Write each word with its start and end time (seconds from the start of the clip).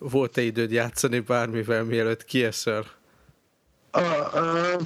volt-e 0.00 0.40
időd 0.40 0.70
játszani 0.70 1.18
bármivel, 1.18 1.84
mielőtt 1.84 2.24
kiesel? 2.24 2.84
A, 3.90 4.00
a, 4.00 4.78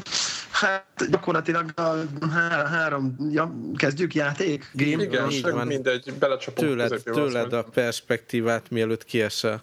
hát 0.50 1.10
gyakorlatilag 1.10 1.70
a 1.74 1.94
há, 2.30 2.66
három, 2.66 3.16
ja, 3.30 3.54
kezdjük 3.76 4.14
játék? 4.14 4.70
Game? 4.72 5.02
Igen, 5.02 5.30
így 5.30 5.50
van. 5.50 5.66
mindegy, 5.66 6.12
belecsapunk. 6.18 6.68
Tőled, 6.68 7.02
tőled 7.02 7.52
a 7.52 7.62
perspektívát, 7.62 8.70
mielőtt 8.70 9.04
kiesel. 9.04 9.60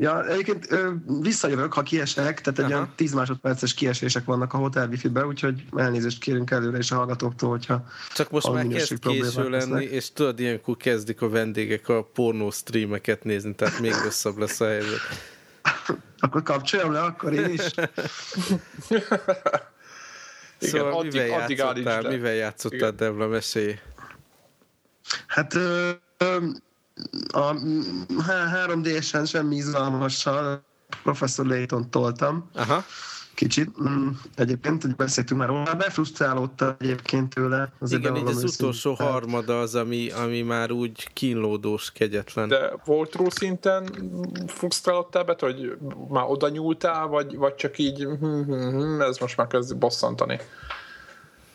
Ja, 0.00 0.26
egyébként 0.26 0.72
ö, 0.72 0.90
visszajövök, 1.20 1.72
ha 1.72 1.82
kiesek, 1.82 2.40
tehát 2.40 2.58
egy 2.58 2.72
olyan 2.72 2.92
10 2.94 3.12
másodperces 3.12 3.74
kiesések 3.74 4.24
vannak 4.24 4.52
a 4.52 4.56
hotel 4.56 4.88
wifi-be, 4.88 5.26
úgyhogy 5.26 5.64
elnézést 5.76 6.20
kérünk 6.20 6.50
előre 6.50 6.78
is 6.78 6.90
a 6.90 6.94
hallgatóktól, 6.94 7.48
hogyha 7.48 7.84
Csak 8.14 8.30
most 8.30 8.52
már 8.52 8.66
kezd 8.66 8.98
késő 8.98 9.48
lenni, 9.48 9.84
és 9.84 10.12
tudod, 10.12 10.40
ilyenkor 10.40 10.76
kezdik 10.76 11.22
a 11.22 11.28
vendégek 11.28 11.88
a 11.88 12.02
pornó 12.02 12.50
streameket 12.50 13.24
nézni, 13.24 13.54
tehát 13.54 13.80
még 13.80 13.92
rosszabb 14.04 14.38
lesz 14.38 14.60
a 14.60 14.66
helyzet. 14.66 15.00
akkor 16.18 16.42
kapcsoljam 16.42 16.92
le, 16.92 17.00
akkor 17.00 17.32
én 17.32 17.48
is. 17.48 17.60
szóval 20.58 21.04
Igen, 21.04 21.28
mivel 21.28 21.40
addig, 21.40 21.56
játszottál, 21.56 22.04
addig 22.04 22.16
mivel 22.16 22.34
játszottál, 22.34 22.92
Devla, 22.92 23.26
mesélj? 23.26 23.78
Hát 25.26 25.54
ö, 25.54 25.90
ö, 26.16 26.36
a 27.32 27.54
3D-sen 28.66 29.24
semmi 29.24 29.56
izgalmassal 29.56 30.66
Professor 31.02 31.46
Layton 31.46 31.90
toltam. 31.90 32.50
Aha. 32.54 32.84
Kicsit. 33.34 33.82
Mm, 33.88 34.08
egyébként, 34.34 34.82
hogy 34.82 34.96
beszéltünk 34.96 35.40
már 35.40 35.48
róla, 35.48 35.74
befrusztrálódta 35.74 36.76
egyébként 36.78 37.34
tőle. 37.34 37.72
Az 37.78 37.92
Igen, 37.92 38.16
így 38.16 38.26
az 38.26 38.44
utolsó 38.44 38.94
szint, 38.94 39.10
harmada 39.10 39.60
az, 39.60 39.74
ami, 39.74 40.10
ami 40.10 40.42
már 40.42 40.70
úgy 40.70 41.12
kínlódós, 41.12 41.92
kegyetlen. 41.92 42.48
De 42.48 42.72
volt 42.84 43.14
ró 43.14 43.30
szinten 43.30 43.88
frusztrálódtál 44.46 45.24
be, 45.24 45.36
hogy 45.38 45.78
már 46.08 46.24
oda 46.28 46.48
nyúltál, 46.48 47.06
vagy, 47.06 47.36
vagy 47.36 47.54
csak 47.54 47.78
így 47.78 48.02
hm, 48.02 48.42
hm, 48.42 48.52
hm, 48.52 49.00
ez 49.00 49.18
most 49.18 49.36
már 49.36 49.46
kezd 49.46 49.76
bosszantani? 49.76 50.38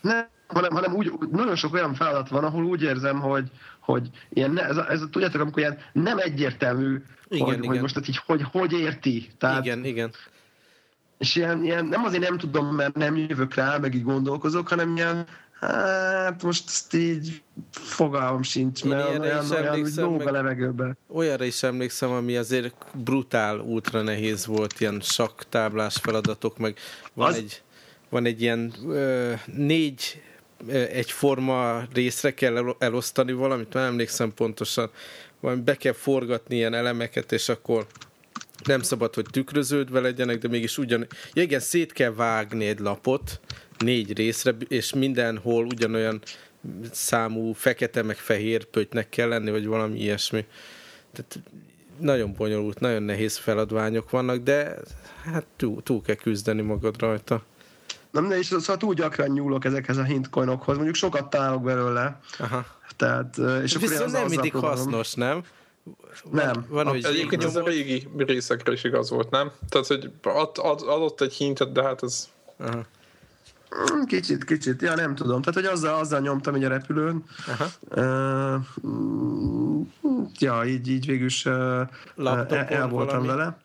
Nem, 0.01 0.27
hanem, 0.53 0.71
hanem 0.71 0.93
úgy, 0.93 1.11
nagyon 1.31 1.55
sok 1.55 1.73
olyan 1.73 1.93
feladat 1.93 2.29
van, 2.29 2.43
ahol 2.43 2.63
úgy 2.63 2.81
érzem, 2.81 3.19
hogy, 3.19 3.51
hogy 3.79 4.09
ilyen, 4.29 4.59
ez, 4.59 4.77
a, 4.77 4.91
ez 4.91 5.01
a, 5.01 5.09
tudjátok, 5.09 5.41
amikor 5.41 5.59
ilyen 5.59 5.77
nem 5.91 6.17
egyértelmű, 6.17 7.01
igen, 7.27 7.45
hogy, 7.45 7.57
igen. 7.57 7.69
hogy 7.69 7.81
most 7.81 8.07
így, 8.07 8.19
hogy, 8.25 8.41
hogy 8.51 8.71
érti. 8.71 9.31
Tehát, 9.37 9.65
igen, 9.65 9.85
igen. 9.85 10.11
És 11.17 11.35
ilyen, 11.35 11.63
ilyen, 11.63 11.85
nem 11.85 12.03
azért 12.03 12.29
nem 12.29 12.37
tudom, 12.37 12.75
mert 12.75 12.95
nem 12.95 13.17
jövök 13.17 13.53
rá, 13.53 13.77
meg 13.77 13.95
így 13.95 14.03
gondolkozok, 14.03 14.67
hanem 14.67 14.95
ilyen, 14.95 15.25
hát 15.59 16.43
most 16.43 16.63
ezt 16.67 16.93
így 16.93 17.41
fogalmam 17.71 18.43
sincs, 18.43 18.83
mert 18.83 19.09
olyan, 19.09 19.21
olyan, 19.21 19.51
olyan 19.51 19.89
lóg 19.95 20.21
a 20.21 20.31
levegőbe. 20.31 20.95
Olyanra 21.07 21.43
is 21.43 21.63
emlékszem, 21.63 22.11
ami 22.11 22.35
azért 22.35 22.75
brutál, 22.93 23.59
ultra 23.59 24.01
nehéz 24.01 24.45
volt, 24.45 24.79
ilyen 24.79 24.99
saktáblás 25.01 25.95
feladatok, 26.01 26.57
meg 26.57 26.77
van 27.13 27.27
az... 27.27 27.35
egy 27.35 27.61
van 28.13 28.25
egy 28.25 28.41
ilyen 28.41 28.73
ö, 28.87 29.33
négy 29.45 30.21
egyforma 30.69 31.83
részre 31.93 32.33
kell 32.33 32.75
elosztani 32.79 33.31
valamit, 33.31 33.73
nem 33.73 33.83
emlékszem 33.83 34.33
pontosan, 34.33 34.89
valami 35.39 35.61
be 35.61 35.75
kell 35.75 35.93
forgatni 35.93 36.55
ilyen 36.55 36.73
elemeket, 36.73 37.31
és 37.31 37.49
akkor 37.49 37.85
nem 38.63 38.81
szabad, 38.81 39.13
hogy 39.13 39.25
tükröződve 39.31 39.99
legyenek, 39.99 40.37
de 40.37 40.47
mégis 40.47 40.77
ugyan... 40.77 41.07
Ja, 41.33 41.41
igen, 41.41 41.59
szét 41.59 41.93
kell 41.93 42.13
vágni 42.13 42.65
egy 42.65 42.79
lapot 42.79 43.39
négy 43.77 44.17
részre, 44.17 44.55
és 44.67 44.93
mindenhol 44.93 45.65
ugyanolyan 45.65 46.21
számú 46.91 47.53
fekete 47.53 48.01
meg 48.01 48.17
fehér 48.17 48.65
pöttynek 48.65 49.09
kell 49.09 49.27
lenni, 49.27 49.51
vagy 49.51 49.65
valami 49.65 49.99
ilyesmi. 49.99 50.45
Tehát 51.13 51.39
nagyon 51.99 52.33
bonyolult, 52.33 52.79
nagyon 52.79 53.03
nehéz 53.03 53.37
feladványok 53.37 54.09
vannak, 54.09 54.37
de 54.37 54.75
hát 55.23 55.45
túl, 55.55 55.83
túl 55.83 56.01
kell 56.01 56.15
küzdeni 56.15 56.61
magad 56.61 56.99
rajta. 56.99 57.43
Nem, 58.13 58.31
és 58.31 58.45
szóval 58.45 58.77
túl 58.77 58.93
gyakran 58.93 59.29
nyúlok 59.29 59.65
ezekhez 59.65 59.97
a 59.97 60.03
hintcoinokhoz, 60.03 60.75
mondjuk 60.75 60.95
sokat 60.95 61.29
találok 61.29 61.63
belőle. 61.63 62.19
Aha. 62.39 62.65
Tehát, 62.95 63.37
és 63.37 63.75
akkor 63.75 63.89
Viszont 63.89 64.11
nem 64.11 64.27
mindig 64.27 64.53
hasznos, 64.53 65.13
nem? 65.13 65.43
Nem. 66.31 66.65
Van, 66.67 66.87
hogy 66.87 67.05
Egyébként 67.05 67.43
ez 67.43 67.55
a 67.55 67.63
régi 67.63 68.07
részekre 68.17 68.71
is 68.71 68.83
igaz 68.83 69.09
volt, 69.09 69.29
nem? 69.29 69.51
Tehát, 69.69 69.87
hogy 69.87 70.11
ad, 70.21 70.49
ad, 70.55 70.81
adott 70.87 71.21
egy 71.21 71.33
hintet, 71.33 71.71
de 71.71 71.83
hát 71.83 72.03
ez... 72.03 72.29
Aha. 72.57 72.85
Kicsit, 74.05 74.43
kicsit. 74.43 74.81
Ja, 74.81 74.95
nem 74.95 75.15
tudom. 75.15 75.41
Tehát, 75.41 75.59
hogy 75.59 75.69
azzal, 75.69 75.99
azzal 75.99 76.19
nyomtam 76.19 76.55
így 76.55 76.63
a 76.63 76.67
repülőn. 76.67 77.23
Aha. 77.47 77.65
Uh, 77.89 79.85
ja, 80.39 80.65
így, 80.65 80.87
így 80.87 81.05
végül 81.05 81.25
is 81.25 81.45
uh, 81.45 81.53
el, 82.15 82.47
el 82.49 82.87
voltam 82.87 83.25
valami? 83.25 83.27
vele. 83.27 83.57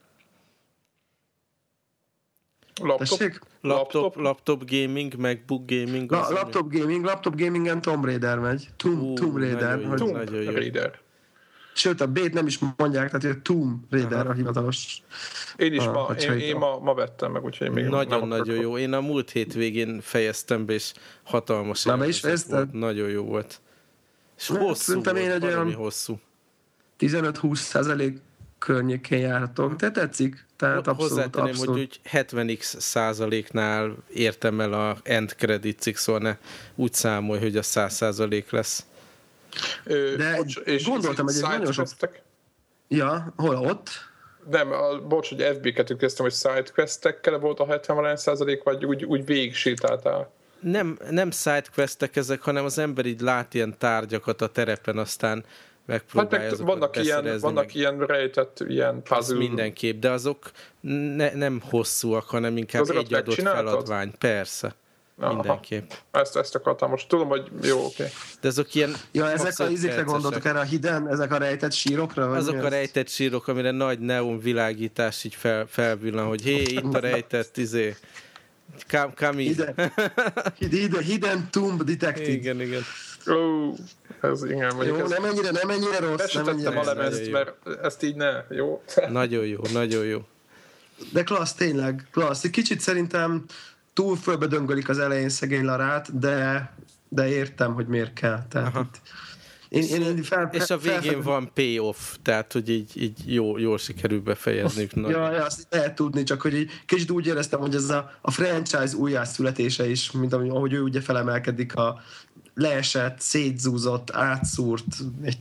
Laptop? 2.80 3.46
Laptop, 3.60 4.16
laptop 4.16 4.64
gaming, 4.70 5.14
MacBook 5.16 5.66
gaming. 5.66 6.10
La, 6.10 6.30
laptop 6.30 6.72
mi? 6.72 6.78
gaming, 6.78 7.04
laptop 7.04 7.36
gamingen 7.36 7.80
Tomb 7.80 8.04
Raider 8.04 8.38
megy. 8.38 8.68
Tomb, 8.76 9.02
uh, 9.02 9.14
Tomb 9.14 9.36
Raider. 9.36 9.76
Nagyon 9.76 9.88
jó, 9.88 9.94
Tomb 9.94 10.12
nagyon 10.12 10.42
jó. 10.42 10.50
Raider. 10.50 10.98
Sőt, 11.74 12.00
a 12.00 12.06
B-t 12.06 12.32
nem 12.32 12.46
is 12.46 12.58
mondják, 12.76 13.06
tehát 13.06 13.22
hogy 13.22 13.42
Tomb 13.42 13.82
Raider 13.90 14.20
Aha. 14.20 14.28
a 14.28 14.32
hivatalos. 14.32 15.02
Én 15.56 15.72
is 15.72 15.86
a, 15.86 15.92
ma, 15.92 16.14
én, 16.14 16.32
én 16.32 16.56
ma, 16.56 16.78
ma, 16.78 16.94
vettem 16.94 17.32
meg, 17.32 17.44
úgyhogy 17.44 17.70
még 17.70 17.84
Nagyon-nagyon 17.84 18.56
jó. 18.56 18.78
Én 18.78 18.92
a 18.92 19.00
múlt 19.00 19.30
hétvégén 19.30 20.00
fejeztem 20.00 20.66
be, 20.66 20.72
és 20.72 20.92
hatalmas 21.22 21.84
Na, 21.84 21.96
be 21.96 22.06
is 22.08 22.20
volt. 22.20 22.72
Nagyon 22.72 23.08
jó 23.08 23.22
volt. 23.22 23.60
És 24.38 24.48
ne, 24.48 24.58
hosszú 24.58 25.02
volt, 25.02 25.18
én 25.18 25.30
egy 25.30 25.44
olyan 25.44 25.72
hosszú. 25.74 26.20
15-20 26.98 27.54
százalék 27.54 28.20
környékén 28.58 29.18
jártok, 29.18 29.74
de 29.74 29.90
tetszik. 29.90 30.46
Tehát 30.58 30.86
abszolút, 30.86 31.00
Hozzátenném, 31.00 31.50
abszolút. 31.50 31.74
hogy 31.74 31.80
úgy 31.80 32.00
70x 32.12 32.78
százaléknál 32.78 33.96
értem 34.14 34.60
el 34.60 34.72
a 34.72 34.96
end 35.02 35.34
credit 35.34 35.96
szóval 35.96 36.20
ne 36.20 36.36
úgy 36.74 36.92
számolj, 36.92 37.40
hogy 37.40 37.56
a 37.56 37.62
100 37.62 37.94
százalék 37.94 38.50
lesz. 38.50 38.84
De 40.16 40.36
bocs, 40.36 40.56
és 40.56 40.84
gondoltam, 40.84 41.26
hogy 41.26 41.34
nagyon 41.40 41.72
sok... 41.72 41.88
Ja, 42.88 43.32
hol 43.36 43.56
ott? 43.56 43.90
Nem, 44.50 44.72
a, 44.72 45.00
bocs, 45.00 45.28
hogy 45.28 45.42
FB-ket 45.56 45.96
kezdtem, 45.96 46.24
hogy 46.24 46.34
sidequestekkel 46.34 47.38
volt 47.38 47.60
a 47.60 47.66
70 47.66 48.16
százalék, 48.16 48.62
vagy 48.62 48.84
úgy, 48.84 49.04
úgy 49.04 49.24
végig 49.24 49.54
sétáltál? 49.54 50.32
Nem, 50.60 50.98
nem 51.10 51.30
sidequestek 51.30 52.16
ezek, 52.16 52.40
hanem 52.40 52.64
az 52.64 52.78
ember 52.78 53.06
így 53.06 53.20
lát 53.20 53.54
ilyen 53.54 53.78
tárgyakat 53.78 54.42
a 54.42 54.46
terepen, 54.46 54.98
aztán 54.98 55.44
megpróbálja 55.88 56.48
hát 56.48 56.58
meg 56.58 56.66
vannak 56.66 56.96
ilyen, 56.96 57.38
vannak 57.40 57.64
meg. 57.64 57.74
ilyen 57.74 57.98
rejtett 57.98 58.64
ilyen 58.68 59.02
puzzle. 59.02 59.16
Az 59.16 59.30
mindenképp, 59.30 60.00
de 60.00 60.10
azok 60.10 60.50
ne, 61.16 61.34
nem 61.34 61.60
hosszúak, 61.62 62.24
hanem 62.24 62.56
inkább 62.56 62.82
Azokat 62.82 63.04
egy 63.04 63.14
adott 63.14 63.34
feladvány. 63.34 64.12
Persze. 64.18 64.74
Aha. 65.20 65.32
Mindenképp. 65.32 65.90
Ezt, 66.10 66.36
ezt 66.36 66.54
akartam 66.54 66.90
most. 66.90 67.08
Tudom, 67.08 67.28
hogy 67.28 67.48
jó, 67.62 67.78
oké. 67.78 67.94
Okay. 67.94 68.12
De 68.40 68.48
azok 68.48 68.74
ilyen... 68.74 68.94
Ja, 69.12 69.30
ezek 69.30 69.58
a 69.58 69.70
izikre 69.70 70.02
gondoltok 70.02 70.44
erre 70.44 70.58
a 70.58 70.62
hiden, 70.62 71.08
ezek 71.08 71.32
a 71.32 71.36
rejtett 71.36 71.72
sírokra? 71.72 72.28
Vagy 72.28 72.38
azok 72.38 72.62
a 72.62 72.68
rejtett 72.68 73.08
sírok, 73.08 73.48
amire 73.48 73.70
nagy 73.70 73.98
neon 73.98 74.38
világítás 74.38 75.24
így 75.24 75.34
fel, 75.34 75.66
felvillan, 75.66 76.26
hogy 76.26 76.42
hé, 76.42 76.62
itt 76.62 76.94
a 76.94 76.98
rejtett 76.98 77.56
izé. 77.56 77.96
Come, 78.88 79.12
come 79.16 79.40
hidden, 79.40 79.74
hidden, 80.58 81.02
hidden 81.02 81.48
Tomb 81.50 81.82
Detective. 81.82 82.30
Igen, 82.30 82.60
igen. 82.60 82.82
Ó, 83.30 83.74
ez 84.20 84.44
igen. 84.44 84.86
Jó, 84.86 84.94
ez... 84.94 85.10
nem 85.10 85.24
ennyire, 85.24 85.50
nem 85.50 85.70
ennyire 85.70 85.98
rossz. 85.98 86.34
Nem 86.34 86.48
ennyire 86.48 86.80
a 86.80 86.84
lemezt, 86.84 87.30
mert 87.30 87.66
ezt 87.82 88.02
így 88.02 88.14
ne, 88.14 88.30
jó? 88.48 88.82
Nagyon 89.08 89.46
jó, 89.46 89.60
nagyon 89.72 90.04
jó. 90.04 90.20
De 91.12 91.22
klassz, 91.22 91.52
tényleg, 91.52 92.08
klassz. 92.10 92.44
Egy 92.44 92.50
kicsit 92.50 92.80
szerintem 92.80 93.44
túl 93.92 94.16
fölbe 94.16 94.46
döngölik 94.46 94.88
az 94.88 94.98
elején 94.98 95.28
szegény 95.28 95.64
Larát, 95.64 96.18
de, 96.18 96.70
de 97.08 97.28
értem, 97.28 97.74
hogy 97.74 97.86
miért 97.86 98.12
kell. 98.12 98.46
Tehát 98.48 99.00
itt, 99.68 99.90
én, 99.90 100.02
én, 100.02 100.16
én 100.16 100.22
fel, 100.22 100.50
és 100.52 100.70
a 100.70 100.78
végén 100.78 101.00
fel, 101.00 101.22
van 101.22 101.50
payoff, 101.54 102.14
tehát 102.22 102.52
hogy 102.52 102.68
így, 102.68 103.02
így 103.02 103.34
jó, 103.34 103.58
jól 103.58 103.78
sikerül 103.78 104.20
befejezni. 104.20 104.88
ja, 104.94 105.32
ja, 105.32 105.44
azt 105.44 105.66
lehet 105.70 105.94
tudni, 105.94 106.22
csak 106.22 106.40
hogy 106.40 106.54
így 106.54 106.70
kicsit 106.86 107.10
úgy 107.10 107.26
éreztem, 107.26 107.60
hogy 107.60 107.74
ez 107.74 107.88
a, 107.88 108.10
a 108.20 108.30
franchise 108.30 108.96
újjászületése 108.96 109.90
is, 109.90 110.10
mint 110.10 110.32
ahogy 110.32 110.72
ő 110.72 110.80
ugye 110.80 111.00
felemelkedik 111.00 111.74
a 111.74 112.00
leesett, 112.58 113.20
szétzúzott, 113.20 114.10
átszúrt, 114.10 114.84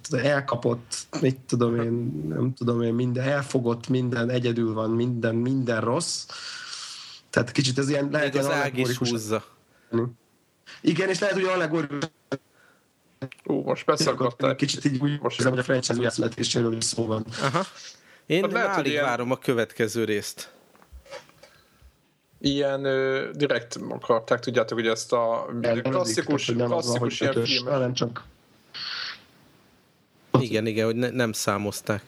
tudom, 0.01 0.25
elkapott, 0.25 1.07
mit 1.21 1.39
tudom 1.39 1.81
én, 1.81 2.25
nem 2.27 2.53
tudom 2.53 2.81
én, 2.81 2.93
minden, 2.93 3.27
elfogott 3.27 3.87
minden, 3.87 4.29
egyedül 4.29 4.73
van 4.73 4.89
minden, 4.89 5.35
minden 5.35 5.81
rossz. 5.81 6.25
Tehát 7.29 7.51
kicsit 7.51 7.77
ez 7.77 7.89
ilyen 7.89 8.09
lehet, 8.11 8.33
Még 8.33 8.41
az 8.41 8.49
ág 8.49 8.77
is 8.77 8.97
húzza. 8.97 9.43
Igen, 10.81 11.09
és 11.09 11.19
lehet, 11.19 11.35
hogy 11.35 11.45
allegorikus 11.45 12.09
Ú, 13.43 13.61
most 13.61 13.85
beszélgettek. 13.85 14.55
Kicsit 14.55 14.85
így 14.85 15.01
úgy 15.01 15.21
most 15.21 15.43
hogy 15.43 15.57
a 15.59 15.63
franchise 15.63 15.99
újjászületéséről 15.99 16.75
is 16.75 16.83
szó 16.83 17.05
van. 17.05 17.25
Aha. 17.41 17.63
Én 18.25 18.41
hát 18.41 18.51
lehet, 18.51 19.01
várom 19.01 19.31
a 19.31 19.37
következő 19.37 20.03
részt 20.03 20.51
ilyen 22.41 22.85
ö, 22.85 23.29
direkt 23.33 23.79
akarták, 23.89 24.39
tudjátok, 24.39 24.77
hogy 24.77 24.87
ezt 24.87 25.13
a 25.13 25.45
klasszikus, 25.83 26.47
nem 26.47 26.67
klasszikus 26.67 27.21
ilyen 27.21 27.33
filmet. 27.33 27.79
Nem 27.79 27.93
csak... 27.93 28.23
Igen, 30.39 30.65
igen, 30.65 30.85
hogy 30.85 30.95
ne, 30.95 31.09
nem 31.09 31.31
számozták. 31.31 32.01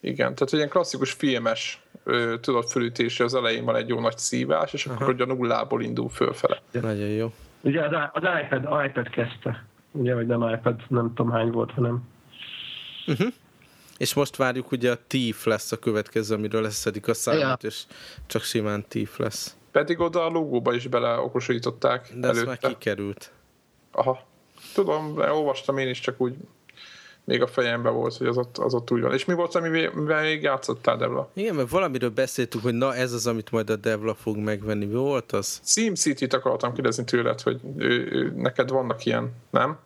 Igen, 0.00 0.34
tehát 0.34 0.52
ilyen 0.52 0.68
klasszikus 0.68 1.12
filmes 1.12 1.82
ö, 2.04 2.34
tudod 2.40 2.68
fölütése 2.68 3.24
az 3.24 3.34
elején 3.34 3.64
van 3.64 3.76
egy 3.76 3.88
jó 3.88 4.00
nagy 4.00 4.18
szívás, 4.18 4.72
és 4.72 4.86
akkor 4.86 5.08
ugye 5.08 5.24
a 5.24 5.26
nullából 5.26 5.82
indul 5.82 6.08
fölfele. 6.08 6.62
Nagyon 6.70 7.08
jó. 7.08 7.32
Ugye 7.60 7.86
az, 7.86 7.92
az 8.12 8.22
iPad, 8.44 8.84
iPad 8.86 9.08
kezdte. 9.08 9.64
Ugye, 9.90 10.14
vagy 10.14 10.26
nem 10.26 10.42
iPad, 10.42 10.80
nem 10.88 11.12
tudom 11.14 11.32
hány 11.32 11.50
volt, 11.50 11.70
hanem 11.70 12.10
Uh-huh. 13.06 13.32
És 14.02 14.14
most 14.14 14.36
várjuk, 14.36 14.70
ugye 14.70 14.90
a 14.90 14.98
TIF 15.06 15.44
lesz 15.44 15.72
a 15.72 15.76
következő, 15.76 16.34
amiről 16.34 16.62
leszedik 16.62 17.08
a 17.08 17.14
számot, 17.14 17.62
Ja. 17.62 17.68
és 17.68 17.82
csak 18.26 18.42
simán 18.42 18.84
TIF 18.88 19.16
lesz. 19.16 19.56
Pedig 19.70 20.00
oda 20.00 20.24
a 20.24 20.28
logóba 20.28 20.74
is 20.74 20.86
beleokosították 20.86 22.12
De 22.14 22.28
ez 22.28 22.42
már 22.42 22.58
kikerült. 22.58 23.32
Aha. 23.92 24.26
Tudom, 24.74 25.14
de 25.14 25.32
olvastam 25.32 25.78
én 25.78 25.88
is, 25.88 26.00
csak 26.00 26.20
úgy 26.20 26.34
még 27.24 27.42
a 27.42 27.46
fejemben 27.46 27.94
volt, 27.94 28.16
hogy 28.16 28.26
az 28.26 28.36
ott, 28.36 28.58
az 28.58 28.74
ott 28.74 28.90
úgy 28.90 29.00
van. 29.00 29.12
És 29.12 29.24
mi 29.24 29.34
volt, 29.34 29.54
amivel 29.54 30.22
még 30.22 30.42
játszottál, 30.42 30.96
Debla? 30.96 31.30
Igen, 31.32 31.54
mert 31.54 31.68
valamiről 31.68 32.10
beszéltünk, 32.10 32.64
hogy 32.64 32.74
na 32.74 32.94
ez 32.94 33.12
az, 33.12 33.26
amit 33.26 33.50
majd 33.50 33.70
a 33.70 33.76
Devla 33.76 34.14
fog 34.14 34.36
megvenni. 34.36 34.84
Mi 34.84 34.94
volt 34.94 35.32
az? 35.32 35.60
SimCity-t 35.64 36.32
akartam 36.32 36.72
kérdezni 36.72 37.04
tőled, 37.04 37.40
hogy 37.40 37.60
ő, 37.76 38.08
ő, 38.12 38.32
neked 38.36 38.70
vannak 38.70 39.04
ilyen, 39.04 39.32
nem? 39.50 39.78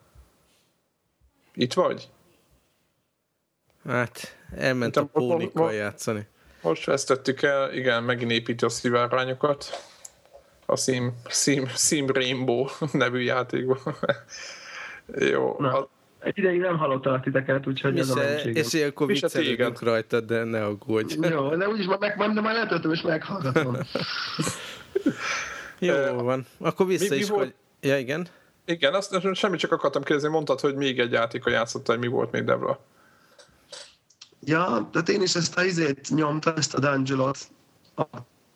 Itt 1.55 1.73
vagy? 1.73 2.09
Hát, 3.89 4.37
elment 4.57 4.93
Te- 4.93 5.01
a 5.01 5.05
pónikkal 5.05 5.73
játszani. 5.73 6.27
Most 6.63 6.85
vesztettük 6.85 7.43
el, 7.43 7.73
igen, 7.75 8.03
megint 8.03 8.31
építi 8.31 8.65
a 8.65 8.69
szivárványokat. 8.69 9.65
A 10.67 10.77
Sim, 10.77 11.13
Sim, 11.29 11.67
Sim 11.75 12.07
Rainbow 12.11 12.67
nevű 12.93 13.19
játékban. 13.21 13.79
Jó, 15.33 15.57
Na. 15.59 15.79
a, 15.79 15.89
egy 16.19 16.39
ideig 16.39 16.61
nem 16.61 16.79
hallottalak 16.79 17.23
titeket, 17.23 17.67
úgyhogy 17.67 17.93
Mi 17.93 17.99
ez 18.01 18.09
a 18.11 18.17
se, 18.17 18.25
mentségem. 18.25 18.63
és 18.63 18.73
ilyenkor 18.73 19.07
Mi 19.07 19.15
se 19.15 19.27
viccelődünk 19.27 19.83
rajta, 19.83 20.21
de 20.21 20.45
ne 20.45 20.65
aggódj. 20.65 21.17
Jó, 21.31 21.57
de 21.57 21.69
úgyis 21.69 21.87
már, 21.87 21.99
meg, 21.99 22.33
de 22.35 22.41
már 22.41 22.55
letöltöm 22.55 22.93
és 22.93 23.01
meghallgatom. 23.03 23.77
Jó 25.79 25.95
van. 26.13 26.47
Akkor 26.59 26.87
vissza 26.87 27.15
mi 27.15 27.21
is 27.21 27.29
volt- 27.29 27.43
vagy. 27.43 27.55
Ja, 27.91 27.99
igen. 27.99 28.27
igen, 28.65 28.95
azt 28.95 29.35
semmit 29.35 29.59
csak 29.61 29.73
akartam 29.73 30.03
kérdezni, 30.03 30.29
mondtad, 30.31 30.61
hogy 30.61 30.75
még 30.75 30.99
egy 31.01 31.13
játéka 31.13 31.51
játszottál, 31.51 31.97
hogy 31.97 32.05
mi 32.09 32.11
volt 32.13 32.31
még 32.31 32.45
Debra. 32.45 32.79
Ja, 34.47 34.89
tehát 34.93 35.09
én 35.09 35.23
is 35.23 35.35
ezt 35.35 35.57
a 35.57 35.65
izét 35.65 36.09
nyomtam, 36.11 36.55
ezt 36.57 36.75
a 36.75 36.81
Dungeonot, 36.81 37.39
a 37.97 38.05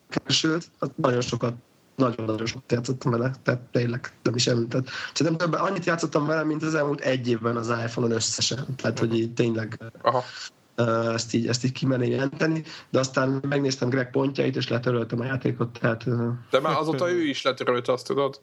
keresőt, 0.08 0.70
hát 0.80 0.96
nagyon 0.96 1.20
sokat, 1.20 1.54
nagyon-nagyon 1.96 2.46
sokat 2.46 2.72
játszottam 2.72 3.10
vele, 3.10 3.30
tehát 3.42 3.60
tényleg 3.60 4.12
nem 4.22 4.34
is 4.34 4.46
említett. 4.46 4.88
Szerintem 5.14 5.50
több, 5.50 5.60
annyit 5.60 5.84
játszottam 5.84 6.26
vele, 6.26 6.44
mint 6.44 6.62
az 6.62 6.74
elmúlt 6.74 7.00
egy 7.00 7.28
évben 7.28 7.56
az 7.56 7.68
iPhone-on 7.68 8.12
összesen. 8.12 8.66
Tehát, 8.76 8.98
hogy 8.98 9.18
így 9.18 9.32
tényleg 9.34 9.78
Aha, 10.02 10.24
ezt 11.12 11.34
így, 11.34 11.46
ezt 11.46 11.64
így 11.64 11.72
kimerném 11.72 12.10
jelenteni, 12.10 12.62
de 12.90 12.98
aztán 12.98 13.42
megnéztem 13.48 13.88
Greg 13.88 14.10
pontjait, 14.10 14.56
és 14.56 14.68
letöröltem 14.68 15.20
a 15.20 15.24
játékot, 15.24 15.78
tehát 15.80 16.04
de 16.50 16.60
már 16.60 16.76
azóta 16.76 17.10
ő 17.10 17.22
is 17.22 17.42
letörölte, 17.42 17.92
azt 17.92 18.06
tudod? 18.06 18.40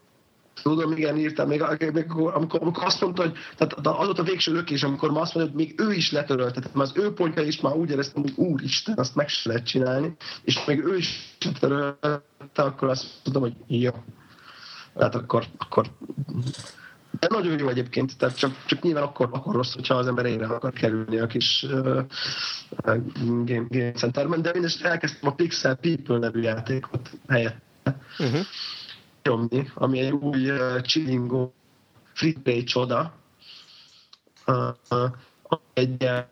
Tudom, 0.62 0.92
igen, 0.92 1.18
írtam, 1.18 1.48
még, 1.48 1.62
akkor, 1.62 2.34
amikor, 2.34 2.62
amikor 2.62 2.84
azt 2.84 3.02
mondta, 3.02 3.22
hogy 3.22 3.34
tehát 3.58 3.74
az 3.74 4.06
volt 4.06 4.20
a 4.20 4.24
végső 4.24 4.54
lökés, 4.54 4.84
amikor 4.84 5.12
ma 5.12 5.22
azt 5.22 5.34
mondja, 5.34 5.54
hogy 5.54 5.66
még 5.66 5.80
ő 5.80 5.94
is 5.94 6.12
letörölte, 6.12 6.60
tehát 6.60 6.76
már 6.76 6.86
az 6.86 6.92
ő 6.96 7.14
pontja 7.14 7.44
is 7.44 7.62
már 7.62 7.76
úgy 7.76 7.90
éreztem, 7.90 8.22
hogy 8.22 8.34
úristen, 8.36 8.98
azt 8.98 9.16
meg 9.16 9.28
se 9.28 9.50
lehet 9.50 9.66
csinálni, 9.66 10.16
és 10.44 10.66
még 10.66 10.84
ő 10.84 10.98
is 10.98 11.36
letörölte, 11.46 12.22
akkor 12.54 12.90
azt 12.90 13.06
tudom, 13.24 13.42
hogy 13.42 13.54
jó. 13.68 13.92
Tehát 14.96 15.16
akkor, 15.16 15.46
akkor 15.58 15.86
de 17.20 17.28
nagyon 17.30 17.60
jó 17.60 17.68
egyébként, 17.70 18.18
tehát 18.18 18.38
csak, 18.38 18.66
csak 18.66 18.82
nyilván 18.82 19.04
akkor, 19.04 19.30
akkor 19.32 19.56
rossz, 19.56 19.74
hogyha 19.74 19.96
az 19.96 20.08
ember 20.08 20.26
ére 20.26 20.46
akar 20.46 20.74
kerülni 20.74 21.18
a 21.18 21.28
kis 21.28 21.64
uh, 21.64 22.04
game, 23.46 23.66
game 23.70 23.92
centerben, 23.92 24.42
de 24.42 24.52
mindezt 24.54 24.84
elkezdtem 24.84 25.30
a 25.30 25.34
Pixel 25.34 25.76
People 25.76 26.18
nevű 26.18 26.42
játékot 26.42 27.10
helyett 27.28 27.66
Uh-huh. 28.20 28.46
Nyomni, 29.28 29.72
ami 29.74 30.00
egy 30.00 30.12
új 30.12 30.52
uh, 30.52 30.82
chillingó 30.82 31.54
free 32.14 32.64
csoda. 32.64 33.14
Uh, 34.48 34.68
uh, 34.90 35.12
egy 35.74 36.02
ilyen 36.02 36.28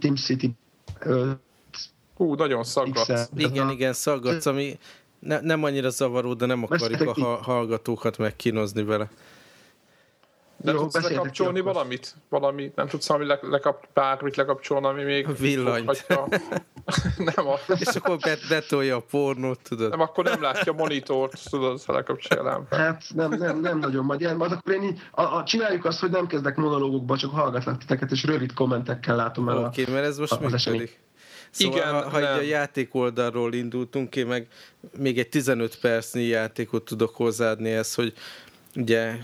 SimCity 0.00 0.46
uh, 1.04 1.30
Hú, 2.16 2.34
nagyon 2.34 2.64
szaggat. 2.64 3.06
Pixel. 3.06 3.28
Igen, 3.36 3.70
igen, 3.70 3.92
szaggatsz, 3.92 4.46
ami 4.46 4.78
ne, 5.18 5.40
nem 5.40 5.64
annyira 5.64 5.90
zavaró, 5.90 6.34
de 6.34 6.46
nem 6.46 6.62
akarjuk 6.62 7.00
a 7.00 7.12
ha- 7.20 7.42
hallgatókat 7.42 8.18
megkínozni 8.18 8.82
vele. 8.82 9.10
Nem 10.56 10.74
Jó, 10.74 10.80
tudsz 10.80 11.08
lekapcsolni 11.08 11.60
valamit? 11.60 12.14
Valami, 12.28 12.72
nem 12.74 12.88
tudsz 12.88 13.08
valami 13.08 13.26
le, 13.26 13.38
lekap, 13.42 13.86
bármit 13.92 14.36
lekapcsolni, 14.36 14.86
ami 14.86 15.02
még... 15.02 15.26
A 15.26 15.32
villanyt. 15.32 16.06
nem, 17.34 17.48
a, 17.48 17.54
És 17.78 17.86
akkor 17.94 18.16
bet, 18.16 18.38
betolja 18.48 18.96
a 18.96 19.04
pornót, 19.10 19.60
tudod? 19.68 19.90
nem, 19.90 20.00
akkor 20.00 20.24
nem 20.24 20.42
látja 20.42 20.72
a 20.72 20.76
monitort, 20.76 21.50
tudod, 21.50 21.82
ha 21.82 21.92
lekapcsolám. 21.92 22.66
Hát 22.70 23.02
nem, 23.14 23.30
nem, 23.30 23.60
nem 23.60 23.78
nagyon 23.78 24.04
majd 24.04 24.20
ilyen, 24.20 24.36
majd 24.36 24.52
akkor 24.52 24.72
én 24.72 24.82
így, 24.82 25.00
a, 25.10 25.22
a, 25.22 25.44
csináljuk 25.44 25.84
azt, 25.84 26.00
hogy 26.00 26.10
nem 26.10 26.26
kezdek 26.26 26.56
monológokba, 26.56 27.16
csak 27.16 27.30
hallgatlak 27.30 27.78
titeket, 27.78 28.10
és 28.10 28.24
rövid 28.24 28.52
kommentekkel 28.52 29.16
látom 29.16 29.48
el 29.48 29.56
Oké, 29.56 29.64
a... 29.64 29.82
okay, 29.82 29.94
mert 29.94 30.06
ez 30.06 30.18
most 30.18 30.32
az 30.32 30.52
esemény. 30.52 30.80
működik. 30.80 31.04
Szóval, 31.50 31.78
Igen, 31.78 31.92
ha, 31.92 32.08
ha 32.08 32.18
így 32.18 32.24
nem. 32.24 32.38
a 32.38 32.40
játék 32.40 32.94
oldalról 32.94 33.52
indultunk, 33.52 34.16
én 34.16 34.26
meg 34.26 34.46
még 34.98 35.18
egy 35.18 35.28
15 35.28 35.78
percnyi 35.80 36.22
játékot 36.22 36.84
tudok 36.84 37.14
hozzáadni 37.14 37.70
ez, 37.70 37.94
hogy 37.94 38.12
ugye 38.76 39.16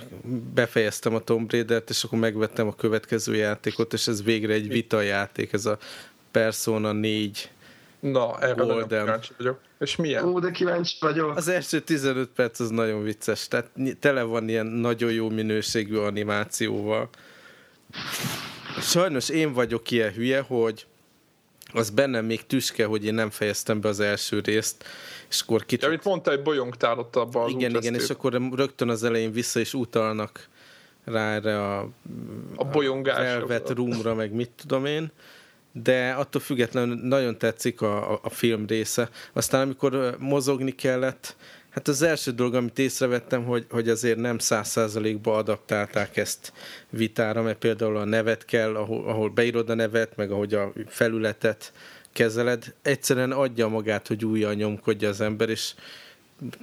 befejeztem 0.54 1.14
a 1.14 1.20
Tomb 1.20 1.50
Raider-t, 1.50 1.90
és 1.90 2.04
akkor 2.04 2.18
megvettem 2.18 2.66
a 2.66 2.74
következő 2.74 3.34
játékot, 3.34 3.92
és 3.92 4.06
ez 4.06 4.22
végre 4.22 4.52
egy 4.52 4.68
vita 4.68 5.00
játék, 5.00 5.52
ez 5.52 5.66
a 5.66 5.78
Persona 6.30 6.92
4. 6.92 7.50
Na, 8.00 8.38
erre 8.40 8.54
nagyon 8.54 8.88
kíváncsi 8.88 9.32
vagyok. 9.36 9.60
És 9.78 9.96
milyen? 9.96 10.24
Ó, 10.24 10.38
de 10.38 10.50
kíváncsi 10.50 10.96
vagyok. 11.00 11.36
Az 11.36 11.48
első 11.48 11.80
15 11.80 12.28
perc 12.28 12.60
az 12.60 12.68
nagyon 12.68 13.02
vicces, 13.02 13.48
tehát 13.48 13.70
tele 14.00 14.22
van 14.22 14.48
ilyen 14.48 14.66
nagyon 14.66 15.12
jó 15.12 15.28
minőségű 15.28 15.96
animációval. 15.96 17.08
Sajnos 18.80 19.28
én 19.28 19.52
vagyok 19.52 19.90
ilyen 19.90 20.12
hülye, 20.12 20.40
hogy 20.40 20.86
az 21.72 21.90
bennem 21.90 22.24
még 22.24 22.46
tüske, 22.46 22.84
hogy 22.84 23.04
én 23.04 23.14
nem 23.14 23.30
fejeztem 23.30 23.80
be 23.80 23.88
az 23.88 24.00
első 24.00 24.40
részt, 24.40 24.84
és 25.28 25.40
akkor 25.40 25.60
Ja, 25.60 25.66
kicsit... 25.66 25.84
amit 25.84 26.04
mondta, 26.04 26.30
hogy 26.30 26.42
bolyong 26.42 26.74
ott 26.80 27.16
abban 27.16 27.44
az 27.44 27.50
igen, 27.50 27.76
igen, 27.76 27.94
és 27.94 28.10
akkor 28.10 28.40
rögtön 28.54 28.88
az 28.88 29.04
elején 29.04 29.32
vissza 29.32 29.60
is 29.60 29.74
utalnak 29.74 30.48
rá 31.04 31.34
erre 31.34 31.62
a, 31.62 31.88
A 32.56 32.64
bolyongásra. 32.64 33.22
Velvet 33.22 33.70
Roomra, 33.70 34.14
meg 34.14 34.32
mit 34.32 34.50
tudom 34.56 34.84
én, 34.84 35.12
de 35.72 36.10
attól 36.10 36.40
függetlenül 36.40 36.98
nagyon 37.02 37.38
tetszik 37.38 37.80
a, 37.80 38.12
a, 38.12 38.20
a 38.22 38.30
film 38.30 38.66
része. 38.66 39.10
Aztán 39.32 39.62
amikor 39.62 40.16
mozogni 40.18 40.70
kellett, 40.70 41.36
hát 41.72 41.88
az 41.88 42.02
első 42.02 42.30
dolog, 42.30 42.54
amit 42.54 42.78
észrevettem, 42.78 43.44
hogy, 43.44 43.66
hogy 43.70 43.88
azért 43.88 44.18
nem 44.18 44.38
száz 44.38 44.68
százalékba 44.68 45.36
adaptálták 45.36 46.16
ezt 46.16 46.52
vitára, 46.90 47.42
mert 47.42 47.58
például 47.58 47.96
a 47.96 48.04
nevet 48.04 48.44
kell, 48.44 48.76
ahol, 48.76 49.08
ahol 49.08 49.30
beírod 49.30 49.70
a 49.70 49.74
nevet, 49.74 50.16
meg 50.16 50.30
ahogy 50.30 50.54
a 50.54 50.72
felületet 50.86 51.72
kezeled, 52.12 52.74
egyszerűen 52.82 53.32
adja 53.32 53.68
magát, 53.68 54.08
hogy 54.08 54.24
újjal 54.24 54.54
nyomkodja 54.54 55.08
az 55.08 55.20
ember, 55.20 55.48
és 55.48 55.74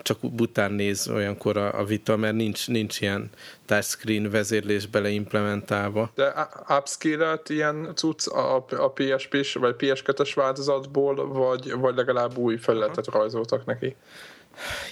csak 0.01 0.17
bután 0.21 0.71
néz 0.71 1.09
olyankor 1.09 1.57
a, 1.57 1.79
a 1.79 1.83
vita, 1.83 2.15
mert 2.15 2.35
nincs, 2.35 2.67
nincs 2.67 3.01
ilyen 3.01 3.29
touchscreen 3.65 4.29
vezérlés 4.29 4.85
beleimplementálva. 4.85 6.11
De 6.15 6.27
u- 6.27 6.77
upscale-et 6.77 7.49
ilyen 7.49 7.91
cucc 7.95 8.27
a, 8.27 8.65
a 8.69 8.91
PSP-s 8.91 9.53
vagy 9.53 9.75
PS2-es 9.77 10.31
változatból, 10.35 11.27
vagy, 11.27 11.71
vagy 11.71 11.95
legalább 11.95 12.37
új 12.37 12.57
felületet 12.57 13.07
rajzoltak 13.07 13.65
neki? 13.65 13.95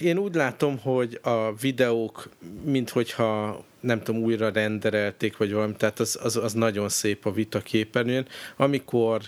Én 0.00 0.18
úgy 0.18 0.34
látom, 0.34 0.78
hogy 0.78 1.18
a 1.22 1.54
videók, 1.54 2.28
minthogyha 2.64 3.64
nem 3.80 4.02
tudom, 4.02 4.22
újra 4.22 4.50
renderelték, 4.50 5.36
vagy 5.36 5.52
valami, 5.52 5.74
tehát 5.76 5.98
az, 5.98 6.18
az, 6.22 6.36
az 6.36 6.52
nagyon 6.52 6.88
szép 6.88 7.26
a 7.26 7.32
vita 7.32 7.60
képernyőn. 7.60 8.26
Amikor 8.56 9.22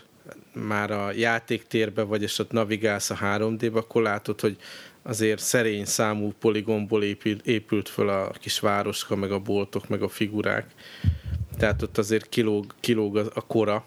már 0.53 0.91
a 0.91 1.13
játéktérbe 1.13 2.03
vagy, 2.03 2.23
és 2.23 2.39
ott 2.39 2.51
navigálsz 2.51 3.11
a 3.11 3.19
3D-be, 3.23 3.79
akkor 3.79 4.03
látod, 4.03 4.41
hogy 4.41 4.57
azért 5.03 5.41
szerény 5.41 5.85
számú 5.85 6.33
poligomból 6.39 7.03
épült, 7.03 7.47
épült 7.47 7.89
föl 7.89 8.09
a 8.09 8.31
kis 8.31 8.61
városka, 8.61 9.17
meg 9.17 9.33
a 9.33 9.39
boltok, 9.39 9.89
meg 9.89 10.03
a 10.03 10.09
figurák. 10.09 10.67
Tehát 11.59 11.83
ott 11.83 11.99
azért 11.99 12.29
kilóg, 12.29 12.75
kilóg 12.81 13.17
a, 13.17 13.25
a 13.35 13.41
kora, 13.41 13.85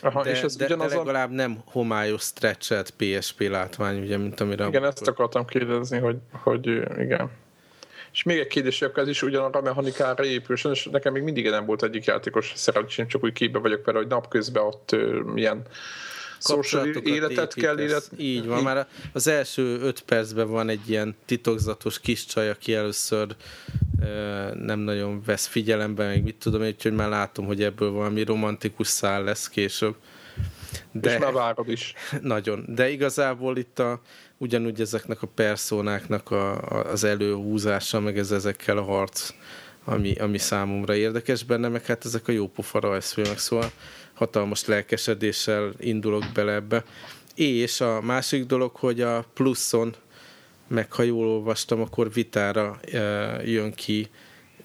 Aha, 0.00 0.22
de, 0.22 0.30
és 0.30 0.42
ez 0.42 0.56
de, 0.56 0.66
de 0.66 0.74
ugyanaz 0.74 0.92
a... 0.92 0.96
legalább 0.96 1.30
nem 1.30 1.62
homályos 1.64 2.22
stretchet 2.22 2.90
PSP 2.90 3.40
látvány, 3.40 4.00
ugye, 4.02 4.16
mint 4.16 4.40
amire... 4.40 4.66
Igen, 4.66 4.84
ezt 4.84 5.08
akartam 5.08 5.46
kérdezni, 5.46 5.98
hogy, 5.98 6.16
hogy 6.32 6.66
igen. 6.98 7.30
És 8.12 8.22
még 8.22 8.38
egy 8.38 8.46
kérdés, 8.46 8.82
akkor 8.82 9.02
ez 9.02 9.08
is 9.08 9.22
ugyanarra 9.22 9.58
a 9.58 9.62
mechanikára 9.62 10.24
épül, 10.24 10.56
és 10.72 10.88
nekem 10.92 11.12
még 11.12 11.22
mindig 11.22 11.50
nem 11.50 11.66
volt 11.66 11.82
egyik 11.82 12.04
játékos 12.04 12.52
szerencsém, 12.56 13.08
csak 13.08 13.24
úgy 13.24 13.32
képbe 13.32 13.58
vagyok 13.58 13.84
vele, 13.84 13.98
hogy 13.98 14.06
napközben 14.06 14.62
ott 14.62 14.92
ö, 14.92 15.20
milyen 15.20 15.62
kapcsolatokat 16.42 17.06
életet 17.06 17.54
kell 17.54 17.78
élet. 17.78 18.10
Így 18.16 18.46
van, 18.46 18.62
már 18.62 18.86
az 19.12 19.26
első 19.26 19.78
öt 19.80 20.00
percben 20.00 20.50
van 20.50 20.68
egy 20.68 20.90
ilyen 20.90 21.16
titokzatos 21.24 22.00
kis 22.00 22.26
csaj, 22.26 22.50
aki 22.50 22.74
először 22.74 23.36
nem 24.54 24.78
nagyon 24.78 25.22
vesz 25.24 25.46
figyelembe, 25.46 26.06
meg 26.06 26.22
mit 26.22 26.36
tudom, 26.36 26.62
úgyhogy 26.62 26.92
már 26.92 27.08
látom, 27.08 27.46
hogy 27.46 27.62
ebből 27.62 27.90
valami 27.90 28.22
romantikus 28.22 28.86
szál 28.86 29.24
lesz 29.24 29.48
később. 29.48 29.94
De, 30.92 31.12
és 31.12 31.18
már 31.18 31.32
várod 31.32 31.68
is. 31.68 31.94
Nagyon. 32.20 32.64
De 32.68 32.90
igazából 32.90 33.56
itt 33.56 33.78
a, 33.78 34.00
ugyanúgy 34.38 34.80
ezeknek 34.80 35.22
a 35.22 35.26
personáknak 35.26 36.30
a, 36.30 36.52
a, 36.52 36.90
az 36.90 37.04
előhúzása, 37.04 38.00
meg 38.00 38.18
ez 38.18 38.30
ezekkel 38.30 38.76
a 38.78 38.82
harc, 38.82 39.32
ami, 39.84 40.14
ami 40.14 40.38
számomra 40.38 40.94
érdekes 40.94 41.42
benne, 41.42 41.68
meg 41.68 41.84
hát 41.84 42.04
ezek 42.04 42.28
a 42.28 42.32
jópofa 42.32 42.80
rajzfilmek, 42.80 43.38
szóval 43.38 43.70
hatalmas 44.12 44.64
lelkesedéssel 44.64 45.72
indulok 45.78 46.24
bele 46.34 46.52
ebbe. 46.52 46.84
És 47.34 47.80
a 47.80 48.00
másik 48.00 48.46
dolog, 48.46 48.76
hogy 48.76 49.00
a 49.00 49.24
pluszon, 49.34 49.94
meg 50.66 50.92
ha 50.92 51.02
jól 51.02 51.26
olvastam, 51.26 51.80
akkor 51.80 52.12
vitára 52.12 52.78
e, 52.92 52.98
jön 53.44 53.72
ki 53.74 54.08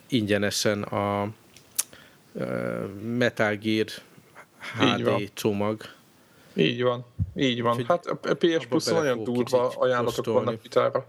ingyenesen 0.08 0.84
a 0.84 1.30
e, 2.40 2.46
Metal 3.18 3.56
Gear 3.56 3.88
HD 4.78 5.32
csomag. 5.34 5.82
Így 6.56 6.84
van, 6.84 7.06
így 7.36 7.62
van. 7.62 7.86
Hát 7.86 8.06
a 8.06 8.16
PS 8.16 8.66
Plus 8.70 8.86
nagyon 8.86 9.24
durva 9.24 9.68
ajánlatok 9.68 10.26
vannak 10.26 10.62
vitára. 10.62 11.06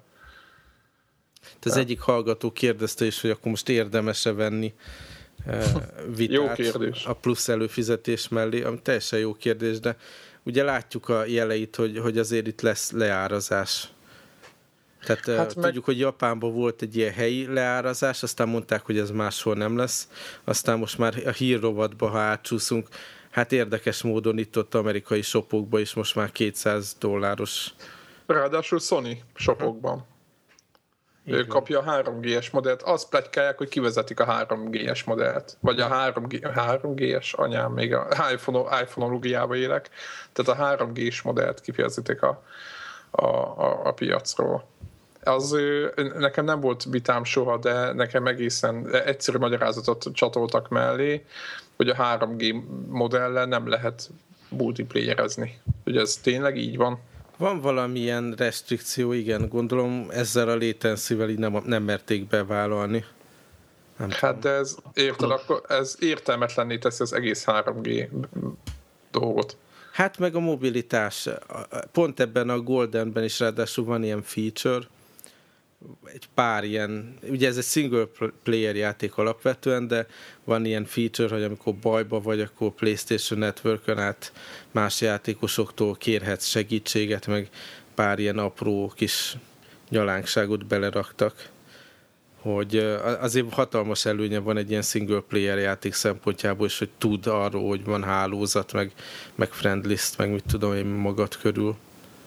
Az 1.62 1.74
ja. 1.74 1.80
egyik 1.80 2.00
hallgató 2.00 2.52
kérdezte 2.52 3.04
is, 3.04 3.20
hogy 3.20 3.30
akkor 3.30 3.50
most 3.50 3.68
érdemes-e 3.68 4.32
venni 4.32 4.74
vitát 6.16 6.34
jó 6.34 6.52
kérdés. 6.52 7.04
a 7.04 7.12
plusz 7.12 7.48
előfizetés 7.48 8.28
mellé, 8.28 8.62
ami 8.62 8.78
teljesen 8.82 9.18
jó 9.18 9.34
kérdés, 9.34 9.80
de 9.80 9.96
ugye 10.42 10.62
látjuk 10.62 11.08
a 11.08 11.24
jeleit, 11.24 11.76
hogy, 11.76 11.98
hogy 11.98 12.18
azért 12.18 12.46
itt 12.46 12.60
lesz 12.60 12.90
leárazás. 12.90 13.88
Tehát 15.06 15.38
hát 15.38 15.54
tudjuk, 15.54 15.74
meg... 15.74 15.84
hogy 15.84 15.98
Japánban 15.98 16.52
volt 16.52 16.82
egy 16.82 16.96
ilyen 16.96 17.12
helyi 17.12 17.46
leárazás, 17.46 18.22
aztán 18.22 18.48
mondták, 18.48 18.82
hogy 18.84 18.98
ez 18.98 19.10
máshol 19.10 19.54
nem 19.54 19.76
lesz. 19.76 20.08
Aztán 20.44 20.78
most 20.78 20.98
már 20.98 21.22
a 21.26 21.30
hírrovatba, 21.30 22.08
ha 22.08 22.18
átcsúszunk, 22.18 22.88
hát 23.30 23.52
érdekes 23.52 24.02
módon 24.02 24.38
itt 24.38 24.58
ott 24.58 24.74
amerikai 24.74 25.22
shopokban 25.22 25.80
is 25.80 25.94
most 25.94 26.14
már 26.14 26.32
200 26.32 26.96
dolláros. 26.98 27.74
Ráadásul 28.26 28.78
Sony 28.78 29.22
shopokban. 29.34 29.92
Uh-huh. 29.92 30.06
Ő 31.26 31.44
kapja 31.44 31.80
a 31.80 32.02
3G-es 32.02 32.52
modellt. 32.52 32.82
Azt 32.82 33.08
plegykálják, 33.08 33.58
hogy 33.58 33.68
kivezetik 33.68 34.20
a 34.20 34.46
3G-es 34.46 35.04
modellt. 35.06 35.56
Vagy 35.60 35.80
a 35.80 35.88
3G, 35.88 36.50
3G-es 36.56 37.34
anyám, 37.34 37.72
még 37.72 37.94
a 37.94 38.06
iPhone, 38.32 38.80
iPhone 38.80 39.56
élek. 39.56 39.90
Tehát 40.32 40.78
a 40.78 40.86
3G-s 40.86 41.22
modellt 41.22 41.60
kifejezitek 41.60 42.22
a, 42.22 42.42
a, 43.10 43.26
a, 43.26 43.80
a 43.84 43.92
piacról. 43.92 44.64
Az 45.24 45.56
nekem 46.18 46.44
nem 46.44 46.60
volt 46.60 46.84
vitám 46.84 47.24
soha, 47.24 47.56
de 47.58 47.92
nekem 47.92 48.26
egészen 48.26 48.94
egyszerű 48.94 49.38
magyarázatot 49.38 50.04
csatoltak 50.12 50.68
mellé, 50.68 51.24
hogy 51.76 51.88
a 51.88 51.94
3G 51.94 52.62
modellel 52.88 53.46
nem 53.46 53.68
lehet 53.68 54.10
multiplayerezni. 54.48 55.60
Ugye 55.84 56.00
ez 56.00 56.16
tényleg 56.16 56.56
így 56.56 56.76
van? 56.76 57.00
Van 57.36 57.60
valamilyen 57.60 58.34
restrikció, 58.36 59.12
igen, 59.12 59.48
gondolom 59.48 60.06
ezzel 60.10 60.48
a 60.48 60.54
létenszivel 60.54 61.28
így 61.28 61.38
nem, 61.38 61.62
nem 61.64 61.82
merték 61.82 62.28
bevállalni. 62.28 63.04
Nem 63.96 64.10
hát 64.10 64.20
tudom. 64.20 64.40
de 64.40 64.50
ez, 64.50 64.76
érted, 64.94 65.30
akkor 65.30 65.62
ez 65.68 65.96
értelmetlenné 66.00 66.78
teszi 66.78 67.02
az 67.02 67.12
egész 67.12 67.44
3G 67.46 68.08
dolgot. 69.10 69.56
Hát 69.92 70.18
meg 70.18 70.34
a 70.34 70.40
mobilitás. 70.40 71.28
Pont 71.92 72.20
ebben 72.20 72.48
a 72.48 72.60
Goldenben 72.60 73.24
is 73.24 73.40
ráadásul 73.40 73.84
van 73.84 74.04
ilyen 74.04 74.22
feature, 74.22 74.86
egy 76.04 76.28
pár 76.34 76.64
ilyen, 76.64 77.18
ugye 77.28 77.48
ez 77.48 77.56
egy 77.56 77.64
single 77.64 78.08
player 78.42 78.76
játék 78.76 79.16
alapvetően, 79.16 79.86
de 79.88 80.06
van 80.44 80.64
ilyen 80.64 80.84
feature, 80.84 81.34
hogy 81.34 81.42
amikor 81.42 81.74
bajba 81.74 82.20
vagy, 82.20 82.40
akkor 82.40 82.70
PlayStation 82.70 83.38
Network-ön 83.38 83.98
át 83.98 84.32
más 84.70 85.00
játékosoktól 85.00 85.94
kérhetsz 85.94 86.46
segítséget, 86.46 87.26
meg 87.26 87.48
pár 87.94 88.18
ilyen 88.18 88.38
apró 88.38 88.92
kis 88.96 89.36
nyalánkságot 89.88 90.66
beleraktak 90.66 91.54
hogy 92.52 92.76
azért 93.20 93.52
hatalmas 93.52 94.04
előnye 94.04 94.38
van 94.38 94.56
egy 94.56 94.70
ilyen 94.70 94.82
single 94.82 95.20
player 95.28 95.58
játék 95.58 95.94
szempontjából 95.94 96.66
is, 96.66 96.78
hogy 96.78 96.90
tud 96.98 97.26
arról, 97.26 97.68
hogy 97.68 97.84
van 97.84 98.02
hálózat, 98.02 98.72
meg, 98.72 98.92
meg 99.34 99.52
friendlist, 99.52 100.18
meg 100.18 100.30
mit 100.30 100.44
tudom 100.46 100.74
én 100.74 100.86
magad 100.86 101.36
körül. 101.36 101.76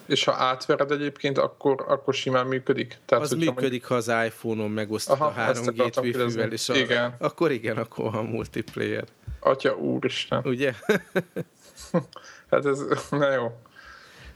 És 0.10 0.24
ha 0.24 0.32
átvered 0.32 0.92
egyébként, 0.92 1.38
akkor, 1.38 1.86
akkor 1.88 2.14
simán 2.14 2.48
működik? 2.48 2.98
Tehát, 3.06 3.24
az 3.24 3.32
működik, 3.32 3.86
ha 3.86 3.96
az 3.96 4.08
iPhone-on 4.26 4.72
megosztod 4.72 5.22
a 5.22 5.34
3G-t 5.38 6.02
Wi-Fi-vel, 6.02 6.52
és 6.52 6.70
igen. 6.70 7.16
A, 7.20 7.26
akkor 7.26 7.52
igen, 7.52 7.78
akkor 7.78 8.16
a 8.16 8.22
multiplayer. 8.22 9.04
Atya 9.40 9.76
úristen. 9.76 10.42
Ugye? 10.46 10.74
hát 12.52 12.66
ez, 12.66 12.80
na 13.10 13.32
jó. 13.32 13.60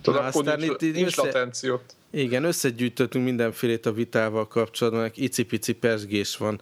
Tudod, 0.01 0.21
na, 0.21 0.27
akkor 0.27 0.43
nincs, 0.43 0.81
itt, 0.81 0.93
nincs 0.93 1.07
össze... 1.07 1.21
latenciót. 1.21 1.95
Igen, 2.11 2.43
összegyűjtöttünk 2.43 3.25
mindenfélét 3.25 3.85
a 3.85 3.93
vitával 3.93 4.47
kapcsolatban, 4.47 5.11
icipici 5.15 5.73
persgés 5.73 6.37
van. 6.37 6.61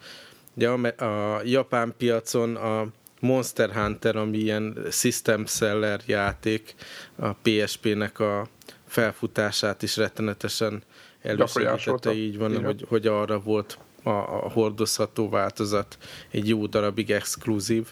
Ugye 0.54 0.70
a, 0.70 1.04
a 1.06 1.42
japán 1.44 1.94
piacon 1.98 2.56
a 2.56 2.88
Monster 3.20 3.72
Hunter, 3.74 4.16
ami 4.16 4.38
ilyen 4.38 4.78
system 4.92 5.46
seller 5.46 6.02
játék, 6.06 6.76
a 7.16 7.34
PSP-nek 7.34 8.20
a 8.20 8.48
felfutását 8.92 9.82
is 9.82 9.98
rettenetesen 9.98 10.84
elősegítette, 11.22 12.14
így 12.14 12.38
van, 12.38 12.52
Igen. 12.52 12.64
hogy, 12.64 12.86
hogy 12.88 13.08
arra 13.08 13.40
volt 13.40 13.78
a, 14.04 14.10
a 14.10 14.50
hordozható 14.50 15.30
változat 15.30 15.98
egy 16.32 16.48
jó 16.48 16.66
darabig 16.66 17.12
exkluzív. 17.12 17.88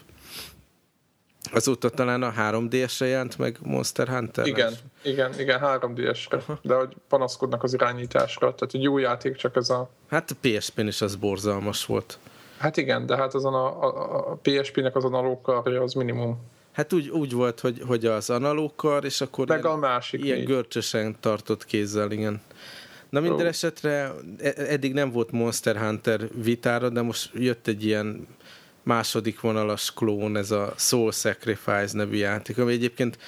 Azóta 1.52 1.88
talán 1.90 2.22
a 2.22 2.32
3DS-re 2.32 3.06
jelent 3.06 3.38
meg 3.38 3.58
Monster 3.62 4.08
Hunter? 4.08 4.46
Igen, 4.46 4.72
igen, 5.02 5.38
igen, 5.38 5.60
3DS-re, 5.62 6.58
de 6.62 6.74
hogy 6.74 6.96
panaszkodnak 7.08 7.62
az 7.62 7.74
irányításra, 7.74 8.54
tehát 8.54 8.74
egy 8.74 8.82
jó 8.82 8.98
játék, 8.98 9.36
csak 9.36 9.56
ez 9.56 9.70
a... 9.70 9.90
Hát 10.08 10.30
a 10.30 10.34
PSP-n 10.40 10.86
is 10.86 11.00
az 11.00 11.16
borzalmas 11.16 11.86
volt. 11.86 12.18
Hát 12.58 12.76
igen, 12.76 13.06
de 13.06 13.16
hát 13.16 13.34
azon 13.34 13.54
a, 13.54 13.82
a, 13.82 14.30
a 14.30 14.38
PSP-nek 14.42 14.96
az 14.96 15.04
analóg 15.04 15.48
az 15.48 15.92
minimum 15.92 16.38
Hát 16.80 16.92
úgy, 16.92 17.08
úgy 17.08 17.32
volt, 17.32 17.60
hogy, 17.60 17.82
hogy 17.86 18.06
az 18.06 18.30
analóg 18.30 18.72
és 19.02 19.20
akkor 19.20 19.48
Meg 19.48 19.58
ilyen, 19.58 19.72
a 19.72 19.76
másik 19.76 20.24
ilyen 20.24 20.44
görcsösen 20.44 21.16
tartott 21.20 21.64
kézzel, 21.64 22.10
igen. 22.10 22.40
Na 23.08 23.20
minden 23.20 23.40
oh. 23.40 23.46
esetre 23.46 24.12
e, 24.38 24.52
eddig 24.56 24.92
nem 24.92 25.10
volt 25.10 25.30
Monster 25.30 25.76
Hunter 25.76 26.28
vitára, 26.42 26.88
de 26.88 27.02
most 27.02 27.30
jött 27.34 27.66
egy 27.66 27.84
ilyen 27.84 28.26
második 28.82 29.40
vonalas 29.40 29.92
klón, 29.94 30.36
ez 30.36 30.50
a 30.50 30.74
Soul 30.76 31.12
Sacrifice 31.12 31.90
nevű 31.92 32.16
játék, 32.16 32.58
ami 32.58 32.72
egyébként 32.72 33.18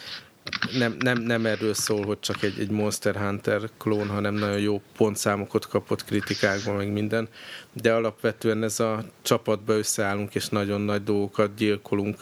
nem, 0.78 0.96
nem, 0.98 1.18
nem 1.18 1.46
erről 1.46 1.74
szól, 1.74 2.04
hogy 2.04 2.20
csak 2.20 2.42
egy, 2.42 2.58
egy 2.58 2.70
Monster 2.70 3.16
Hunter 3.16 3.60
klón, 3.78 4.08
hanem 4.08 4.34
nagyon 4.34 4.60
jó 4.60 4.80
pontszámokat 4.96 5.66
kapott 5.66 6.04
kritikákban, 6.04 6.74
meg 6.74 6.92
minden, 6.92 7.28
de 7.72 7.92
alapvetően 7.92 8.62
ez 8.62 8.80
a 8.80 9.04
csapatba 9.22 9.72
összeállunk, 9.72 10.34
és 10.34 10.48
nagyon 10.48 10.80
nagy 10.80 11.04
dolgokat 11.04 11.54
gyilkolunk, 11.54 12.16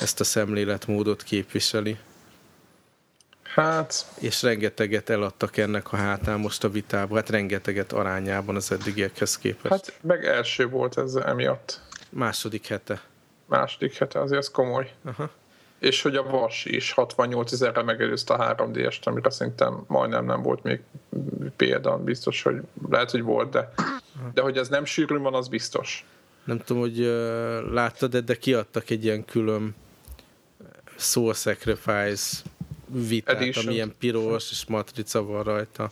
ezt 0.00 0.20
a 0.20 0.24
szemléletmódot 0.24 1.22
képviseli. 1.22 1.98
Hát... 3.54 4.06
És 4.20 4.42
rengeteget 4.42 5.10
eladtak 5.10 5.56
ennek 5.56 5.92
a 5.92 5.96
hátán 5.96 6.40
most 6.40 6.64
a 6.64 6.70
vitában, 6.70 7.16
hát 7.16 7.30
rengeteget 7.30 7.92
arányában 7.92 8.56
az 8.56 8.72
eddigiekhez 8.72 9.38
képest. 9.38 9.68
Hát 9.68 9.98
meg 10.00 10.24
első 10.24 10.68
volt 10.68 10.98
ez 10.98 11.14
emiatt. 11.14 11.80
Második 12.08 12.66
hete. 12.66 13.02
Második 13.46 13.94
hete, 13.96 14.20
azért 14.20 14.40
ez 14.40 14.50
komoly. 14.50 14.90
Aha. 15.04 15.30
És 15.78 16.02
hogy 16.02 16.16
a 16.16 16.22
Vas 16.22 16.64
is 16.64 16.92
68 16.92 17.52
ezerre 17.52 17.82
megelőzte 17.82 18.34
a 18.34 18.54
3D-est, 18.54 19.02
amire 19.02 19.30
szerintem 19.30 19.84
majdnem 19.86 20.24
nem 20.24 20.42
volt 20.42 20.62
még 20.62 20.80
példa, 21.56 21.98
biztos, 21.98 22.42
hogy 22.42 22.60
lehet, 22.88 23.10
hogy 23.10 23.22
volt, 23.22 23.50
de, 23.50 23.72
de 24.34 24.42
hogy 24.42 24.56
ez 24.56 24.68
nem 24.68 24.84
sűrű 24.84 25.16
van, 25.16 25.34
az 25.34 25.48
biztos. 25.48 26.04
Nem 26.44 26.58
tudom, 26.58 26.82
hogy 26.82 27.00
uh, 27.00 27.72
láttad, 27.72 28.16
de 28.16 28.34
kiadtak 28.34 28.90
egy 28.90 29.04
ilyen 29.04 29.24
külön 29.24 29.74
Soul 30.96 31.34
Sacrifice 31.34 32.36
vitát, 32.86 33.36
Edition. 33.36 33.64
ami 33.64 33.74
ilyen 33.74 33.94
piros 33.98 34.50
és 34.50 34.64
matrica 34.66 35.24
van 35.24 35.42
rajta. 35.42 35.90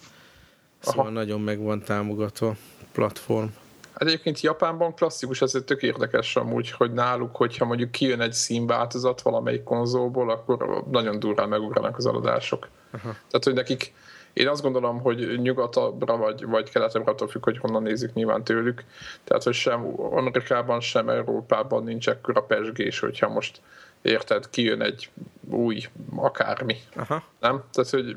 Szóval 0.80 1.04
Aha. 1.04 1.14
nagyon 1.14 1.40
meg 1.40 1.58
van 1.58 1.82
támogatva 1.82 2.56
platform. 2.92 3.46
Hát 3.92 4.08
egyébként 4.08 4.40
Japánban 4.40 4.94
klasszikus, 4.94 5.42
ez 5.42 5.56
tök 5.64 5.82
érdekes 5.82 6.36
amúgy, 6.36 6.70
hogy 6.70 6.92
náluk, 6.92 7.36
hogyha 7.36 7.64
mondjuk 7.64 7.90
kijön 7.90 8.20
egy 8.20 8.32
színváltozat 8.32 9.22
valamelyik 9.22 9.62
konzolból, 9.62 10.30
akkor 10.30 10.84
nagyon 10.90 11.18
durrán 11.18 11.48
megugranak 11.48 11.96
az 11.96 12.06
eladások. 12.06 12.68
Aha. 12.90 13.16
Tehát, 13.28 13.44
hogy 13.44 13.54
nekik 13.54 13.92
én 14.32 14.48
azt 14.48 14.62
gondolom, 14.62 15.00
hogy 15.00 15.40
nyugatra 15.40 16.16
vagy, 16.16 16.44
vagy 16.44 16.70
keletre 16.70 17.02
attól 17.04 17.28
függ, 17.28 17.44
hogy 17.44 17.58
honnan 17.58 17.82
nézik 17.82 18.12
nyilván 18.12 18.44
tőlük. 18.44 18.84
Tehát, 19.24 19.42
hogy 19.42 19.54
sem 19.54 19.94
Amerikában, 19.98 20.80
sem 20.80 21.08
Európában 21.08 21.84
nincs 21.84 22.08
ekkora 22.08 22.42
pesgés, 22.42 22.98
hogyha 22.98 23.28
most 23.28 23.60
érted, 24.02 24.50
kijön 24.50 24.82
egy 24.82 25.10
új 25.50 25.84
akármi. 26.16 26.76
Aha. 26.96 27.24
Nem? 27.40 27.62
Tehát, 27.72 27.90
hogy 27.90 28.16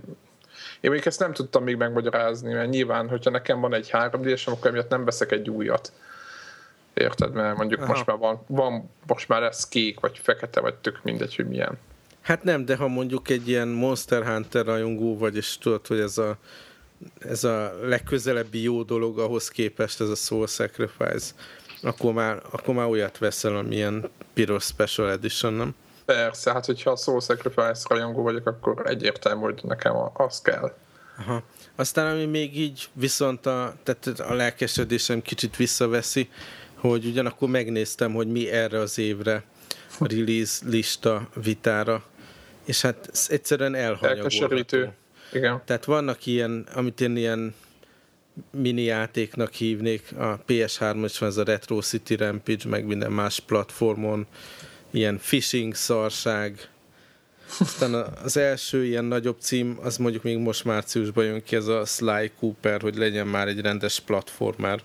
én 0.79 0.91
még 0.91 1.01
ezt 1.05 1.19
nem 1.19 1.33
tudtam 1.33 1.63
még 1.63 1.75
megmagyarázni, 1.75 2.53
mert 2.53 2.69
nyilván, 2.69 3.09
hogyha 3.09 3.29
nekem 3.29 3.59
van 3.59 3.73
egy 3.73 3.89
3 3.89 4.21
d 4.21 4.39
akkor 4.45 4.69
emiatt 4.69 4.89
nem 4.89 5.05
veszek 5.05 5.31
egy 5.31 5.49
újat. 5.49 5.91
Érted? 6.93 7.33
Mert 7.33 7.57
mondjuk 7.57 7.81
Aha. 7.81 7.91
most 7.91 8.05
már 8.05 8.17
van, 8.17 8.43
van, 8.47 8.89
most 9.07 9.27
már 9.27 9.43
ez 9.43 9.67
kék, 9.67 9.99
vagy 9.99 10.19
fekete, 10.23 10.59
vagy 10.59 10.73
tök 10.75 10.99
mindegy, 11.03 11.35
hogy 11.35 11.47
milyen. 11.47 11.77
Hát 12.21 12.43
nem, 12.43 12.65
de 12.65 12.75
ha 12.75 12.87
mondjuk 12.87 13.29
egy 13.29 13.47
ilyen 13.47 13.67
Monster 13.67 14.25
Hunter 14.25 14.65
rajongó 14.65 15.17
vagy, 15.17 15.35
és 15.35 15.57
tudod, 15.57 15.87
hogy 15.87 15.99
ez 15.99 16.17
a, 16.17 16.37
ez 17.19 17.43
a 17.43 17.73
legközelebbi 17.81 18.61
jó 18.61 18.83
dolog 18.83 19.19
ahhoz 19.19 19.49
képest, 19.49 20.01
ez 20.01 20.09
a 20.09 20.15
Soul 20.15 20.47
Sacrifice, 20.47 21.33
akkor 21.81 22.13
már, 22.13 22.41
akkor 22.51 22.73
már 22.73 22.87
olyat 22.87 23.17
veszel, 23.17 23.55
amilyen 23.55 24.09
piros 24.33 24.63
Special 24.63 25.11
Edition, 25.11 25.53
nem? 25.53 25.75
Persze, 26.05 26.51
hát 26.51 26.65
hogyha 26.65 26.91
a 26.91 26.95
Soul 26.95 27.21
Sacrifice 27.21 27.85
rajongó 27.89 28.21
vagyok, 28.21 28.47
akkor 28.47 28.81
egyértelmű, 28.85 29.41
hogy 29.41 29.59
nekem 29.63 29.95
az 30.13 30.41
kell. 30.41 30.75
Aha. 31.17 31.43
Aztán 31.75 32.11
ami 32.11 32.25
még 32.25 32.59
így 32.59 32.89
viszont 32.93 33.45
a, 33.45 33.75
tehát 33.83 34.19
a 34.19 34.33
lelkesedésem 34.33 35.21
kicsit 35.21 35.55
visszaveszi, 35.55 36.29
hogy 36.75 37.05
ugyanakkor 37.05 37.49
megnéztem, 37.49 38.13
hogy 38.13 38.27
mi 38.27 38.51
erre 38.51 38.79
az 38.79 38.97
évre 38.97 39.43
a 39.99 40.07
release 40.07 40.65
lista 40.65 41.27
vitára, 41.43 42.03
és 42.65 42.81
hát 42.81 43.09
egyszerűen 43.27 43.75
elhanyagolható. 43.75 44.77
Igen. 45.33 45.61
Tehát 45.65 45.85
vannak 45.85 46.25
ilyen, 46.25 46.67
amit 46.73 47.01
én 47.01 47.15
ilyen 47.15 47.55
mini 48.51 48.81
játéknak 48.81 49.53
hívnék, 49.53 50.11
a 50.17 50.39
PS3 50.47 51.01
is 51.03 51.17
van 51.17 51.29
ez 51.29 51.37
a 51.37 51.43
Retro 51.43 51.81
City 51.81 52.15
Rampage, 52.15 52.69
meg 52.69 52.85
minden 52.85 53.11
más 53.11 53.39
platformon, 53.39 54.25
ilyen 54.91 55.17
phishing 55.17 55.75
szarság. 55.75 56.69
Aztán 57.59 57.93
az 58.23 58.37
első 58.37 58.85
ilyen 58.85 59.05
nagyobb 59.05 59.37
cím, 59.39 59.77
az 59.81 59.97
mondjuk 59.97 60.23
még 60.23 60.37
most 60.37 60.63
márciusban 60.63 61.25
jön 61.25 61.43
ki, 61.43 61.55
ez 61.55 61.67
a 61.67 61.85
Sly 61.85 62.31
Cooper, 62.39 62.81
hogy 62.81 62.95
legyen 62.95 63.27
már 63.27 63.47
egy 63.47 63.61
rendes 63.61 63.99
platformer. 63.99 64.81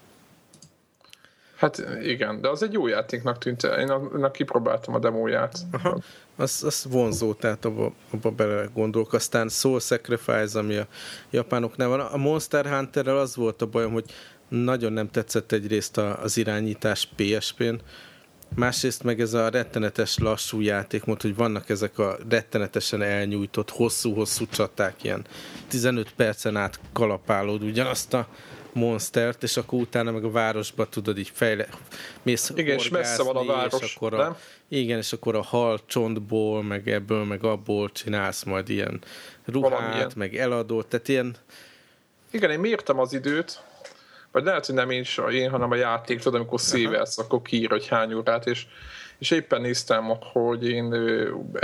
Hát 1.61 1.85
igen, 2.03 2.41
de 2.41 2.49
az 2.49 2.63
egy 2.63 2.73
jó 2.73 2.87
játéknak 2.87 3.39
tűnt. 3.39 3.63
Én 3.63 3.91
annak 3.91 4.33
kipróbáltam 4.33 4.95
a 4.95 4.99
demóját. 4.99 5.59
Aha, 5.71 6.01
az, 6.37 6.63
az 6.65 6.87
vonzó, 6.91 7.33
tehát 7.33 7.65
abba, 7.65 7.93
abba 8.11 8.31
bele 8.31 8.69
gondolok. 8.75 9.13
Aztán 9.13 9.49
Soul 9.49 9.81
Sacrifice, 9.81 10.59
ami 10.59 10.77
a 10.77 10.87
japánoknál 11.31 11.89
van. 11.89 12.01
A 12.01 12.17
Monster 12.17 12.67
Hunterrel 12.67 13.19
az 13.19 13.37
volt 13.37 13.63
a 13.63 13.67
bajom, 13.67 13.93
hogy 13.93 14.05
nagyon 14.49 14.93
nem 14.93 15.11
tetszett 15.11 15.53
egyrészt 15.53 15.97
az 15.99 16.37
irányítás 16.37 17.09
PSP-n, 17.17 17.75
másrészt 18.55 19.03
meg 19.03 19.21
ez 19.21 19.35
a 19.35 19.49
rettenetes 19.49 20.19
lassú 20.19 20.61
játékmód, 20.61 21.23
hogy 21.23 21.37
vannak 21.37 21.69
ezek 21.69 21.99
a 21.99 22.17
rettenetesen 22.29 23.03
elnyújtott, 23.03 23.71
hosszú-hosszú 23.71 24.47
csaták, 24.47 25.05
ilyen 25.05 25.25
15 25.69 26.13
percen 26.17 26.57
át 26.57 26.81
kalapálód 26.93 27.63
ugyanazt 27.63 28.15
a 28.15 28.27
monstert, 28.73 29.43
és 29.43 29.57
akkor 29.57 29.81
utána 29.81 30.11
meg 30.11 30.25
a 30.25 30.31
városba 30.31 30.89
tudod 30.89 31.19
így 31.19 31.31
fejle... 31.35 31.67
Mész 32.23 32.53
igen, 32.55 32.79
és 32.79 32.89
messze 32.89 33.23
van 33.23 33.37
a 33.37 33.45
város, 33.45 33.81
és 33.83 33.95
akkor 33.95 34.15
a, 34.15 34.17
nem? 34.17 34.37
Igen, 34.69 34.99
és 34.99 35.13
akkor 35.13 35.35
a 35.35 35.43
hal 35.43 35.81
csontból, 35.87 36.63
meg 36.63 36.89
ebből, 36.89 37.25
meg 37.25 37.45
abból 37.45 37.93
csinálsz 37.93 38.43
majd 38.43 38.69
ilyen 38.69 39.01
ruhát, 39.45 39.71
Valamilyen. 39.71 40.13
meg 40.17 40.37
eladót, 40.37 40.87
tehát 40.87 41.09
ilyen... 41.09 41.37
Igen, 42.31 42.51
én 42.51 42.61
mértem 42.61 42.99
az 42.99 43.13
időt, 43.13 43.63
vagy 44.33 44.45
lehet, 44.45 44.67
hogy 44.67 44.75
nem 44.75 44.91
én, 44.91 45.05
én 45.31 45.51
hanem 45.51 45.71
a 45.71 45.75
játék, 45.75 46.19
tudod, 46.19 46.35
amikor 46.35 46.61
szévelsz, 46.61 47.19
akkor 47.19 47.43
kiír, 47.43 47.71
hogy 47.71 47.89
hány 47.89 48.15
órát, 48.15 48.47
és, 48.47 48.67
és 49.19 49.31
éppen 49.31 49.61
néztem, 49.61 50.05
hogy 50.33 50.69
én 50.69 50.91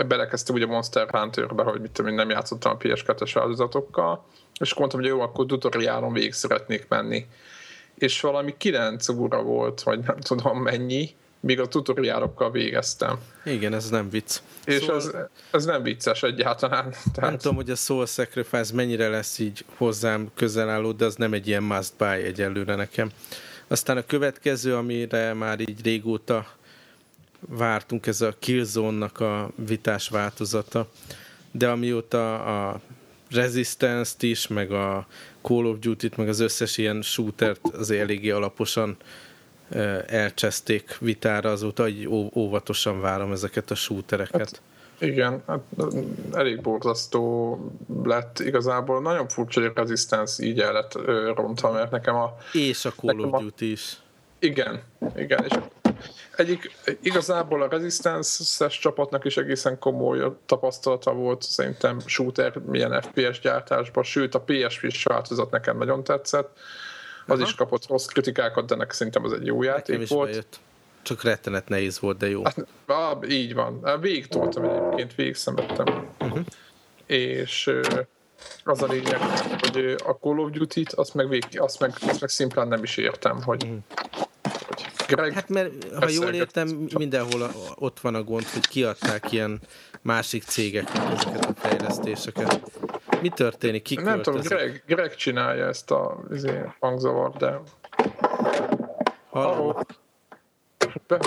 belekezdtem 0.09 0.55
ugye 0.55 0.67
Monster 0.67 1.09
Hunter-be, 1.11 1.63
hogy 1.63 1.81
mit 1.81 1.91
tudom, 1.91 2.11
én 2.11 2.17
nem 2.17 2.31
játszottam 2.31 2.73
a 2.73 2.77
PS2-es 2.77 3.31
változatokkal, 3.35 4.25
és 4.61 4.71
akkor 4.71 4.81
mondtam, 4.81 5.01
hogy 5.01 5.09
jó, 5.09 5.21
akkor 5.21 5.47
tutoriálon 5.47 6.13
végig 6.13 6.33
szeretnék 6.33 6.89
menni. 6.89 7.27
És 7.95 8.21
valami 8.21 8.55
9 8.57 9.09
óra 9.09 9.43
volt, 9.43 9.83
vagy 9.83 9.99
nem 9.99 10.17
tudom 10.17 10.63
mennyi, 10.63 11.15
míg 11.47 11.61
a 11.61 11.69
tutoriálokkal 11.69 12.51
végeztem. 12.51 13.19
Igen, 13.45 13.75
ez 13.75 13.91
nem 13.91 14.11
vicc. 14.11 14.41
És 14.65 14.81
szóval... 14.81 14.97
ez, 14.97 15.11
ez 15.51 15.65
nem 15.65 15.83
vicces 15.83 16.23
egyáltalán. 16.23 16.91
Tehát... 16.91 17.31
Nem 17.31 17.39
tudom, 17.39 17.57
hogy 17.57 17.71
a 17.71 17.75
Soul 17.75 18.07
Sacrifice 18.07 18.75
mennyire 18.75 19.09
lesz 19.09 19.39
így 19.39 19.65
hozzám 19.77 20.31
közel 20.35 20.69
álló, 20.69 20.93
de 20.93 21.05
az 21.05 21.15
nem 21.15 21.33
egy 21.33 21.47
ilyen 21.47 21.63
must 21.63 21.93
buy 21.99 22.23
egyelőre 22.23 22.75
nekem. 22.75 23.11
Aztán 23.69 23.97
a 23.97 24.07
következő, 24.07 24.75
amire 24.75 25.35
már 25.35 25.61
így 25.61 25.83
régóta 25.85 26.47
vártunk, 27.41 28.07
ez 28.07 28.21
a 28.21 28.35
Killzone-nak 28.39 29.21
a 29.21 29.51
vitás 29.67 30.09
változata, 30.09 30.89
de 31.51 31.69
amióta 31.69 32.45
a 32.45 32.81
Resistance-t 33.31 34.23
is, 34.23 34.47
meg 34.47 34.73
a 34.73 35.07
Call 35.43 35.65
of 35.65 35.79
Duty-t, 35.79 36.17
meg 36.17 36.29
az 36.29 36.41
összes 36.41 36.77
ilyen 36.77 37.03
shootert 37.03 37.61
az 37.73 37.91
eléggé 37.91 38.31
alaposan 38.31 38.97
elcseszték 40.07 40.99
vitára, 40.99 41.51
azóta 41.51 41.83
hogy 41.83 42.09
óvatosan 42.35 43.01
várom 43.01 43.33
ezeket 43.33 43.71
a 43.71 43.75
shootereket. 43.75 44.39
Hát, 44.39 44.61
igen, 44.99 45.43
hát 45.47 45.61
elég 46.33 46.61
borzasztó 46.61 47.59
lett 48.05 48.39
igazából. 48.39 49.01
Nagyon 49.01 49.29
furcsa, 49.29 49.61
hogy 49.61 49.71
a 49.75 49.81
Resistance 49.81 50.45
így 50.45 50.61
el 50.61 50.73
lett 50.73 50.93
rontva, 51.35 51.73
mert 51.73 51.91
nekem 51.91 52.15
a... 52.15 52.37
És 52.53 52.85
a 52.85 52.91
Call 52.91 53.19
of 53.19 53.41
Duty 53.41 53.71
is. 53.71 53.97
Igen, 54.39 54.83
igen, 55.17 55.45
és 55.45 55.59
egyik 56.37 56.77
igazából 57.01 57.63
a 57.63 57.69
Resistance-es 57.69 58.79
csapatnak 58.79 59.25
is 59.25 59.37
egészen 59.37 59.79
komoly 59.79 60.33
tapasztalata 60.47 61.13
volt 61.13 61.43
szerintem 61.43 61.99
shooter 62.05 62.57
milyen 62.67 63.03
FPS 63.03 63.41
gyártásban, 63.41 64.05
sőt 64.05 64.35
a 64.35 64.41
PSP-s 64.41 65.05
változat 65.05 65.51
nekem 65.51 65.79
nagyon 65.79 66.05
tetszett. 66.05 66.59
Az 67.27 67.39
Aha. 67.39 67.49
is 67.49 67.55
kapott 67.55 67.87
rossz 67.87 68.07
kritikákat, 68.07 68.67
de 68.67 68.75
ennek 68.75 68.93
szerintem 68.93 69.25
az 69.25 69.33
egy 69.33 69.47
jó 69.47 69.63
játék 69.63 70.01
is 70.01 70.09
volt. 70.09 70.31
Bejött. 70.31 70.59
Csak 71.03 71.23
rettenet 71.23 71.69
nehéz 71.69 72.01
volt, 72.01 72.17
de 72.17 72.29
jó. 72.29 72.45
Hát, 72.45 72.67
á, 72.87 73.19
így 73.29 73.55
van. 73.55 74.01
Végig 74.01 74.27
toltam 74.27 74.65
egyébként, 74.65 75.15
végig 75.15 75.35
szemettem. 75.35 76.07
Uh-huh. 76.19 76.45
És 77.07 77.71
az 78.65 78.83
a 78.83 78.87
lényeg, 78.87 79.21
hogy 79.61 79.95
a 80.05 80.13
Call 80.13 80.39
of 80.39 80.51
Duty-t, 80.51 80.93
azt 80.93 81.15
meg, 81.15 81.29
vég, 81.29 81.45
azt 81.55 81.81
meg, 81.81 81.93
azt 82.07 82.21
meg 82.21 82.31
szimplán 82.31 82.69
nem 82.69 82.83
is 82.83 82.97
értem, 82.97 83.43
hogy, 83.43 83.65
uh-huh 83.65 83.79
Greg, 85.07 85.33
hát 85.33 85.49
mert 85.49 85.71
ha 85.95 86.09
jól 86.09 86.33
értem, 86.33 86.89
mindenhol 86.99 87.51
ott 87.75 88.01
van 88.01 88.15
a 88.15 88.23
gond, 88.23 88.45
hogy 88.45 88.67
kiadták 88.67 89.33
ilyen 89.33 89.61
másik 90.03 90.43
cégeknek 90.43 91.13
ezeket 91.13 91.45
a 91.45 91.55
fejlesztéseket. 91.55 92.61
Mi 93.27 93.33
történik? 93.35 93.83
Ki 93.83 93.95
Nem 93.95 94.23
tudom, 94.23 94.41
Greg, 94.41 94.83
Greg 94.87 95.15
csinálja 95.15 95.67
ezt 95.67 95.91
a 95.91 96.19
izé, 96.33 96.63
hangzavart, 96.81 97.37
de... 97.37 97.61
Halló. 99.31 99.87
Be, 101.07 101.19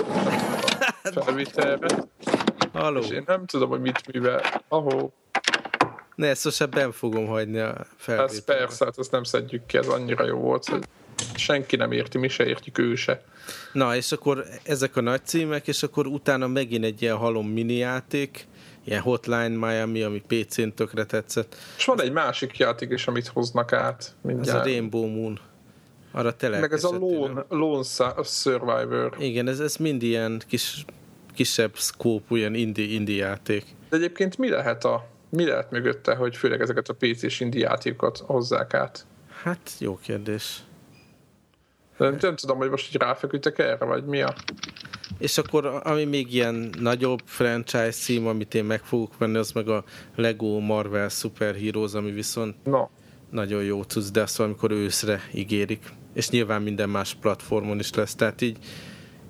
felvitelbe. 1.02 1.88
Halló. 2.72 3.00
És 3.00 3.10
én 3.10 3.22
nem 3.26 3.46
tudom, 3.46 3.68
hogy 3.68 3.80
mit 3.80 4.12
mivel. 4.12 4.62
Ahó. 4.68 5.12
Ne, 6.14 6.28
ezt 6.28 6.42
sose 6.42 6.66
ben 6.66 6.92
fogom 6.92 7.26
hagyni 7.26 7.58
a 7.58 7.86
felvételt. 7.96 8.30
Ez 8.30 8.44
persze, 8.44 8.84
hát 8.84 8.98
azt 8.98 9.10
nem 9.10 9.24
szedjük 9.24 9.66
ki, 9.66 9.76
ez 9.76 9.86
annyira 9.86 10.26
jó 10.26 10.38
volt, 10.38 10.64
hogy 10.64 10.84
senki 11.34 11.76
nem 11.76 11.92
érti, 11.92 12.18
mi 12.18 12.28
se 12.28 12.46
értjük 12.46 12.78
ő 12.78 12.94
se. 12.94 13.24
Na, 13.72 13.96
és 13.96 14.12
akkor 14.12 14.44
ezek 14.62 14.96
a 14.96 15.00
nagy 15.00 15.24
címek, 15.24 15.68
és 15.68 15.82
akkor 15.82 16.06
utána 16.06 16.46
megint 16.46 16.84
egy 16.84 17.02
ilyen 17.02 17.16
halom 17.16 17.48
mini 17.48 17.74
játék, 17.74 18.46
ilyen 18.84 19.00
Hotline 19.00 19.48
Miami, 19.66 20.02
ami 20.02 20.22
PC-n 20.26 20.68
tökre 20.74 21.04
tetszett. 21.04 21.56
És 21.76 21.84
van 21.84 22.00
egy 22.00 22.12
másik 22.12 22.58
játék 22.58 22.90
is, 22.90 23.06
amit 23.06 23.26
hoznak 23.26 23.72
át. 23.72 24.14
Mindjárt. 24.22 24.48
Ez 24.48 24.54
a 24.54 24.64
Rainbow 24.64 25.06
Moon. 25.06 25.38
Arra 26.12 26.36
te 26.36 26.48
Meg 26.48 26.72
ez 26.72 26.84
a 26.84 26.90
Lone, 26.90 27.44
Lone 27.48 27.84
Survivor. 28.24 29.16
Igen, 29.18 29.48
ez, 29.48 29.60
ez 29.60 29.76
mind 29.76 30.02
ilyen 30.02 30.42
kis, 30.46 30.84
kisebb 31.34 31.76
szkópú, 31.76 32.36
ilyen 32.36 32.54
indie, 32.54 32.92
indie 32.92 33.24
játék. 33.24 33.64
De 33.88 33.96
egyébként 33.96 34.38
mi 34.38 34.48
lehet 34.48 34.84
a 34.84 35.08
mi 35.30 35.44
lehet 35.46 35.70
mögötte, 35.70 36.14
hogy 36.14 36.36
főleg 36.36 36.60
ezeket 36.60 36.88
a 36.88 36.94
PC-s 36.94 37.40
indie 37.40 37.68
játékokat 37.68 38.18
hozzák 38.18 38.74
át? 38.74 39.06
Hát, 39.42 39.70
jó 39.78 39.98
kérdés. 40.02 40.62
Nem, 42.00 42.16
nem 42.20 42.36
tudom, 42.36 42.58
hogy 42.58 42.70
most 42.70 42.88
így 42.88 43.00
ráfeküdtek 43.00 43.58
erre, 43.58 43.84
vagy 43.84 44.04
mi 44.04 44.20
a... 44.20 44.34
És 45.18 45.38
akkor, 45.38 45.80
ami 45.84 46.04
még 46.04 46.34
ilyen 46.34 46.70
nagyobb 46.80 47.20
franchise 47.24 47.90
cím, 47.90 48.26
amit 48.26 48.54
én 48.54 48.64
meg 48.64 48.82
fogok 48.82 49.18
venni, 49.18 49.36
az 49.36 49.52
meg 49.52 49.68
a 49.68 49.84
Lego 50.16 50.58
Marvel 50.58 51.08
Super 51.08 51.54
Heroes, 51.54 51.94
ami 51.94 52.10
viszont 52.10 52.54
no. 52.64 52.88
nagyon 53.30 53.62
jó 53.62 53.84
tudsz, 53.84 54.10
de 54.10 54.22
azt 54.22 54.40
amikor 54.40 54.70
őszre 54.70 55.20
ígérik. 55.34 55.82
És 56.14 56.30
nyilván 56.30 56.62
minden 56.62 56.88
más 56.88 57.14
platformon 57.14 57.78
is 57.78 57.94
lesz. 57.94 58.14
Tehát 58.14 58.40
így 58.40 58.58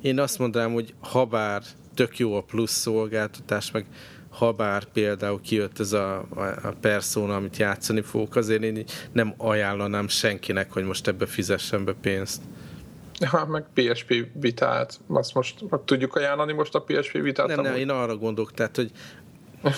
én 0.01 0.19
azt 0.19 0.39
mondanám, 0.39 0.73
hogy 0.73 0.95
habár 1.01 1.63
tök 1.95 2.19
jó 2.19 2.37
a 2.37 2.43
plusz 2.43 2.73
szolgáltatás, 2.73 3.71
meg 3.71 3.87
habár 4.31 4.85
például 4.85 5.41
kijött 5.41 5.79
ez 5.79 5.93
a, 5.93 6.19
a 6.63 6.75
persona, 6.81 7.37
amit 7.37 7.57
játszani 7.57 8.01
fogok, 8.01 8.37
azért 8.37 8.63
én 8.63 8.85
nem 9.13 9.35
ajánlanám 9.37 10.09
senkinek, 10.09 10.73
hogy 10.73 10.85
most 10.85 11.09
ebbe 11.09 11.27
fizessen 11.27 11.85
be 11.85 11.93
pénzt. 11.93 12.43
Ja, 13.21 13.45
meg 13.53 13.65
PSP 13.75 14.27
vitát, 14.33 15.01
azt 15.07 15.35
most 15.35 15.65
tudjuk 15.85 16.17
ajánlani 16.17 16.53
most 16.53 16.75
a 16.75 16.83
PSP 16.83 17.13
vitát? 17.13 17.47
Nem, 17.47 17.61
nem, 17.61 17.75
én 17.75 17.91
arra 17.91 18.17
gondolok, 18.17 18.53
tehát, 18.53 18.77
hogy 18.77 18.91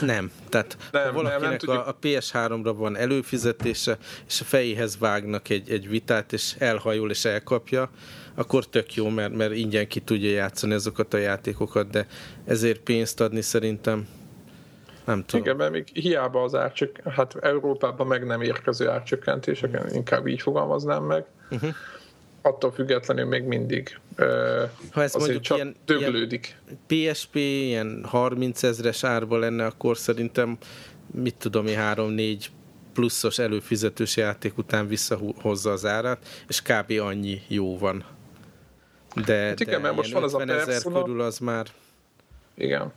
nem. 0.00 0.30
Tehát 0.48 0.76
nem, 0.92 1.04
ha 1.04 1.12
valakinek 1.12 1.62
nem, 1.62 1.76
nem 1.76 1.84
a, 1.86 1.88
a 1.88 1.96
PS3-ra 2.02 2.74
van 2.76 2.96
előfizetése, 2.96 3.98
és 4.26 4.40
a 4.40 4.44
fejéhez 4.44 4.98
vágnak 4.98 5.48
egy, 5.48 5.70
egy 5.70 5.88
vitát, 5.88 6.32
és 6.32 6.54
elhajol 6.58 7.10
és 7.10 7.24
elkapja, 7.24 7.90
akkor 8.34 8.66
tök 8.66 8.94
jó, 8.94 9.08
mert, 9.08 9.36
mert 9.36 9.54
ingyen 9.54 9.88
ki 9.88 10.00
tudja 10.00 10.30
játszani 10.30 10.72
azokat 10.72 11.14
a 11.14 11.16
játékokat, 11.16 11.90
de 11.90 12.06
ezért 12.44 12.80
pénzt 12.80 13.20
adni 13.20 13.40
szerintem 13.40 14.08
Nem 15.04 15.24
tudom. 15.24 15.44
Igen, 15.44 15.56
mert 15.56 15.70
még 15.70 15.88
hiába 15.92 16.42
az 16.42 16.54
árcsök, 16.54 17.00
hát 17.08 17.36
Európában 17.40 18.06
meg 18.06 18.26
nem 18.26 18.40
érkező 18.40 18.88
árcsökkentések, 18.88 19.80
inkább 19.92 20.26
így 20.26 20.40
fogalmaznám 20.40 21.04
meg. 21.04 21.24
Uh-huh. 21.50 21.70
Attól 22.42 22.72
függetlenül 22.72 23.24
még 23.24 23.42
mindig 23.42 23.98
Ha 24.90 25.02
ez 25.02 25.14
mondjuk 25.14 25.42
csak 25.42 25.56
ilyen- 25.56 25.76
döglődik. 25.84 26.56
PSP 26.86 27.34
ilyen 27.34 28.04
30 28.04 28.62
ezres 28.62 29.04
árba 29.04 29.38
lenne, 29.38 29.64
akkor 29.66 29.96
szerintem 29.96 30.58
mit 31.14 31.34
tudom 31.34 31.66
én, 31.66 31.78
3-4 31.78 32.46
pluszos 32.92 33.38
előfizetős 33.38 34.16
játék 34.16 34.58
után 34.58 34.86
visszahozza 34.88 35.70
az 35.70 35.86
árát, 35.86 36.44
és 36.48 36.62
kb. 36.62 36.92
annyi 37.00 37.40
jó 37.48 37.78
van. 37.78 38.04
De, 39.24 39.36
Hát 39.46 39.60
igen, 39.60 39.74
de 39.74 39.78
mert 39.80 39.94
most 39.94 40.08
ilyen 40.08 40.20
van 40.20 40.28
az 40.28 40.34
a 40.34 40.40
50 40.40 40.56
ezer 40.56 40.66
Persona. 40.72 41.02
körül 41.02 41.20
az 41.20 41.38
már, 41.38 41.66
Igen. 42.54 42.92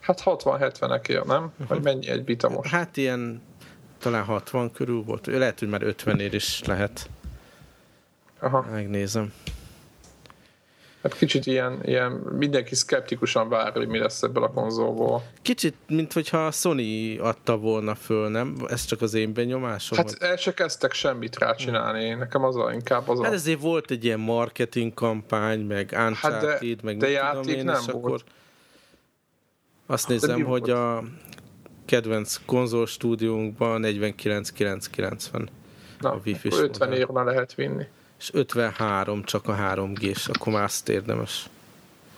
Hát 0.00 0.20
60-70-ekért, 0.24 1.24
nem? 1.26 1.52
Vagy 1.68 1.82
mennyi 1.82 2.08
egy 2.08 2.24
bita 2.24 2.48
most? 2.48 2.70
hát 2.70 2.96
ilyen 2.96 3.42
talán 3.98 4.24
60 4.24 4.70
körül 4.72 5.02
volt. 5.02 5.26
Lehet, 5.26 5.58
hogy 5.58 5.68
már 5.68 5.82
50 5.82 6.20
ér 6.20 6.34
is 6.34 6.62
lehet. 6.64 7.08
Aha. 8.40 8.66
Megnézem. 8.70 9.32
Hát 11.02 11.14
kicsit 11.16 11.46
ilyen, 11.46 11.78
ilyen 11.84 12.12
mindenki 12.12 12.74
szkeptikusan 12.74 13.48
vár, 13.48 13.72
hogy 13.72 13.88
mi 13.88 13.98
lesz 13.98 14.22
ebből 14.22 14.42
a 14.42 14.50
konzolból. 14.50 15.22
Kicsit, 15.42 15.74
mint 15.86 16.12
hogyha 16.12 16.46
a 16.46 16.50
Sony 16.50 17.18
adta 17.20 17.56
volna 17.58 17.94
föl, 17.94 18.28
nem? 18.28 18.56
Ez 18.68 18.84
csak 18.84 19.02
az 19.02 19.14
én 19.14 19.32
benyomásom. 19.32 19.98
Hát 19.98 20.16
el 20.22 20.36
se 20.36 20.54
kezdtek 20.54 20.92
semmit 20.92 21.38
rá 21.38 21.54
csinálni. 21.54 22.08
Nekem 22.14 22.44
az 22.44 22.56
a, 22.56 22.72
inkább 22.72 23.08
az 23.08 23.18
a... 23.20 23.24
Hát 23.24 23.32
ezért 23.32 23.60
volt 23.60 23.90
egy 23.90 24.04
ilyen 24.04 24.20
marketing 24.20 24.94
kampány, 24.94 25.60
meg 25.60 25.94
Uncharted, 26.06 26.50
Hát 26.50 26.60
de- 26.60 26.76
meg 26.82 26.96
de 26.96 27.08
játék 27.08 27.40
tudom 27.42 27.58
én, 27.58 27.64
nem 27.64 27.82
volt. 27.86 28.04
akkor 28.04 28.22
azt 29.86 30.06
de 30.06 30.12
nézem, 30.12 30.42
hogy 30.42 30.66
volt? 30.66 30.68
a 30.68 31.02
kedvenc 31.84 32.40
konzol 32.46 32.86
stúdiónkban 32.86 33.82
49.990 33.84 35.48
Na, 36.00 36.10
a 36.10 36.14
akkor 36.14 36.62
50 36.64 36.88
modell. 37.06 37.24
lehet 37.24 37.54
vinni. 37.54 37.84
És 38.20 38.30
53 38.32 39.24
csak 39.24 39.48
a 39.48 39.56
3G-s, 39.56 40.28
akkor 40.28 40.52
már 40.52 40.62
azt 40.62 40.88
érdemes. 40.88 41.48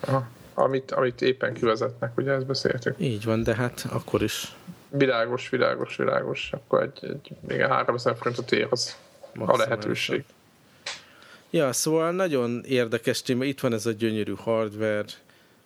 Aha. 0.01 0.29
Amit, 0.55 0.91
amit 0.91 1.23
éppen 1.23 1.55
kivezetnek, 1.55 2.17
ugye 2.17 2.31
ezt 2.31 2.47
beszéltük. 2.47 2.95
Így 2.99 3.25
van, 3.25 3.43
de 3.43 3.55
hát 3.55 3.87
akkor 3.91 4.23
is 4.23 4.53
Világos, 4.95 5.49
világos, 5.49 5.97
világos. 5.97 6.51
Akkor 6.53 6.83
egy, 6.83 7.11
egy 7.11 7.31
igen, 7.49 7.71
3000 7.71 8.17
forintot 8.17 8.53
ér 8.53 8.67
az 8.71 8.97
a 9.11 9.27
maximálisan. 9.39 9.69
lehetőség. 9.69 10.25
Ja, 11.51 11.73
szóval 11.73 12.13
nagyon 12.13 12.65
érdekes 12.65 13.23
téma. 13.23 13.45
Itt 13.45 13.61
van 13.61 13.73
ez 13.73 13.87
a 13.87 13.91
gyönyörű 13.91 14.35
hardware. 14.37 15.05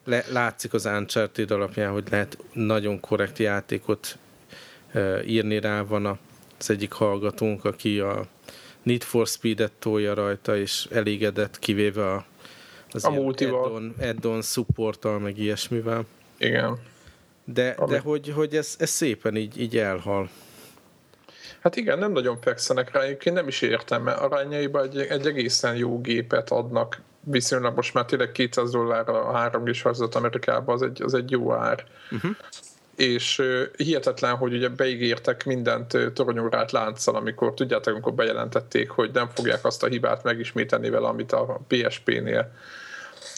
Le, 0.04 0.24
látszik 0.30 0.72
az 0.72 0.84
Uncharted 0.84 1.50
alapján, 1.50 1.92
hogy 1.92 2.04
lehet 2.10 2.38
nagyon 2.52 3.00
korrekt 3.00 3.38
játékot 3.38 4.18
e, 4.92 5.24
írni 5.24 5.60
rá. 5.60 5.82
Van 5.82 6.06
a, 6.06 6.18
az 6.58 6.70
egyik 6.70 6.92
hallgatónk, 6.92 7.64
aki 7.64 8.00
a 8.00 8.26
Need 8.86 9.02
for 9.02 9.26
Speed-et 9.26 9.72
tolja 9.72 10.14
rajta, 10.14 10.56
és 10.56 10.86
elégedett, 10.90 11.58
kivéve 11.58 12.12
a, 12.12 12.24
az 12.90 13.04
A 13.04 13.10
multival. 13.10 13.94
add-on, 14.00 14.42
supporttal, 14.42 15.18
meg 15.18 15.38
ilyesmivel. 15.38 16.04
Igen. 16.38 16.78
De, 17.44 17.74
Ami- 17.78 17.90
de 17.90 17.98
hogy, 17.98 18.28
hogy 18.28 18.56
ez, 18.56 18.74
ez 18.78 18.90
szépen 18.90 19.36
így, 19.36 19.60
így 19.60 19.76
elhal. 19.78 20.28
Hát 21.60 21.76
igen, 21.76 21.98
nem 21.98 22.12
nagyon 22.12 22.40
fekszenek 22.40 22.92
rá, 22.92 23.00
egyébként 23.00 23.34
nem 23.34 23.48
is 23.48 23.62
értem, 23.62 24.02
mert 24.02 24.20
arányaiban 24.20 24.82
egy, 24.82 24.98
egy 24.98 25.26
egészen 25.26 25.76
jó 25.76 26.00
gépet 26.00 26.50
adnak 26.50 27.00
viszonylag 27.20 27.76
most 27.76 27.94
már 27.94 28.04
tényleg 28.04 28.32
200 28.32 28.70
dollárra 28.70 29.24
a 29.24 29.32
3 29.36 29.64
g 29.64 29.70
Amerikában, 30.12 30.74
az 30.74 30.82
egy, 30.82 31.02
az 31.02 31.14
egy 31.14 31.30
jó 31.30 31.52
ár. 31.52 31.84
Uh-huh. 32.10 32.36
És 32.96 33.42
hihetetlen, 33.76 34.34
hogy 34.36 34.54
ugye 34.54 34.68
beígértek 34.68 35.44
mindent 35.44 35.98
toronyórát 36.14 36.72
lánccal, 36.72 37.14
amikor 37.14 37.54
tudjátok, 37.54 37.92
amikor 37.92 38.14
bejelentették, 38.14 38.90
hogy 38.90 39.10
nem 39.12 39.28
fogják 39.34 39.64
azt 39.64 39.82
a 39.82 39.86
hibát 39.86 40.22
megismételni 40.22 40.90
vele, 40.90 41.06
amit 41.06 41.32
a 41.32 41.60
PSP-nél. 41.68 42.52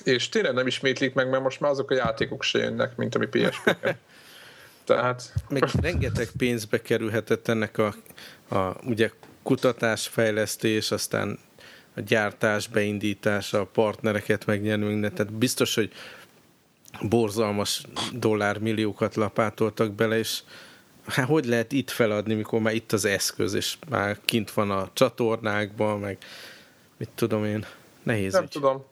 És 0.05 0.29
tényleg 0.29 0.55
nem 0.55 0.67
ismétlik 0.67 1.15
meg, 1.15 1.31
mert 1.31 1.43
most 1.43 1.61
már 1.61 1.71
azok 1.71 1.91
a 1.91 1.95
játékok 1.95 2.43
se 2.43 2.59
jönnek, 2.59 2.97
mint 2.97 3.15
ami 3.15 3.27
PSP-ken. 3.27 3.97
Tehát 4.85 5.33
Meg 5.49 5.65
rengeteg 5.81 6.29
pénzbe 6.37 6.83
kerülhetett 6.83 7.49
ennek 7.49 7.79
a, 7.79 7.95
a 8.57 8.77
ugye 8.85 9.11
kutatás, 9.43 10.07
fejlesztés, 10.07 10.91
aztán 10.91 11.39
a 11.95 12.01
gyártás 12.01 12.67
beindítása, 12.69 13.61
a 13.61 13.65
partnereket 13.65 14.47
megnyerni. 14.47 15.01
Tehát 15.01 15.33
biztos, 15.33 15.75
hogy 15.75 15.93
borzalmas 17.03 17.83
dollármilliókat 18.13 19.15
lapátoltak 19.15 19.93
bele, 19.93 20.19
és 20.19 20.43
hát 21.07 21.27
hogy 21.27 21.45
lehet 21.45 21.73
itt 21.73 21.91
feladni, 21.91 22.35
mikor 22.35 22.61
már 22.61 22.75
itt 22.75 22.93
az 22.93 23.05
eszköz, 23.05 23.55
és 23.55 23.77
már 23.89 24.19
kint 24.25 24.51
van 24.51 24.71
a 24.71 24.89
csatornákban, 24.93 25.99
meg 25.99 26.19
mit 26.97 27.11
tudom 27.15 27.45
én, 27.45 27.67
nehéz 28.03 28.33
Nem 28.33 28.43
ügy. 28.43 28.49
tudom. 28.49 28.85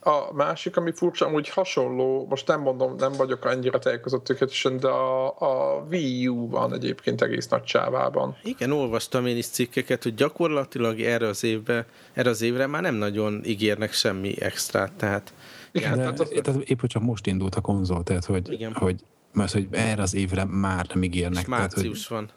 A 0.00 0.32
másik, 0.34 0.76
ami 0.76 0.92
furcsa, 0.92 1.26
amúgy 1.26 1.48
hasonló, 1.48 2.26
most 2.28 2.46
nem 2.46 2.60
mondom, 2.60 2.94
nem 2.96 3.12
vagyok 3.12 3.44
annyira 3.44 3.78
tájékozott 3.78 4.24
tökéletesen, 4.24 4.78
de 4.78 4.88
a, 4.88 5.26
a 5.26 5.84
Wii 5.90 6.28
U 6.28 6.48
van 6.48 6.74
egyébként 6.74 7.22
egész 7.22 7.48
nagy 7.48 7.62
csávában. 7.62 8.36
Igen, 8.42 8.70
olvastam 8.70 9.26
én 9.26 9.36
is 9.36 9.46
cikkeket, 9.46 10.02
hogy 10.02 10.14
gyakorlatilag 10.14 11.00
erre 11.00 11.26
az 11.26 11.44
évre, 11.44 11.86
erre 12.12 12.30
az 12.30 12.42
évre 12.42 12.66
már 12.66 12.82
nem 12.82 12.94
nagyon 12.94 13.40
ígérnek 13.44 13.92
semmi 13.92 14.40
extrát, 14.40 14.92
tehát 14.92 15.32
Igen, 15.76 15.90
De, 15.90 15.96
tehát 15.96 16.20
az, 16.20 16.32
tehát 16.42 16.60
épp, 16.62 16.80
hogy 16.80 16.88
csak 16.88 17.02
most 17.02 17.26
indult 17.26 17.54
a 17.54 17.60
konzol, 17.60 18.02
tehát 18.02 18.24
hogy, 18.24 18.52
Igen. 18.52 18.72
hogy, 18.72 19.00
mert 19.32 19.52
hogy 19.52 19.68
erre 19.70 20.02
az 20.02 20.14
évre 20.14 20.44
már 20.44 20.86
nem 20.94 21.02
ígérnek. 21.02 21.42
és 21.42 21.48
tehát, 21.48 21.72
hogy 21.72 21.82
március 21.82 22.08
van. 22.08 22.28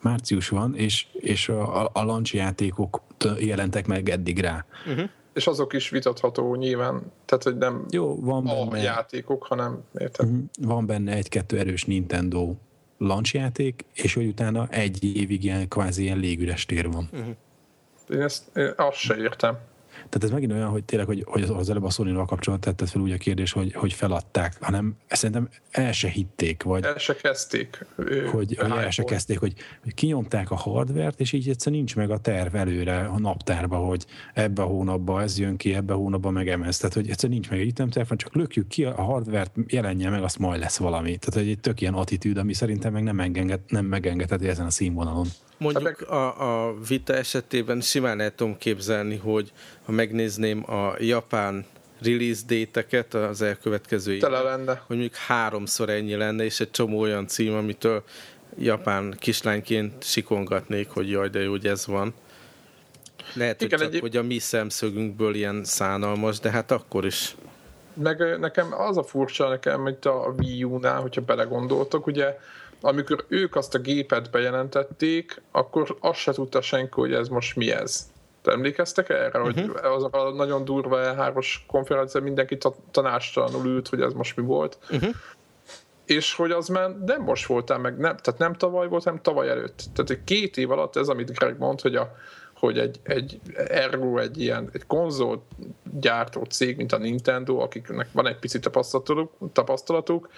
március 0.00 0.48
van, 0.48 0.74
és, 0.76 1.06
és 1.12 1.48
a, 1.48 1.82
a, 1.82 1.90
a 1.92 2.04
launch 2.04 2.34
játékok 2.34 3.00
jelentek 3.38 3.86
meg 3.86 4.08
eddig 4.08 4.38
rá. 4.40 4.64
és 5.34 5.46
azok 5.46 5.72
is 5.72 5.88
vitatható 5.88 6.54
nyilván, 6.54 7.12
tehát 7.24 7.44
hogy 7.44 7.56
nem 7.56 7.84
Jó, 7.90 8.20
van 8.20 8.46
a 8.46 8.64
benne, 8.64 8.82
játékok, 8.82 9.44
hanem 9.44 9.78
érted? 9.98 10.30
Mhm. 10.30 10.38
van 10.60 10.86
benne 10.86 11.12
egy-kettő 11.12 11.58
erős 11.58 11.84
Nintendo 11.84 12.54
launch 12.98 13.34
játék, 13.34 13.84
és 13.94 14.14
hogy 14.14 14.26
utána 14.26 14.66
egy 14.70 15.16
évig 15.16 15.44
ilyen 15.44 15.68
kvázi 15.68 16.02
ilyen 16.02 16.18
légüres 16.18 16.66
tér 16.66 16.90
van. 16.90 17.08
Én 18.10 18.20
ezt 18.20 18.56
én 18.56 18.72
azt 18.76 18.96
se 18.96 19.16
értem. 19.16 19.58
Tehát 20.08 20.24
ez 20.24 20.30
megint 20.30 20.52
olyan, 20.52 20.68
hogy 20.68 20.84
tényleg, 20.84 21.06
hogy, 21.06 21.24
hogy 21.26 21.42
az- 21.42 21.70
előbb 21.70 21.84
a 21.84 21.90
sony 21.90 22.14
kapcsolatban 22.14 22.60
tetted 22.60 22.88
fel 22.88 23.00
úgy 23.02 23.12
a 23.12 23.16
kérdés, 23.16 23.52
hogy, 23.52 23.72
hogy 23.72 23.92
feladták, 23.92 24.56
hanem 24.60 24.96
szerintem 25.08 25.48
el 25.70 25.92
se 25.92 26.08
hitték, 26.08 26.62
vagy 26.62 26.84
El 26.84 26.98
se 26.98 27.14
kezdték. 27.16 27.86
ő, 27.96 28.26
hogy, 28.26 28.56
hogy 28.60 28.70
el 28.70 28.90
se 28.90 29.04
kezdték, 29.04 29.38
hogy, 29.38 29.54
hogy 29.82 29.94
kinyomták 29.94 30.50
a 30.50 30.54
hardvert, 30.54 31.20
és 31.20 31.32
így 31.32 31.48
egyszerűen 31.48 31.76
nincs 31.76 31.96
meg 31.96 32.10
a 32.10 32.18
terv 32.18 32.54
előre 32.54 32.98
a 32.98 33.18
naptárba, 33.18 33.76
hogy 33.76 34.06
ebbe 34.34 34.62
a 34.62 34.66
hónapban 34.66 35.22
ez 35.22 35.38
jön 35.38 35.56
ki, 35.56 35.74
ebbe 35.74 35.92
a 35.92 35.96
hónapban 35.96 36.32
meg 36.32 36.48
emez. 36.48 36.76
Tehát, 36.78 36.94
hogy 36.94 37.08
egyszerűen 37.08 37.38
nincs 37.38 37.50
meg 37.50 37.60
egy 37.60 37.68
ütemterv, 37.68 38.12
csak 38.12 38.34
lökjük 38.34 38.68
ki 38.68 38.84
a 38.84 39.02
hardvert, 39.02 39.52
jelenjen 39.66 40.10
meg, 40.10 40.22
azt 40.22 40.38
majd 40.38 40.60
lesz 40.60 40.76
valami. 40.76 41.16
Tehát, 41.16 41.40
hogy 41.40 41.50
egy 41.50 41.60
tök 41.60 41.80
ilyen 41.80 41.94
attitűd, 41.94 42.36
ami 42.36 42.52
szerintem 42.52 42.92
meg 42.92 43.02
nem, 43.02 43.20
enged, 43.20 43.60
nem 43.68 43.84
megengedheti 43.84 44.48
ezen 44.48 44.66
a 44.66 44.70
színvonalon. 44.70 45.26
Mondjuk 45.58 45.84
meg- 45.84 46.08
a, 46.08 46.66
a 46.68 46.74
vita 46.88 47.14
esetében 47.14 47.80
simán 47.80 48.20
el 48.20 48.34
tudom 48.34 48.58
képzelni, 48.58 49.16
hogy 49.16 49.52
ha 49.84 49.92
megnézném 49.92 50.70
a 50.70 50.94
japán 50.98 51.66
release 52.02 52.42
date-eket 52.46 53.14
az 53.14 53.42
elkövetkező 53.42 54.12
évben, 54.14 54.66
hogy 54.66 54.96
mondjuk 54.96 55.14
háromszor 55.14 55.88
ennyi 55.88 56.14
lenne, 56.14 56.44
és 56.44 56.60
egy 56.60 56.70
csomó 56.70 57.00
olyan 57.00 57.26
cím, 57.26 57.54
amitől 57.54 58.02
japán 58.58 59.14
kislányként 59.18 60.04
sikongatnék, 60.04 60.90
hogy 60.90 61.10
jaj, 61.10 61.28
de 61.28 61.40
jó, 61.40 61.50
hogy 61.50 61.66
ez 61.66 61.86
van. 61.86 62.14
Lehet, 63.34 63.62
Igen, 63.62 63.68
hogy 63.70 63.78
csak 63.78 63.88
egyéb- 63.88 64.02
hogy 64.02 64.16
a 64.16 64.22
mi 64.22 64.38
szemszögünkből 64.38 65.34
ilyen 65.34 65.64
szánalmas, 65.64 66.38
de 66.38 66.50
hát 66.50 66.70
akkor 66.70 67.06
is. 67.06 67.36
Meg 67.94 68.38
nekem 68.38 68.74
az 68.80 68.96
a 68.96 69.02
furcsa 69.02 69.48
nekem, 69.48 69.80
hogy 69.80 69.96
a 70.02 70.34
Wii 70.38 70.64
U-nál, 70.64 71.00
hogyha 71.00 71.20
belegondoltok, 71.20 72.06
ugye 72.06 72.38
amikor 72.80 73.24
ők 73.28 73.56
azt 73.56 73.74
a 73.74 73.78
gépet 73.78 74.30
bejelentették, 74.30 75.42
akkor 75.50 75.96
azt 76.00 76.18
se 76.18 76.32
tudta 76.32 76.60
senki, 76.60 76.92
hogy 76.94 77.12
ez 77.12 77.28
most 77.28 77.56
mi 77.56 77.70
ez. 77.70 78.10
Te 78.42 78.52
emlékeztek 78.52 79.08
erre, 79.08 79.40
uh-huh. 79.40 79.54
hogy 79.54 79.70
az 79.82 80.08
a 80.10 80.30
nagyon 80.30 80.64
durva 80.64 80.98
E3-os 81.00 81.46
konferencia 81.66 82.20
mindenki 82.20 82.58
ta- 82.58 82.76
tanástalanul 82.90 83.66
ült, 83.66 83.88
hogy 83.88 84.00
ez 84.00 84.12
most 84.12 84.36
mi 84.36 84.42
volt. 84.42 84.78
Uh-huh. 84.90 85.14
És 86.04 86.34
hogy 86.34 86.50
az 86.50 86.68
már 86.68 86.90
nem 86.90 87.22
most 87.22 87.46
voltál 87.46 87.78
meg, 87.78 87.98
nem, 87.98 88.16
tehát 88.16 88.40
nem 88.40 88.54
tavaly 88.54 88.88
volt, 88.88 89.04
hanem 89.04 89.20
tavaly 89.22 89.48
előtt. 89.48 89.82
Tehát 89.94 90.10
egy 90.10 90.24
két 90.24 90.56
év 90.56 90.70
alatt 90.70 90.96
ez, 90.96 91.08
amit 91.08 91.38
Greg 91.38 91.58
mond, 91.58 91.80
hogy, 91.80 91.96
a, 91.96 92.16
hogy 92.54 92.78
egy, 92.78 93.00
egy 93.02 93.40
Ergo, 93.54 94.18
egy 94.18 94.40
ilyen 94.40 94.68
egy 94.72 94.86
konzol 94.86 95.44
gyártó 96.00 96.44
cég, 96.44 96.76
mint 96.76 96.92
a 96.92 96.98
Nintendo, 96.98 97.58
akiknek 97.58 98.08
van 98.12 98.26
egy 98.26 98.38
pici 98.38 98.58
tapasztalatuk, 98.58 99.32
tapasztalatuk 99.52 100.28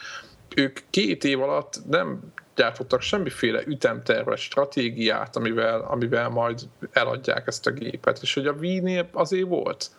ők 0.56 0.78
két 0.90 1.24
év 1.24 1.42
alatt 1.42 1.80
nem 1.88 2.32
gyártottak 2.54 3.00
semmiféle 3.00 3.62
ütemtervet, 3.66 4.38
stratégiát, 4.38 5.36
amivel, 5.36 5.80
amivel 5.80 6.28
majd 6.28 6.60
eladják 6.92 7.46
ezt 7.46 7.66
a 7.66 7.70
gépet. 7.70 8.18
És 8.22 8.34
hogy 8.34 8.46
a 8.46 8.52
Wii-nél 8.52 9.08
azért 9.12 9.48
volt. 9.48 9.90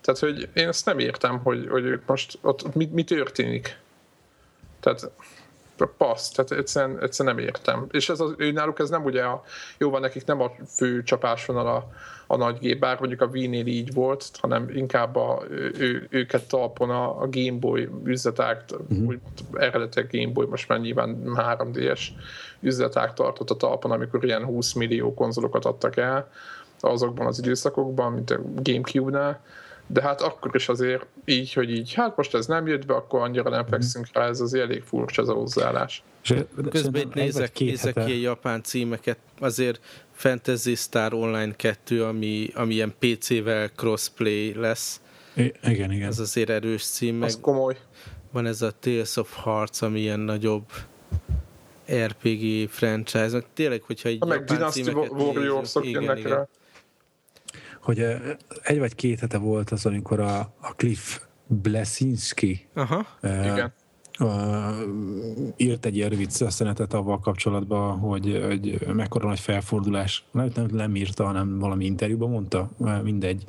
Tehát, 0.00 0.20
hogy 0.20 0.48
én 0.54 0.68
ezt 0.68 0.86
nem 0.86 0.98
értem, 0.98 1.38
hogy, 1.38 1.66
hogy 1.68 1.84
ők 1.84 2.06
most 2.06 2.38
ott 2.40 2.74
mi, 2.74 2.88
mi 2.92 3.04
történik. 3.04 3.78
Tehát 4.80 5.10
passz, 5.86 6.28
tehát 6.28 6.52
egyszerűen, 6.52 7.02
egyszerűen 7.02 7.34
nem 7.34 7.44
értem. 7.44 7.86
És 7.90 8.08
ez 8.08 8.20
az, 8.20 8.34
ő 8.36 8.50
náluk 8.50 8.78
ez 8.78 8.90
nem 8.90 9.04
ugye 9.04 9.22
a, 9.22 9.42
jó 9.78 9.90
van, 9.90 10.00
nekik 10.00 10.24
nem 10.24 10.40
a 10.40 10.50
fő 10.66 11.02
csapásvonal 11.02 11.66
a, 11.66 11.90
a 12.26 12.36
nagy 12.36 12.58
gép, 12.58 12.78
bár 12.78 12.98
mondjuk 12.98 13.20
a 13.20 13.26
Wii-nél 13.26 13.66
így 13.66 13.92
volt, 13.92 14.24
hanem 14.40 14.68
inkább 14.74 15.16
a, 15.16 15.42
ő, 15.78 16.06
őket 16.10 16.48
talpon 16.48 16.90
a, 16.90 17.22
a 17.22 17.28
Game 17.30 17.58
Boy 17.58 17.88
üzleták, 18.04 18.64
uh-huh. 18.70 19.06
úgy 19.06 19.18
eredetileg 19.52 20.10
Game 20.10 20.32
Boy, 20.32 20.46
most 20.46 20.68
már 20.68 20.80
nyilván 20.80 21.22
3DS 21.26 22.00
üzleták 22.60 23.12
tartott 23.12 23.50
a 23.50 23.56
talpon, 23.56 23.90
amikor 23.90 24.24
ilyen 24.24 24.44
20 24.44 24.72
millió 24.72 25.14
konzolokat 25.14 25.64
adtak 25.64 25.96
el 25.96 26.30
azokban 26.82 27.26
az 27.26 27.38
időszakokban, 27.38 28.12
mint 28.12 28.30
a 28.30 28.40
Gamecube-nál, 28.62 29.40
de 29.86 30.02
hát 30.02 30.20
akkor 30.20 30.54
is 30.54 30.68
azért 30.68 31.06
így, 31.24 31.52
hogy 31.52 31.70
így, 31.70 31.94
hát 31.94 32.16
most 32.16 32.34
ez 32.34 32.46
nem 32.46 32.66
jött 32.66 32.86
be, 32.86 32.94
akkor 32.94 33.20
annyira 33.20 33.50
nem 33.50 33.60
mhm. 33.60 33.70
fekszünk 33.70 34.06
rá, 34.12 34.26
ez 34.26 34.40
az 34.40 34.54
elég 34.54 34.82
furcsa 34.82 35.22
az 35.22 35.28
a 35.28 35.32
hozzáállás. 35.32 36.02
Közben 36.70 37.00
itt 37.00 37.14
nézek, 37.14 37.58
nézek 37.58 37.94
ki 37.94 38.12
a 38.12 38.20
japán 38.20 38.62
címeket, 38.62 39.18
azért 39.38 39.80
Fantasy 40.12 40.74
Star 40.74 41.14
Online 41.14 41.54
2, 41.56 42.04
ami, 42.04 42.50
ami 42.54 42.74
ilyen 42.74 42.94
PC-vel 42.98 43.68
crossplay 43.68 44.54
lesz. 44.54 45.00
I- 45.34 45.54
igen, 45.64 45.92
igen. 45.92 46.08
Ez 46.08 46.18
azért 46.18 46.50
erős 46.50 46.84
cím. 46.84 47.16
Meg 47.16 47.28
az 47.28 47.38
komoly. 47.40 47.76
Van 48.32 48.46
ez 48.46 48.62
a 48.62 48.72
Tales 48.80 49.16
of 49.16 49.42
Hearts, 49.42 49.82
ami 49.82 50.00
ilyen 50.00 50.20
nagyobb 50.20 50.64
RPG 51.92 52.68
franchise. 52.68 53.28
Meg 53.30 53.44
tényleg, 53.54 53.82
hogyha 53.82 54.08
egy 54.08 54.24
meg 54.24 54.44
Dynasty 54.44 54.90
Warriors-ok 54.90 55.90
jönnek 55.90 56.28
rá 56.28 56.48
hogy 57.82 58.06
egy 58.62 58.78
vagy 58.78 58.94
két 58.94 59.20
hete 59.20 59.38
volt 59.38 59.70
az, 59.70 59.86
amikor 59.86 60.20
a, 60.20 60.38
a 60.60 60.72
Cliff 60.76 61.18
Blesinski 61.46 62.66
Aha. 62.74 63.06
Uh, 63.22 63.46
Igen. 63.46 63.72
Uh, 64.20 64.32
írt 65.56 65.86
egy 65.86 65.96
ilyen 65.96 66.08
rövid 66.08 66.30
szösszenetet 66.30 66.92
avval 66.92 67.18
kapcsolatban, 67.18 67.98
hogy, 67.98 68.44
hogy 68.46 68.86
mekkora 68.94 69.28
nagy 69.28 69.40
felfordulás, 69.40 70.24
nem, 70.30 70.50
nem, 70.54 70.66
nem 70.72 70.96
írta, 70.96 71.24
hanem 71.24 71.58
valami 71.58 71.84
interjúban 71.84 72.30
mondta, 72.30 72.70
mindegy, 73.02 73.44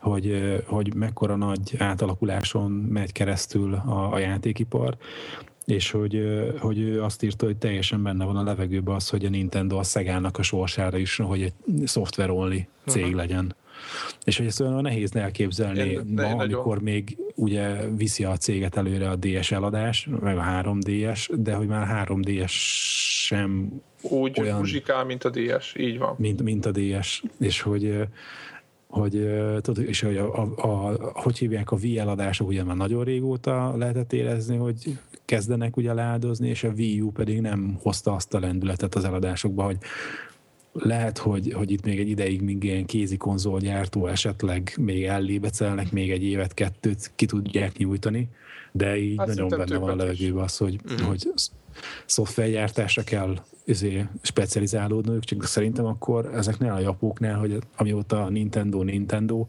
hogy, 0.00 0.62
hogy 0.66 0.94
mekkora 0.94 1.36
nagy 1.36 1.74
átalakuláson 1.78 2.70
megy 2.70 3.12
keresztül 3.12 3.74
a, 3.74 4.12
a 4.12 4.18
játékipar, 4.18 4.96
és 5.64 5.90
hogy, 5.90 6.22
hogy 6.58 6.78
ő 6.78 7.02
azt 7.02 7.22
írta, 7.22 7.46
hogy 7.46 7.56
teljesen 7.56 8.02
benne 8.02 8.24
van 8.24 8.36
a 8.36 8.42
levegőben 8.42 8.94
az, 8.94 9.08
hogy 9.08 9.24
a 9.24 9.28
Nintendo 9.28 9.78
a 9.78 9.82
Szegának 9.82 10.38
a 10.38 10.42
sorsára 10.42 10.98
is, 10.98 11.16
hogy 11.16 11.42
egy 11.42 11.54
software 11.86 12.32
only 12.32 12.68
cég 12.86 13.14
legyen. 13.14 13.54
És 14.24 14.36
hogy 14.36 14.46
ezt 14.46 14.60
olyan 14.60 14.82
nehéz 14.82 15.16
elképzelni 15.16 15.78
én, 15.78 16.00
ma, 16.14 16.22
én 16.22 16.32
amikor 16.32 16.64
nagyon. 16.64 16.82
még 16.82 17.16
ugye 17.34 17.88
viszi 17.96 18.24
a 18.24 18.36
céget 18.36 18.76
előre 18.76 19.10
a 19.10 19.16
DS 19.16 19.52
eladás, 19.52 20.08
meg 20.20 20.38
a 20.38 20.42
3DS, 20.42 21.28
de 21.36 21.54
hogy 21.54 21.66
már 21.66 22.06
3DS 22.08 22.52
sem 23.26 23.72
úgy 24.02 24.40
olyan, 24.40 24.58
muzsikál, 24.58 25.04
mint 25.04 25.24
a 25.24 25.30
DS, 25.30 25.74
így 25.76 25.98
van. 25.98 26.14
Mint, 26.18 26.42
mint 26.42 26.66
a 26.66 26.70
DS, 26.70 27.22
és 27.38 27.60
hogy 27.60 28.06
hogy, 28.92 29.28
tudod, 29.60 29.84
és 29.88 30.00
hogy 30.00 30.16
a, 30.16 30.42
a, 30.42 30.52
a, 30.56 30.98
hogy 31.12 31.38
hívják 31.38 31.70
a 31.70 31.76
Wii 31.76 31.98
eladások, 31.98 32.48
ugye 32.48 32.64
már 32.64 32.76
nagyon 32.76 33.04
régóta 33.04 33.76
lehetett 33.76 34.12
érezni, 34.12 34.56
hogy 34.56 34.98
kezdenek 35.24 35.76
ugye 35.76 35.92
leáldozni, 35.92 36.48
és 36.48 36.64
a 36.64 36.68
Wii 36.68 37.00
U 37.00 37.10
pedig 37.10 37.40
nem 37.40 37.78
hozta 37.82 38.12
azt 38.14 38.34
a 38.34 38.38
lendületet 38.38 38.94
az 38.94 39.04
eladásokba, 39.04 39.62
hogy 39.62 39.76
lehet, 40.72 41.18
hogy, 41.18 41.52
hogy 41.52 41.70
itt 41.70 41.84
még 41.84 41.98
egy 41.98 42.08
ideig, 42.08 42.42
míg 42.42 42.64
ilyen 42.64 42.84
kézi 42.84 43.16
konzolgyártó 43.16 44.06
esetleg 44.06 44.74
még 44.80 45.04
ellébecelnek, 45.04 45.92
még 45.92 46.10
egy 46.10 46.22
évet, 46.24 46.54
kettőt 46.54 47.12
ki 47.14 47.26
tudják 47.26 47.76
nyújtani, 47.76 48.28
de 48.72 48.96
így 48.96 49.18
hát 49.18 49.26
nagyon 49.26 49.48
benne 49.48 49.76
van 49.76 49.90
a 49.90 49.96
levegőben 49.96 50.42
az, 50.42 50.56
hogy, 50.56 50.80
uh-huh. 50.84 51.08
hogy 51.08 51.28
szoftvergyártásra 52.06 53.02
kell 53.02 53.36
izé, 53.64 54.06
specializálódnunk, 54.22 55.24
csak 55.24 55.44
szerintem 55.44 55.84
akkor 55.84 56.34
ezeknél 56.34 56.72
a 56.72 56.78
japóknál, 56.78 57.38
hogy 57.38 57.58
amióta 57.76 58.28
Nintendo, 58.28 58.82
Nintendo, 58.82 59.46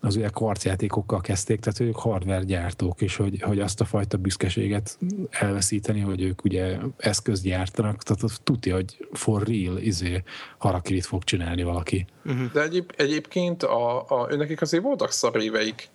az 0.00 0.16
ugye 0.16 0.28
karcjátékokkal 0.28 1.20
kezdték, 1.20 1.60
tehát 1.60 1.80
ők 1.80 1.96
hardware 1.96 2.44
gyártók, 2.44 3.00
és 3.00 3.16
hogy, 3.16 3.40
hogy 3.40 3.60
azt 3.60 3.80
a 3.80 3.84
fajta 3.84 4.16
büszkeséget 4.16 4.98
elveszíteni, 5.30 6.00
hogy 6.00 6.22
ők 6.22 6.44
ugye 6.44 6.76
eszközt 6.96 7.42
gyártanak, 7.42 8.02
tehát 8.02 8.40
tudja, 8.42 8.74
hogy 8.74 9.08
for 9.12 9.42
real 9.42 9.78
izé, 9.78 10.22
harakirit 10.58 11.06
fog 11.06 11.24
csinálni 11.24 11.62
valaki. 11.62 12.06
De 12.52 12.62
egyéb, 12.62 12.92
egyébként 12.96 13.62
a, 13.62 14.04
a, 14.08 14.36
nekik 14.36 14.60
azért 14.60 14.82
voltak 14.82 15.10
szaréveik. 15.10 15.88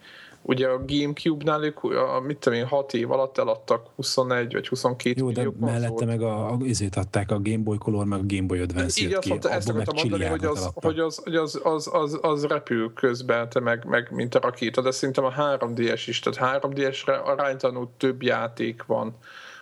Ugye 0.47 0.67
a 0.67 0.85
Gamecube-nál 0.85 1.63
ők, 1.63 1.83
a, 1.83 2.19
mit 2.19 2.37
tudom 2.37 2.59
én, 2.59 2.65
6 2.65 2.93
év 2.93 3.11
alatt 3.11 3.37
eladtak 3.37 3.87
21 3.95 4.53
vagy 4.53 4.67
22 4.67 5.19
Jó, 5.19 5.31
de 5.31 5.47
mellette 5.59 6.05
meg 6.05 6.21
a, 6.21 6.51
a, 6.51 6.57
izét 6.61 6.95
adták 6.95 7.31
a 7.31 7.39
Game 7.41 7.63
Boy 7.63 7.77
Color, 7.77 8.05
meg 8.05 8.19
a 8.19 8.23
Game 8.27 8.45
Boy 8.45 8.59
Advance 8.59 9.07
ki. 9.07 9.13
Azt, 9.13 9.45
ezt 9.45 9.69
akartam 9.69 9.95
mondani, 9.95 10.25
hogy, 10.25 10.45
az, 10.45 10.69
hogy, 10.73 10.99
az, 10.99 11.21
hogy 11.23 11.35
az, 11.35 11.59
az, 11.63 11.89
az, 11.93 12.19
az 12.21 12.45
repül 12.45 12.93
közben, 12.93 13.49
te 13.49 13.59
meg, 13.59 13.85
meg 13.85 14.11
mint 14.11 14.35
a 14.35 14.39
rakéta, 14.39 14.81
de 14.81 14.91
szerintem 14.91 15.23
a 15.23 15.31
3DS 15.31 16.03
is, 16.05 16.19
tehát 16.19 16.61
3DS-re 16.61 17.15
aránytalanul 17.15 17.89
több 17.97 18.23
játék 18.23 18.83
van 18.83 19.15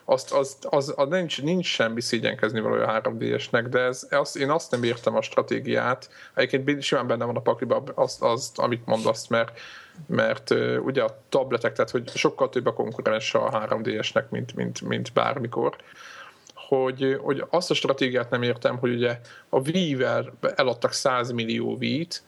azt, 0.06 0.32
az, 0.32 0.58
az, 0.62 0.94
az 0.96 1.10
nincs, 1.10 1.42
nincs 1.42 1.66
semmi 1.66 2.02
szégyenkezni 2.02 2.60
való 2.60 2.84
a 2.84 3.02
3DS-nek, 3.02 3.66
de 3.70 3.80
ez, 3.80 4.08
azt, 4.10 4.38
én 4.38 4.50
azt 4.50 4.72
nem 4.72 4.84
értem 4.84 5.16
a 5.16 5.22
stratégiát. 5.22 6.10
Egyébként 6.34 6.82
simán 6.82 7.08
benne 7.08 7.26
van 7.26 7.36
a 7.36 7.42
pakliba 7.42 7.84
azt, 7.96 8.22
azt 8.22 8.60
amit 8.60 8.86
mondasz, 8.86 9.28
mert 9.28 9.60
mert 10.06 10.54
ugye 10.84 11.04
a 11.04 11.18
tabletek, 11.30 11.74
tehát 11.74 11.92
hogy 11.92 12.10
sokkal 12.10 12.50
több 12.50 12.66
a 12.66 12.74
konkurens 12.74 13.34
a 13.34 13.68
3DS-nek, 13.68 14.30
mint, 14.30 14.56
mint, 14.56 14.82
mint 14.82 15.14
bármikor, 15.14 15.76
hogy, 16.54 17.18
hogy 17.22 17.44
azt 17.50 17.72
a 17.72 17.74
stratégiát 17.74 18.30
nem 18.30 18.44
értem, 18.44 18.78
hogy 18.78 18.94
ugye 18.94 19.20
a 19.50 19.60
Wii-vel 19.60 20.34
eladtak 20.56 20.94
100 20.94 21.32
millió 21.32 21.76
Wii-t, 21.76 22.24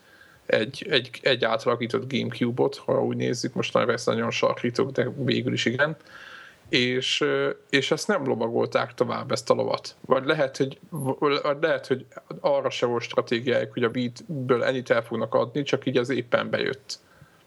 egy, 0.46 0.88
egy, 0.90 1.20
egy 1.22 1.46
átalakított 1.46 2.14
Gamecube-ot, 2.14 2.76
ha 2.76 3.04
úgy 3.04 3.16
nézzük, 3.16 3.54
most 3.54 3.74
nagyon 3.74 3.90
ezt 3.90 4.06
nagyon 4.06 4.32
sarkítok, 4.32 4.92
de 4.92 5.08
végül 5.16 5.54
is 5.54 5.66
igen, 5.66 5.98
és, 6.69 7.25
és 7.69 7.91
ezt 7.91 8.08
nem 8.08 8.25
lovagolták 8.25 8.93
tovább, 8.93 9.32
ezt 9.32 9.49
a 9.49 9.54
lovat. 9.54 9.95
Vagy 10.06 10.25
lehet, 10.25 10.58
hogy, 10.58 10.80
vagy 11.19 11.58
lehet, 11.62 11.88
hogy 11.88 12.06
arra 12.39 12.69
se 12.69 12.86
volt 12.86 13.04
stratégiájuk, 13.04 13.73
hogy 13.73 13.84
a 13.84 13.89
beatből 13.89 14.63
ennyit 14.63 14.89
el 14.89 15.04
fognak 15.04 15.34
adni, 15.34 15.63
csak 15.63 15.86
így 15.86 15.97
az 15.97 16.10
éppen 16.10 16.49
bejött. 16.49 16.99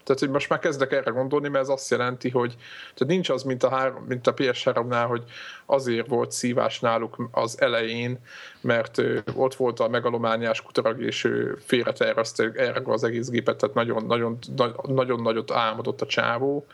Tehát, 0.08 0.22
hogy 0.22 0.32
most 0.32 0.48
már 0.48 0.58
kezdek 0.58 0.92
erre 0.92 1.10
gondolni, 1.10 1.48
mert 1.48 1.62
ez 1.62 1.68
azt 1.68 1.90
jelenti, 1.90 2.30
hogy 2.30 2.56
tehát 2.94 3.12
nincs 3.12 3.30
az, 3.30 3.42
mint 3.42 3.62
a, 3.62 3.68
három, 3.68 4.04
mint 4.04 4.26
a 4.26 4.34
PS3-nál, 4.34 5.04
hogy 5.08 5.22
azért 5.66 6.08
volt 6.08 6.32
szívás 6.32 6.80
náluk 6.80 7.28
az 7.30 7.60
elején, 7.60 8.18
mert 8.60 9.02
ott 9.34 9.54
volt 9.54 9.80
a 9.80 9.88
megalomániás 9.88 10.62
kutarag, 10.62 11.02
és 11.02 11.24
ő 11.24 11.58
félretervezte 11.64 12.50
erre 12.54 12.80
az 12.84 13.04
egész 13.04 13.28
gépet, 13.28 13.56
tehát 13.56 13.74
nagyon, 13.74 14.04
nagyon, 14.06 14.38
nagyon 14.82 15.22
nagyot 15.22 15.50
álmodott 15.50 16.00
a 16.00 16.06
csávó, 16.06 16.66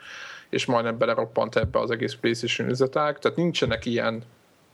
és 0.49 0.65
majdnem 0.65 0.99
beleroppant 0.99 1.57
ebbe 1.57 1.79
az 1.79 1.91
egész 1.91 2.15
PlayStation 2.15 2.69
üzletág, 2.69 3.19
tehát 3.19 3.37
nincsenek 3.37 3.85
ilyen 3.85 4.23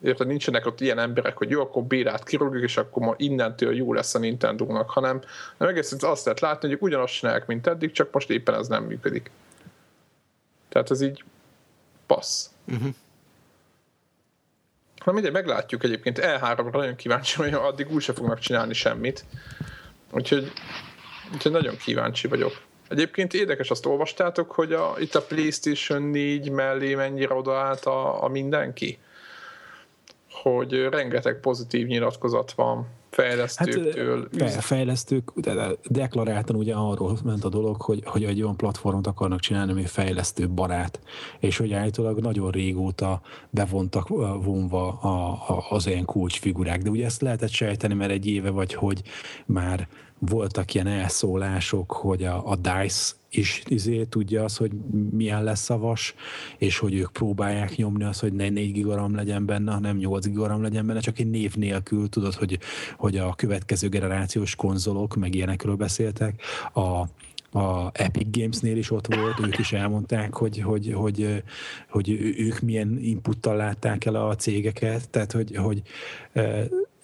érted, 0.02 0.26
nincsenek 0.26 0.66
ott 0.66 0.80
ilyen 0.80 0.98
emberek, 0.98 1.36
hogy 1.36 1.50
jó, 1.50 1.60
akkor 1.60 1.82
bérát 1.82 2.24
kirúgjuk, 2.24 2.62
és 2.62 2.76
akkor 2.76 3.02
ma 3.02 3.14
innentől 3.16 3.74
jó 3.74 3.92
lesz 3.92 4.14
a 4.14 4.18
Nintendo-nak, 4.18 4.90
hanem, 4.90 5.20
hanem 5.58 5.74
egész 5.74 6.02
azt 6.02 6.24
lehet 6.24 6.40
látni, 6.40 6.68
hogy 6.68 6.78
ugyanazt 6.80 7.14
csinálják, 7.14 7.46
mint 7.46 7.66
eddig, 7.66 7.92
csak 7.92 8.12
most 8.12 8.30
éppen 8.30 8.54
ez 8.54 8.68
nem 8.68 8.84
működik. 8.84 9.30
Tehát 10.68 10.90
ez 10.90 11.00
így 11.00 11.24
passz. 12.06 12.50
Uh-huh. 12.64 12.94
Na 15.04 15.12
mindegy, 15.12 15.32
meglátjuk 15.32 15.84
egyébként. 15.84 16.18
E3-ra 16.22 16.72
nagyon 16.72 16.96
kíváncsi, 16.96 17.36
hogy 17.36 17.52
addig 17.52 17.92
úgy 17.92 18.02
se 18.02 18.12
fognak 18.12 18.38
csinálni 18.38 18.72
semmit. 18.72 19.24
Úgyhogy, 20.10 20.52
úgyhogy 21.32 21.52
nagyon 21.52 21.76
kíváncsi 21.76 22.28
vagyok. 22.28 22.60
Egyébként 22.90 23.34
érdekes, 23.34 23.70
azt 23.70 23.86
olvastátok, 23.86 24.50
hogy 24.50 24.72
a, 24.72 24.94
itt 24.98 25.14
a 25.14 25.22
PlayStation 25.22 26.02
4 26.02 26.50
mellé 26.50 26.94
mennyire 26.94 27.34
odaállt 27.34 27.84
a, 27.84 28.24
a 28.24 28.28
mindenki? 28.28 28.98
hogy 30.42 30.88
rengeteg 30.90 31.40
pozitív 31.40 31.86
nyilatkozat 31.86 32.52
van 32.52 32.86
fejlesztőktől. 33.10 34.28
Hát, 34.38 34.64
fejlesztők, 34.64 35.30
de 35.34 35.70
deklaráltan 35.84 36.56
ugye 36.56 36.74
arról 36.74 37.18
ment 37.24 37.44
a 37.44 37.48
dolog, 37.48 37.80
hogy, 37.80 38.02
hogy 38.04 38.24
egy 38.24 38.42
olyan 38.42 38.56
platformot 38.56 39.06
akarnak 39.06 39.40
csinálni, 39.40 39.72
ami 39.72 39.84
fejlesztő 39.84 40.48
barát, 40.48 41.00
és 41.38 41.56
hogy 41.56 41.72
állítólag 41.72 42.18
nagyon 42.18 42.50
régóta 42.50 43.20
bevontak 43.50 44.08
vonva 44.42 44.88
a, 44.88 45.30
a, 45.32 45.66
az 45.70 45.86
ilyen 45.86 46.04
kulcsfigurák. 46.04 46.82
De 46.82 46.90
ugye 46.90 47.04
ezt 47.04 47.20
lehetett 47.20 47.50
sejteni, 47.50 47.94
mert 47.94 48.10
egy 48.10 48.26
éve 48.26 48.50
vagy, 48.50 48.74
hogy 48.74 49.02
már 49.46 49.88
voltak 50.20 50.74
ilyen 50.74 50.86
elszólások, 50.86 51.92
hogy 51.92 52.24
a, 52.24 52.50
a 52.50 52.56
DICE 52.56 53.12
is 53.30 53.62
izé, 53.66 54.04
tudja 54.04 54.44
az, 54.44 54.56
hogy 54.56 54.70
milyen 55.10 55.44
lesz 55.44 55.70
a 55.70 55.78
vas, 55.78 56.14
és 56.58 56.78
hogy 56.78 56.94
ők 56.94 57.12
próbálják 57.12 57.76
nyomni 57.76 58.04
azt, 58.04 58.20
hogy 58.20 58.32
ne 58.32 58.48
4 58.48 58.72
gigaram 58.72 59.14
legyen 59.14 59.46
benne, 59.46 59.72
hanem 59.72 59.96
8 59.96 60.26
gigaram 60.26 60.62
legyen 60.62 60.86
benne, 60.86 61.00
csak 61.00 61.18
egy 61.18 61.30
név 61.30 61.54
nélkül, 61.54 62.08
tudod, 62.08 62.34
hogy, 62.34 62.58
hogy 62.96 63.16
a 63.16 63.34
következő 63.34 63.88
generációs 63.88 64.54
konzolok, 64.54 65.16
meg 65.16 65.34
ilyenekről 65.34 65.76
beszéltek, 65.76 66.42
a 66.74 67.04
a 67.52 67.90
Epic 67.92 68.36
Gamesnél 68.38 68.76
is 68.76 68.90
ott 68.90 69.14
volt, 69.14 69.40
ők 69.40 69.58
is 69.58 69.72
elmondták, 69.72 70.34
hogy, 70.34 70.58
hogy, 70.58 70.92
hogy, 70.94 71.42
hogy 71.88 72.10
ők 72.38 72.60
milyen 72.60 72.98
inputtal 72.98 73.56
látták 73.56 74.04
el 74.04 74.14
a 74.14 74.34
cégeket, 74.34 75.08
tehát 75.08 75.32
hogy, 75.32 75.56
hogy 75.56 75.82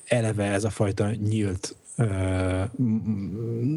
eleve 0.04 0.44
ez 0.44 0.64
a 0.64 0.70
fajta 0.70 1.10
nyílt 1.10 1.76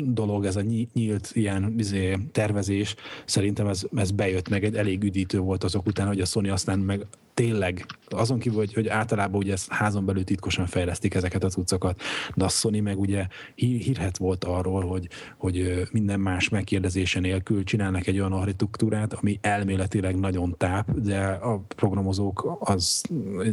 dolog, 0.06 0.46
ez 0.46 0.56
a 0.56 0.62
nyílt 0.94 1.30
ilyen 1.34 1.74
izé, 1.78 2.18
tervezés, 2.32 2.96
szerintem 3.26 3.68
ez, 3.68 3.84
ez 3.96 4.12
bejött 4.12 4.50
meg, 4.50 4.64
egy 4.64 4.76
elég 4.76 5.04
üdítő 5.04 5.40
volt 5.40 5.64
azok 5.64 5.86
után, 5.86 6.08
hogy 6.08 6.22
a 6.22 6.26
Sony 6.26 6.50
aztán 6.50 6.80
meg 6.80 7.06
tényleg, 7.39 7.86
azon 8.08 8.39
kívül, 8.39 8.58
hogy, 8.58 8.73
hogy 8.73 8.88
általában 8.88 9.41
ugye 9.41 9.52
ezt 9.52 9.71
házon 9.71 10.06
belül 10.06 10.23
titkosan 10.23 10.65
fejlesztik 10.65 11.13
ezeket 11.13 11.43
a 11.43 11.49
cuccokat, 11.49 12.02
de 12.36 12.45
a 12.45 12.47
Sony 12.47 12.84
meg 12.84 12.99
ugye 12.99 13.28
hírhet 13.56 14.17
volt 14.17 14.43
arról, 14.43 14.88
hogy, 14.88 15.08
hogy 15.38 15.88
minden 15.91 16.19
más 16.19 16.49
megkérdezése 16.49 17.19
nélkül 17.19 17.63
csinálnak 17.63 18.08
egy 18.08 18.19
olyan 18.19 18.32
architektúrát, 18.32 19.13
ami 19.13 19.39
elméletileg 19.41 20.19
nagyon 20.19 20.56
táp, 20.58 20.91
de 20.91 21.28
a 21.28 21.63
programozók 21.75 22.58
az 22.60 23.04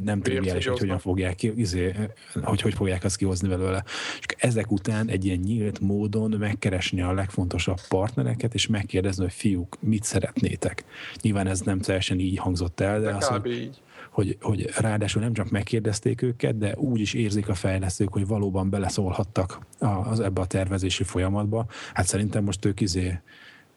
nem 0.04 0.20
triviális, 0.20 0.66
hogy 0.66 0.78
hogyan 0.78 0.98
fogják 0.98 1.34
ki, 1.34 1.52
izé, 1.56 1.94
hogy 2.42 2.60
hogy 2.60 2.74
fogják 2.74 3.04
azt 3.04 3.16
kihozni 3.16 3.48
belőle. 3.48 3.84
És 4.18 4.24
ezek 4.36 4.70
után 4.70 5.08
egy 5.08 5.24
ilyen 5.24 5.38
nyílt 5.38 5.80
módon 5.80 6.30
megkeresni 6.38 7.02
a 7.02 7.12
legfontosabb 7.12 7.80
partnereket, 7.88 8.54
és 8.54 8.66
megkérdezni, 8.66 9.22
hogy 9.22 9.32
fiúk, 9.32 9.76
mit 9.80 10.04
szeretnétek. 10.04 10.84
Nyilván 11.22 11.46
ez 11.46 11.60
nem 11.60 11.80
teljesen 11.80 12.18
így 12.18 12.38
hangzott 12.38 12.80
el, 12.80 13.00
de, 13.00 13.06
de 13.10 13.16
az, 13.16 13.26
hogy, 13.26 13.75
hogy, 14.16 14.36
hogy 14.40 14.70
ráadásul 14.80 15.22
nem 15.22 15.32
csak 15.32 15.50
megkérdezték 15.50 16.22
őket, 16.22 16.58
de 16.58 16.74
úgy 16.76 17.00
is 17.00 17.14
érzik 17.14 17.48
a 17.48 17.54
fejlesztők, 17.54 18.12
hogy 18.12 18.26
valóban 18.26 18.70
beleszólhattak 18.70 19.58
az, 19.78 20.20
ebbe 20.20 20.40
a 20.40 20.46
tervezési 20.46 21.04
folyamatba. 21.04 21.66
Hát 21.94 22.06
szerintem 22.06 22.44
most 22.44 22.64
ők 22.64 22.80
izé 22.80 23.20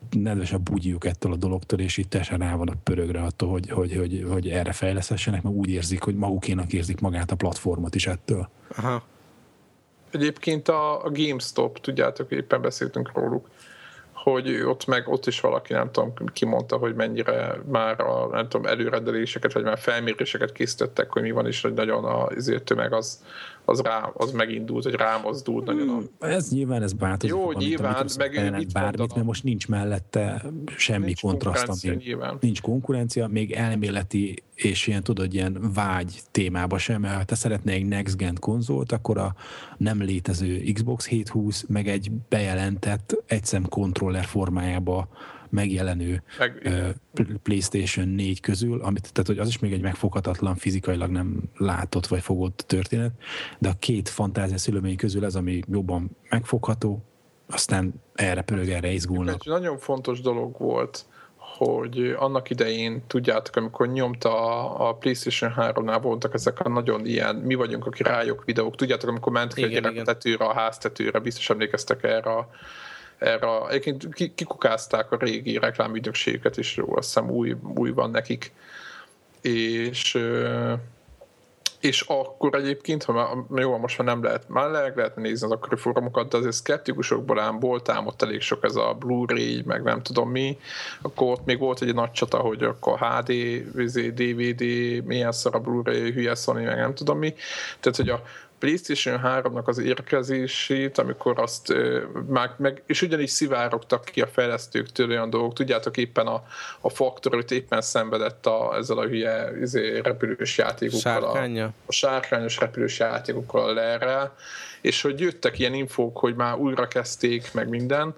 nedves 0.09 0.53
a 0.53 0.57
bugyjuk 0.57 1.05
ettől 1.05 1.31
a 1.31 1.35
dologtól, 1.35 1.79
és 1.79 1.97
itt 1.97 2.09
teljesen 2.09 2.37
rá 2.37 2.55
van 2.55 2.67
a 2.67 2.73
pörögre 2.83 3.21
attól, 3.21 3.49
hogy, 3.49 3.69
hogy, 3.69 3.95
hogy, 3.95 4.25
hogy 4.29 4.49
erre 4.49 4.71
fejleszessenek, 4.71 5.41
mert 5.41 5.55
úgy 5.55 5.69
érzik, 5.69 6.01
hogy 6.01 6.15
magukénak 6.15 6.73
érzik 6.73 6.99
magát 6.99 7.31
a 7.31 7.35
platformot 7.35 7.95
is 7.95 8.07
ettől. 8.07 8.49
Aha. 8.75 9.03
Egyébként 10.11 10.67
a, 10.67 11.05
a 11.05 11.09
GameStop, 11.09 11.81
tudjátok, 11.81 12.31
éppen 12.31 12.61
beszéltünk 12.61 13.11
róluk, 13.13 13.49
hogy 14.23 14.61
ott 14.61 14.85
meg 14.85 15.07
ott 15.07 15.25
is 15.25 15.39
valaki 15.39 15.73
nem 15.73 15.91
tudom, 15.91 16.13
kimondta, 16.33 16.77
hogy 16.77 16.95
mennyire 16.95 17.55
már 17.65 18.01
a 18.01 18.27
nem 18.31 18.49
tudom, 18.49 18.65
előrendeléseket, 18.65 19.53
vagy 19.53 19.63
már 19.63 19.77
felméréseket 19.77 20.51
készítettek, 20.51 21.11
hogy 21.11 21.21
mi 21.21 21.31
van, 21.31 21.47
és 21.47 21.61
hogy 21.61 21.73
nagyon 21.73 22.05
az 22.05 22.53
tömeg 22.63 22.93
az, 22.93 23.23
az, 23.69 23.79
rá, 23.81 24.11
az 24.13 24.31
megindult, 24.31 24.83
hogy 24.83 24.93
rámozdult 24.93 25.65
nagyon. 25.65 25.89
A... 25.89 25.93
Hmm, 25.93 26.07
ez 26.19 26.51
nyilván, 26.51 26.83
ez 26.83 26.97
változik. 26.99 27.35
Jó, 27.35 27.45
amit, 27.45 27.57
nyilván, 27.57 27.93
amit 27.93 28.17
meg 28.17 28.31
bármit, 28.33 28.73
mondana? 28.73 29.05
mert 29.13 29.25
most 29.25 29.43
nincs 29.43 29.67
mellette 29.67 30.45
semmi 30.75 31.05
nincs 31.05 31.21
kontraszt. 31.21 31.85
Ami, 31.85 31.95
nyilván. 31.95 32.37
Nincs 32.39 32.61
konkurencia, 32.61 33.27
még 33.27 33.51
elméleti 33.51 34.43
és 34.55 34.87
ilyen 34.87 35.03
tudod, 35.03 35.33
ilyen 35.33 35.71
vágy 35.73 36.21
témába 36.31 36.77
sem, 36.77 37.01
mert 37.01 37.15
ha 37.15 37.23
te 37.23 37.35
szeretnél 37.35 37.75
egy 37.75 37.85
Next 37.85 38.17
Gen 38.17 38.37
konzolt, 38.39 38.91
akkor 38.91 39.17
a 39.17 39.35
nem 39.77 40.01
létező 40.01 40.63
Xbox 40.73 41.07
720 41.07 41.65
meg 41.67 41.87
egy 41.87 42.11
bejelentett 42.29 43.23
egyszem 43.25 43.67
kontroller 43.67 44.25
formájába 44.25 45.07
megjelenő 45.49 46.23
Meg, 46.37 46.61
uh, 46.65 47.35
PlayStation 47.43 48.07
4 48.07 48.39
közül, 48.39 48.81
amit, 48.81 49.13
tehát 49.13 49.27
hogy 49.27 49.39
az 49.39 49.47
is 49.47 49.59
még 49.59 49.73
egy 49.73 49.81
megfoghatatlan, 49.81 50.55
fizikailag 50.55 51.09
nem 51.09 51.43
látott 51.57 52.07
vagy 52.07 52.21
fogott 52.21 52.63
történet, 52.67 53.11
de 53.59 53.69
a 53.69 53.75
két 53.79 54.09
fantázia 54.09 54.57
szülőmény 54.57 54.97
közül 54.97 55.25
ez, 55.25 55.35
ami 55.35 55.59
jobban 55.67 56.17
megfogható, 56.29 57.03
aztán 57.47 57.93
erre 58.13 58.41
pörög, 58.41 58.69
erre 58.69 58.91
izgulnak. 58.91 59.33
Egy 59.33 59.51
nagyon 59.51 59.77
fontos 59.77 60.21
dolog 60.21 60.57
volt, 60.57 61.05
hogy 61.57 62.15
annak 62.17 62.49
idején, 62.49 63.03
tudjátok, 63.07 63.55
amikor 63.55 63.87
nyomta 63.87 64.69
a 64.75 64.93
PlayStation 64.93 65.53
3-nál 65.55 65.99
voltak 66.01 66.33
ezek 66.33 66.59
a 66.59 66.69
nagyon 66.69 67.05
ilyen 67.05 67.35
mi 67.35 67.55
vagyunk 67.55 67.85
a 67.85 67.89
királyok 67.89 68.45
videók, 68.45 68.75
tudjátok, 68.75 69.09
amikor 69.09 69.31
ment 69.31 69.53
a 69.53 69.99
a 69.99 70.03
tetőre, 70.03 70.45
a 70.45 70.53
háztetőre, 70.53 71.19
biztos 71.19 71.49
emlékeztek 71.49 72.03
erre 72.03 72.31
a 72.31 72.49
erre, 73.19 73.67
egyébként 73.69 74.33
kikukázták 74.35 75.11
a 75.11 75.17
régi 75.17 75.57
reklámügynökségeket 75.57 76.57
is, 76.57 76.75
jó, 76.75 76.95
azt 76.95 77.05
hiszem 77.05 77.29
új, 77.29 77.55
új 77.75 77.91
van 77.91 78.11
nekik, 78.11 78.51
és 79.41 80.17
és 81.79 82.01
akkor 82.01 82.55
egyébként, 82.55 83.03
ha 83.03 83.13
már, 83.13 83.61
jó, 83.61 83.77
most 83.77 83.97
már 83.97 84.07
nem 84.07 84.23
lehet, 84.23 84.49
már 84.49 84.69
lehet, 84.69 84.95
lehet 84.95 85.15
nézni 85.15 85.45
az 85.45 85.51
akkori 85.51 85.75
fórumokat, 85.75 86.29
de 86.29 86.37
azért 86.37 86.55
szkeptikusokból 86.55 87.39
ám 87.39 87.59
volt 87.59 87.89
ám 87.89 88.05
ott 88.05 88.21
elég 88.21 88.41
sok 88.41 88.63
ez 88.63 88.75
a 88.75 88.95
Blu-ray, 88.99 89.63
meg 89.65 89.83
nem 89.83 90.01
tudom 90.01 90.29
mi, 90.29 90.57
akkor 91.01 91.31
ott 91.31 91.45
még 91.45 91.59
volt 91.59 91.81
egy 91.81 91.93
nagy 91.93 92.11
csata, 92.11 92.37
hogy 92.37 92.63
akkor 92.63 92.99
HD, 92.99 93.31
DVD, 94.13 94.63
milyen 95.05 95.31
szar 95.31 95.55
a 95.55 95.59
Blu-ray, 95.59 96.11
hülye 96.11 96.35
Sony, 96.35 96.63
meg 96.63 96.77
nem 96.77 96.93
tudom 96.93 97.17
mi, 97.17 97.33
tehát 97.79 97.97
hogy 97.97 98.09
a, 98.09 98.21
PlayStation 98.59 99.21
3-nak 99.23 99.63
az 99.63 99.77
érkezését, 99.77 100.97
amikor 100.97 101.39
azt 101.39 101.73
már 102.27 102.53
meg, 102.57 102.81
és 102.85 103.01
ugyanígy 103.01 103.27
szivárogtak 103.27 104.05
ki 104.05 104.21
a 104.21 104.27
fejlesztőktől 104.27 105.09
olyan 105.09 105.29
dolgok, 105.29 105.53
tudjátok 105.53 105.97
éppen 105.97 106.27
a, 106.27 106.43
a 106.81 106.89
faktor, 106.89 107.33
hogy 107.33 107.51
éppen 107.51 107.81
szenvedett 107.81 108.45
a, 108.45 108.75
ezzel 108.77 108.97
a 108.97 109.07
hülye 109.07 109.51
izé, 109.61 109.99
repülős 109.99 110.57
játékokkal. 110.57 111.21
Sárkánya. 111.21 111.65
A, 111.65 111.71
a 111.85 111.91
sárkányos 111.91 112.57
repülős 112.57 112.99
játékokkal 112.99 113.69
a 113.69 113.73
lerrel, 113.73 114.35
és 114.81 115.01
hogy 115.01 115.19
jöttek 115.19 115.59
ilyen 115.59 115.73
infók, 115.73 116.17
hogy 116.17 116.35
már 116.35 116.55
újra 116.55 116.87
kezdték, 116.87 117.53
meg 117.53 117.69
minden, 117.69 118.15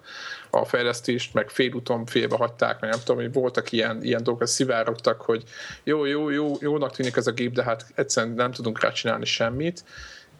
a 0.50 0.64
fejlesztést, 0.64 1.34
meg 1.34 1.50
félúton 1.50 2.06
félbe 2.06 2.36
hagyták, 2.36 2.80
meg 2.80 2.90
nem 2.90 2.98
tudom, 3.04 3.22
hogy 3.22 3.32
voltak 3.32 3.72
ilyen, 3.72 4.02
ilyen 4.02 4.22
dolgok, 4.22 4.46
szivárogtak, 4.46 5.20
hogy 5.20 5.42
jó, 5.82 6.04
jó, 6.04 6.30
jó, 6.30 6.56
jónak 6.60 6.92
tűnik 6.92 7.16
ez 7.16 7.26
a 7.26 7.30
gép, 7.30 7.52
de 7.52 7.62
hát 7.62 7.86
egyszerűen 7.94 8.34
nem 8.34 8.52
tudunk 8.52 8.80
rá 8.80 8.90
csinálni 8.90 9.24
semmit, 9.24 9.84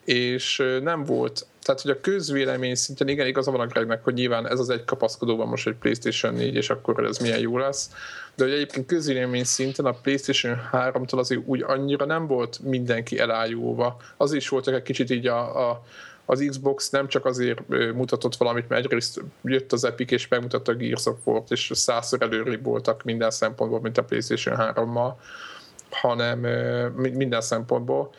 és 0.05 0.63
nem 0.83 1.05
volt, 1.05 1.47
tehát 1.63 1.81
hogy 1.81 1.91
a 1.91 2.01
közvélemény 2.01 2.75
szinten 2.75 3.09
igen, 3.09 3.27
igaza 3.27 3.51
van 3.51 3.61
a 3.61 3.67
Gregnek, 3.67 4.05
hogy 4.05 4.15
nyilván 4.15 4.49
ez 4.49 4.59
az 4.59 4.71
egy 4.71 4.85
kapaszkodóban 4.85 5.49
most 5.49 5.67
egy 5.67 5.75
PlayStation 5.75 6.35
4, 6.35 6.55
és 6.55 6.71
akkor 6.71 7.05
ez 7.05 7.19
milyen 7.19 7.39
jó 7.39 7.59
lesz, 7.59 7.91
de 8.35 8.45
hogy 8.45 8.53
egyébként 8.53 8.87
közvélemény 8.87 9.45
szinten 9.45 9.85
a 9.85 9.93
PlayStation 9.93 10.61
3-tól 10.73 11.19
azért 11.19 11.41
úgy 11.45 11.63
annyira 11.63 12.05
nem 12.05 12.27
volt 12.27 12.59
mindenki 12.63 13.19
elájulva. 13.19 13.97
Az 14.17 14.33
is 14.33 14.49
volt 14.49 14.69
egy 14.69 14.83
kicsit 14.83 15.11
így 15.11 15.27
a, 15.27 15.71
a 15.71 15.83
az 16.25 16.45
Xbox 16.49 16.91
nem 16.91 17.09
csak 17.09 17.25
azért 17.25 17.69
mutatott 17.95 18.37
valamit, 18.37 18.69
mert 18.69 18.85
egyrészt 18.85 19.23
jött 19.43 19.73
az 19.73 19.85
Epic 19.85 20.11
és 20.11 20.29
megmutatta 20.29 20.73
a 20.73 20.75
Gears 20.75 21.07
of 21.07 21.17
War-t, 21.25 21.51
és 21.51 21.71
százszor 21.75 22.23
előrébb 22.23 22.65
voltak 22.65 23.03
minden 23.03 23.31
szempontból, 23.31 23.81
mint 23.81 23.99
a 23.99 24.05
PlayStation 24.05 24.57
3-mal, 24.59 25.13
hanem 25.91 26.39
minden 26.95 27.41
szempontból, 27.41 28.15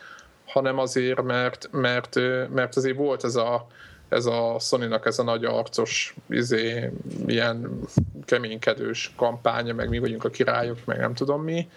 hanem 0.53 0.79
azért, 0.79 1.21
mert, 1.21 1.69
mert, 1.71 2.15
mert 2.49 2.75
azért 2.75 2.97
volt 2.97 3.23
ez 3.23 3.35
a, 3.35 3.67
ez 4.09 4.25
a 4.25 4.57
sony 4.59 4.93
ez 5.03 5.19
a 5.19 5.23
nagy 5.23 5.45
arcos, 5.45 6.15
izé, 6.29 6.91
ilyen 7.27 7.79
keménykedős 8.25 9.13
kampánya, 9.15 9.73
meg 9.73 9.89
mi 9.89 9.99
vagyunk 9.99 10.23
a 10.23 10.29
királyok, 10.29 10.85
meg 10.85 10.99
nem 10.99 11.13
tudom 11.13 11.43
mi, 11.43 11.69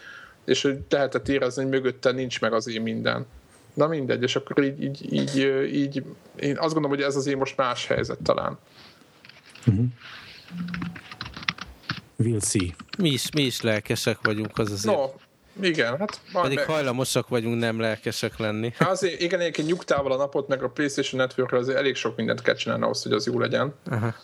és 0.44 0.62
hogy 0.62 0.78
lehetett 0.88 1.28
érezni, 1.28 1.62
hogy 1.62 1.72
mögötte 1.72 2.12
nincs 2.12 2.40
meg 2.40 2.52
azért 2.52 2.82
minden. 2.82 3.26
Na 3.74 3.86
mindegy, 3.86 4.22
és 4.22 4.36
akkor 4.36 4.64
így, 4.64 4.82
így, 4.82 5.12
így, 5.12 5.36
így 5.72 6.02
én 6.36 6.58
azt 6.58 6.72
gondolom, 6.72 6.90
hogy 6.90 7.02
ez 7.02 7.16
azért 7.16 7.38
most 7.38 7.56
más 7.56 7.86
helyzet 7.86 8.18
talán. 8.22 8.58
Uh-huh. 9.66 9.86
We'll 12.18 12.40
see. 12.40 12.74
Mi 12.98 13.08
is, 13.08 13.30
mi 13.30 13.42
is 13.42 13.60
lelkesek 13.60 14.18
vagyunk, 14.22 14.58
az 14.58 14.72
azért. 14.72 14.96
No, 14.96 15.06
igen, 15.60 15.98
hát... 15.98 16.20
Pedig 16.32 16.56
meg... 16.56 16.66
hajlamosak 16.66 17.28
vagyunk 17.28 17.58
nem 17.58 17.80
lelkesek 17.80 18.38
lenni. 18.38 18.72
Hát 18.78 18.90
azért, 18.90 19.20
igen, 19.20 19.40
egyébként 19.40 19.68
nyugtával 19.68 20.12
a 20.12 20.16
napot, 20.16 20.48
meg 20.48 20.62
a 20.62 20.68
PlayStation 20.68 21.20
network 21.20 21.52
azért 21.52 21.78
elég 21.78 21.94
sok 21.94 22.16
mindent 22.16 22.42
kell 22.42 22.54
csinálni 22.54 22.84
ahhoz, 22.84 23.02
hogy 23.02 23.12
az 23.12 23.26
jó 23.26 23.38
legyen. 23.38 23.74
Aha. 23.90 24.14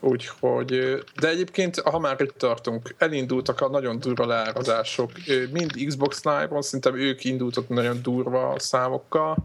Úgyhogy, 0.00 1.02
de 1.20 1.28
egyébként, 1.28 1.80
ha 1.80 1.98
már 1.98 2.20
itt 2.20 2.38
tartunk, 2.38 2.94
elindultak 2.98 3.60
a 3.60 3.68
nagyon 3.68 3.98
durva 3.98 4.26
leárazások. 4.26 5.10
Mind 5.50 5.72
Xbox 5.86 6.24
Live-on, 6.24 6.62
szerintem 6.62 6.96
ők 6.96 7.24
indultak 7.24 7.68
nagyon 7.68 8.02
durva 8.02 8.54
számokkal, 8.58 9.36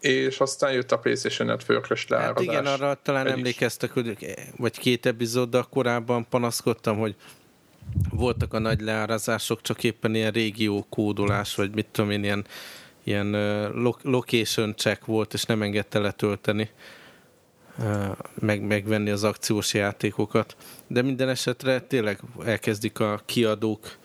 és 0.00 0.40
aztán 0.40 0.72
jött 0.72 0.92
a 0.92 0.98
PlayStation 0.98 1.48
Network-ös 1.48 2.08
leárazás. 2.08 2.46
Hát 2.46 2.62
igen, 2.62 2.66
arra 2.66 2.98
talán 3.02 3.26
Egy 3.26 3.32
emlékeztek, 3.32 3.90
hogy 3.90 4.34
vagy 4.56 4.78
két 4.78 5.06
epizóddal 5.06 5.66
korábban 5.70 6.28
panaszkodtam, 6.28 6.98
hogy 6.98 7.14
voltak 8.10 8.54
a 8.54 8.58
nagy 8.58 8.80
leárazások, 8.80 9.62
csak 9.62 9.84
éppen 9.84 10.14
ilyen 10.14 10.32
régió 10.32 10.86
kódolás, 10.88 11.54
vagy 11.54 11.74
mit 11.74 11.86
tudom 11.86 12.10
én, 12.10 12.24
ilyen, 12.24 12.44
ilyen 13.04 13.30
location 14.02 14.76
check 14.76 15.04
volt, 15.04 15.34
és 15.34 15.44
nem 15.44 15.62
engedte 15.62 15.98
letölteni, 15.98 16.70
meg, 18.34 18.62
megvenni 18.62 19.10
az 19.10 19.24
akciós 19.24 19.74
játékokat. 19.74 20.56
De 20.86 21.02
minden 21.02 21.28
esetre 21.28 21.80
tényleg 21.80 22.20
elkezdik 22.44 23.00
a 23.00 23.20
kiadók 23.24 23.96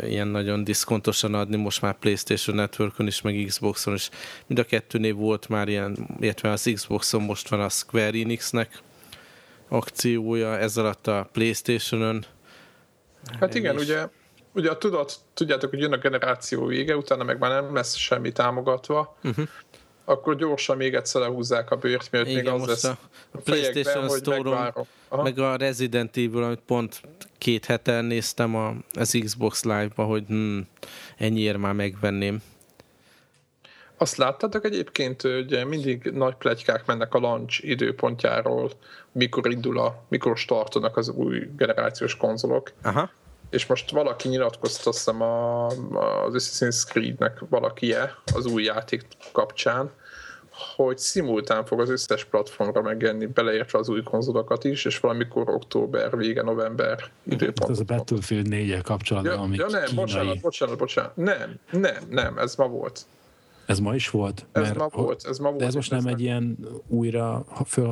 ilyen 0.00 0.28
nagyon 0.28 0.64
diszkontosan 0.64 1.34
adni, 1.34 1.56
most 1.56 1.82
már 1.82 1.98
PlayStation 1.98 2.56
Networkon 2.56 3.06
is, 3.06 3.20
meg 3.20 3.44
Xboxon 3.46 3.94
is. 3.94 4.10
Mind 4.46 4.60
a 4.60 4.64
kettőnél 4.64 5.14
volt 5.14 5.48
már 5.48 5.68
ilyen, 5.68 6.08
illetve 6.20 6.50
az 6.50 6.70
Xboxon 6.74 7.22
most 7.22 7.48
van 7.48 7.60
a 7.60 7.68
Square 7.68 8.18
Enixnek, 8.18 8.82
akciója 9.68 10.58
ez 10.58 10.76
alatt 10.76 11.06
a 11.06 11.28
Playstation-ön. 11.32 12.24
Hát 13.40 13.54
igen, 13.54 13.76
ugye, 13.76 14.08
ugye 14.52 14.76
tudat, 14.76 15.16
tudjátok, 15.34 15.70
hogy 15.70 15.78
jön 15.78 15.92
a 15.92 15.96
generáció 15.96 16.66
vége, 16.66 16.96
utána 16.96 17.24
meg 17.24 17.38
már 17.38 17.62
nem 17.62 17.74
lesz 17.74 17.94
semmi 17.94 18.32
támogatva, 18.32 19.16
uh-huh. 19.22 19.48
akkor 20.04 20.36
gyorsan 20.36 20.76
még 20.76 20.94
egyszer 20.94 21.20
lehúzzák 21.20 21.70
a 21.70 21.76
bőrt, 21.76 22.10
miért 22.10 22.28
Igen, 22.28 22.42
még 22.42 22.52
az 22.52 22.66
lesz 22.66 22.84
a 22.84 22.98
PlayStation 23.44 24.08
Store-on, 24.08 24.72
meg 25.22 25.38
a 25.38 25.56
Resident 25.56 26.16
Evil, 26.16 26.42
amit 26.42 26.62
pont 26.66 27.00
két 27.38 27.64
hete 27.64 28.00
néztem 28.00 28.54
a, 28.54 28.74
az 28.92 29.18
Xbox 29.24 29.64
Live-ba, 29.64 30.04
hogy 30.04 30.24
hm, 30.26 30.58
ennyiért 31.16 31.58
már 31.58 31.72
megvenném. 31.72 32.42
Azt 33.96 34.16
láttatok 34.16 34.64
egyébként, 34.64 35.22
hogy 35.22 35.64
mindig 35.68 36.10
nagy 36.14 36.34
plegykák 36.34 36.86
mennek 36.86 37.14
a 37.14 37.18
launch 37.18 37.64
időpontjáról, 37.64 38.70
mikor 39.12 39.50
indul 39.50 39.78
a, 39.78 40.04
mikor 40.08 40.36
startonak 40.36 40.96
az 40.96 41.08
új 41.08 41.48
generációs 41.56 42.16
konzolok. 42.16 42.72
Aha. 42.82 43.10
És 43.50 43.66
most 43.66 43.90
valaki 43.90 44.28
nyilatkozta, 44.28 44.90
azt 44.90 44.98
hiszem 44.98 45.22
a, 45.22 45.66
az 46.24 46.34
Assassin's 46.36 46.86
Creed-nek 46.88 47.38
valaki-e 47.48 48.14
az 48.34 48.46
új 48.46 48.62
játék 48.62 49.06
kapcsán, 49.32 49.90
hogy 50.76 50.98
szimultán 50.98 51.64
fog 51.64 51.80
az 51.80 51.90
összes 51.90 52.24
platformra 52.24 52.82
megjelenni, 52.82 53.26
beleértve 53.26 53.78
az 53.78 53.88
új 53.88 54.02
konzolokat 54.02 54.64
is, 54.64 54.84
és 54.84 54.98
valamikor 54.98 55.48
október, 55.48 56.16
vége, 56.16 56.42
november 56.42 57.10
időpont. 57.22 57.70
Ez 57.70 57.78
a 57.78 57.84
Battlefield 57.84 58.48
4 58.48 58.82
kapcsolatban, 58.82 59.32
ja, 59.32 59.40
ami 59.40 59.56
ja, 59.56 59.66
nem, 59.68 59.84
kínai... 59.84 60.04
bocsánat, 60.04 60.40
bocsánat, 60.40 60.78
bocsánat. 60.78 61.16
Nem, 61.16 61.54
nem, 61.70 62.02
nem, 62.10 62.38
ez 62.38 62.54
ma 62.54 62.66
volt. 62.68 63.06
Ez 63.66 63.78
ma 63.78 63.94
is 63.94 64.10
volt? 64.10 64.46
Ez 64.52 64.72
ma 64.72 64.88
volt, 64.92 65.26
ez 65.26 65.38
ma 65.38 65.48
volt. 65.48 65.60
De 65.60 65.66
ez 65.66 65.74
most 65.74 65.90
nem 65.90 66.06
egy 66.06 66.20
ilyen 66.20 66.58
újra 66.86 67.44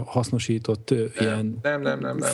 hasznosított 0.05 0.91
nem, 0.91 1.11
ilyen 1.19 1.59
nem, 1.63 1.81
nem, 1.81 1.99
nem, 1.99 2.17
nem. 2.17 2.33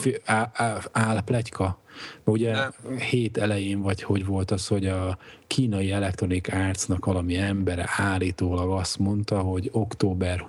álplegyka? 0.91 1.79
Ugye 2.23 2.51
nem. 2.51 2.71
hét 2.97 3.37
elején, 3.37 3.81
vagy 3.81 4.01
hogy 4.03 4.25
volt 4.25 4.51
az, 4.51 4.67
hogy 4.67 4.85
a 4.85 5.17
kínai 5.47 5.91
Electronic 5.91 6.53
Arts-nak 6.53 7.05
valami 7.05 7.37
embere 7.37 7.89
állítólag 7.97 8.71
azt 8.71 8.99
mondta, 8.99 9.39
hogy 9.39 9.69
október 9.71 10.45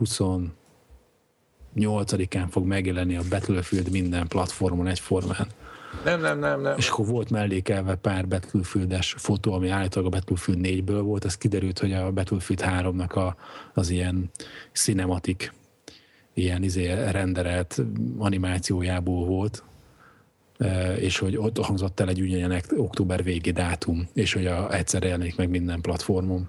28-án 1.76 2.46
fog 2.50 2.66
megjelenni 2.66 3.16
a 3.16 3.22
Battlefield 3.30 3.90
minden 3.90 4.28
platformon 4.28 4.86
egyformán. 4.86 5.46
Nem, 6.04 6.20
nem, 6.20 6.38
nem, 6.38 6.60
nem. 6.60 6.76
És 6.76 6.88
akkor 6.88 7.06
volt 7.06 7.30
mellékelve 7.30 7.94
pár 7.94 8.28
Battlefield-es 8.28 9.14
fotó, 9.18 9.52
ami 9.52 9.68
állítólag 9.68 10.14
a 10.14 10.16
Battlefield 10.16 10.60
4-ből 10.62 11.00
volt, 11.02 11.24
ez 11.24 11.36
kiderült, 11.36 11.78
hogy 11.78 11.92
a 11.92 12.10
Battlefield 12.10 12.62
3-nak 12.64 13.12
a, 13.12 13.36
az 13.74 13.90
ilyen 13.90 14.30
cinematik, 14.72 15.52
ilyen 16.34 16.62
izé 16.62 16.92
renderelt 17.10 17.82
animációjából 18.18 19.24
volt, 19.24 19.62
és 20.96 21.18
hogy 21.18 21.36
ott 21.36 21.58
hangzott 21.58 22.00
el 22.00 22.08
egy 22.08 22.20
ugyanek 22.20 22.64
október 22.76 23.22
végi 23.22 23.50
dátum, 23.50 24.08
és 24.12 24.32
hogy 24.32 24.46
a, 24.46 24.74
egyszer 24.74 25.02
jelenik 25.02 25.36
meg 25.36 25.48
minden 25.48 25.80
platformon. 25.80 26.48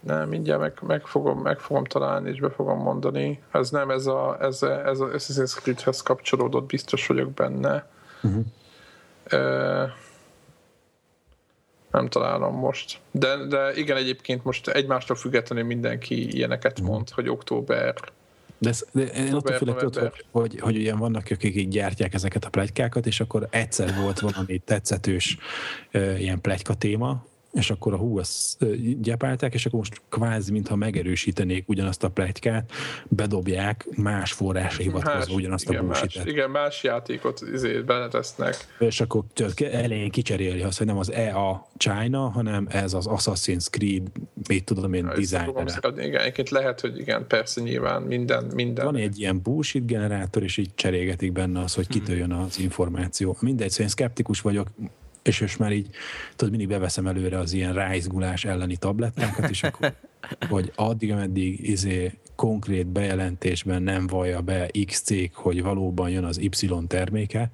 Nem, 0.00 0.28
mindjárt 0.28 0.60
meg, 0.60 0.78
meg, 0.86 1.06
fogom, 1.06 1.38
meg 1.38 1.58
fogom 1.58 1.84
találni, 1.84 2.30
és 2.30 2.40
be 2.40 2.50
fogom 2.50 2.78
mondani. 2.78 3.42
Ez 3.52 3.70
nem, 3.70 3.90
ez 3.90 4.06
a, 4.06 4.36
ez, 4.40 4.62
a, 4.62 4.86
ez 4.86 5.00
a 5.00 5.06
Assassin's 5.06 5.54
Creed-hez 5.62 6.00
kapcsolódott, 6.00 6.66
biztos 6.66 7.06
vagyok 7.06 7.30
benne. 7.30 7.86
Uh-huh. 8.22 8.44
Nem 11.90 12.08
találom 12.08 12.54
most. 12.54 13.00
De, 13.10 13.36
de 13.36 13.74
igen, 13.74 13.96
egyébként 13.96 14.44
most 14.44 14.68
egymástól 14.68 15.16
függetlenül 15.16 15.64
mindenki 15.64 16.36
ilyeneket 16.36 16.80
mond, 16.80 17.00
uh-huh. 17.00 17.14
hogy 17.14 17.28
október 17.28 17.94
de, 18.58 18.68
ez, 18.68 18.84
de 18.92 19.02
én 19.02 19.34
attól 19.34 19.56
félek, 19.56 19.76
tudod, 19.76 19.98
hogy, 19.98 20.24
hogy, 20.30 20.60
hogy 20.60 20.76
ugye 20.76 20.94
vannak, 20.94 21.26
akik 21.30 21.56
így 21.56 21.68
gyártják 21.68 22.14
ezeket 22.14 22.44
a 22.44 22.48
plegykákat, 22.48 23.06
és 23.06 23.20
akkor 23.20 23.46
egyszer 23.50 23.94
volt 24.00 24.20
valami 24.20 24.58
tetszetős 24.58 25.38
uh, 25.92 26.20
ilyen 26.20 26.40
plegyka 26.40 26.74
téma, 26.74 27.24
és 27.58 27.70
akkor 27.70 27.92
a 27.92 27.96
hú, 27.96 28.18
ezt 28.18 28.66
gyepálták, 29.00 29.54
és 29.54 29.66
akkor 29.66 29.78
most 29.78 30.02
kvázi, 30.08 30.52
mintha 30.52 30.76
megerősítenék 30.76 31.68
ugyanazt 31.68 32.04
a 32.04 32.08
plegykát, 32.08 32.72
bedobják 33.08 33.86
más 33.96 34.32
forrásra 34.32 34.82
hivatkozva 34.82 35.34
ugyanazt 35.34 35.68
igen, 35.68 35.80
a 35.80 35.84
bullshit 35.84 36.24
Igen, 36.24 36.50
más 36.50 36.82
játékot 36.82 37.40
izé 37.52 37.80
beletesznek. 37.80 38.56
És 38.78 39.00
akkor 39.00 39.24
elején 39.72 40.10
kicseréli 40.10 40.62
azt, 40.62 40.78
hogy 40.78 40.86
nem 40.86 40.98
az 40.98 41.12
EA 41.12 41.68
China, 41.76 42.28
hanem 42.28 42.66
ez 42.70 42.94
az 42.94 43.06
Assassin's 43.08 43.66
Creed, 43.70 44.02
mit 44.48 44.64
tudom 44.64 44.92
én, 44.92 45.04
designer. 45.06 45.80
Igen, 45.96 46.20
egyébként 46.20 46.50
lehet, 46.50 46.80
hogy 46.80 46.98
igen, 46.98 47.26
persze 47.26 47.60
nyilván 47.60 48.02
minden, 48.02 48.44
minden. 48.54 48.84
Van 48.84 48.96
egy 48.96 49.18
ilyen 49.18 49.42
bullshit 49.42 49.86
generátor, 49.86 50.42
és 50.42 50.56
így 50.56 50.74
cserélgetik 50.74 51.32
benne 51.32 51.60
az, 51.60 51.74
hogy 51.74 51.86
kitőjön 51.86 52.32
az 52.32 52.58
információ. 52.58 53.36
Mindegy, 53.40 53.70
szóval 53.70 53.86
én 53.86 53.92
szkeptikus 53.92 54.40
vagyok, 54.40 54.68
és 55.28 55.40
most 55.40 55.58
már 55.58 55.72
így, 55.72 55.88
tudod, 56.36 56.50
mindig 56.50 56.68
beveszem 56.68 57.06
előre 57.06 57.38
az 57.38 57.52
ilyen 57.52 57.72
ráizgulás 57.72 58.44
elleni 58.44 58.76
tablettákat, 58.76 59.50
és 59.50 59.62
akkor, 59.62 59.94
hogy 60.50 60.72
addig, 60.74 61.12
ameddig 61.12 61.68
izé 61.68 62.12
konkrét 62.36 62.86
bejelentésben 62.86 63.82
nem 63.82 64.06
vallja 64.06 64.40
be 64.40 64.70
X 64.86 65.00
cég, 65.00 65.34
hogy 65.34 65.62
valóban 65.62 66.10
jön 66.10 66.24
az 66.24 66.38
Y 66.38 66.68
terméke, 66.86 67.50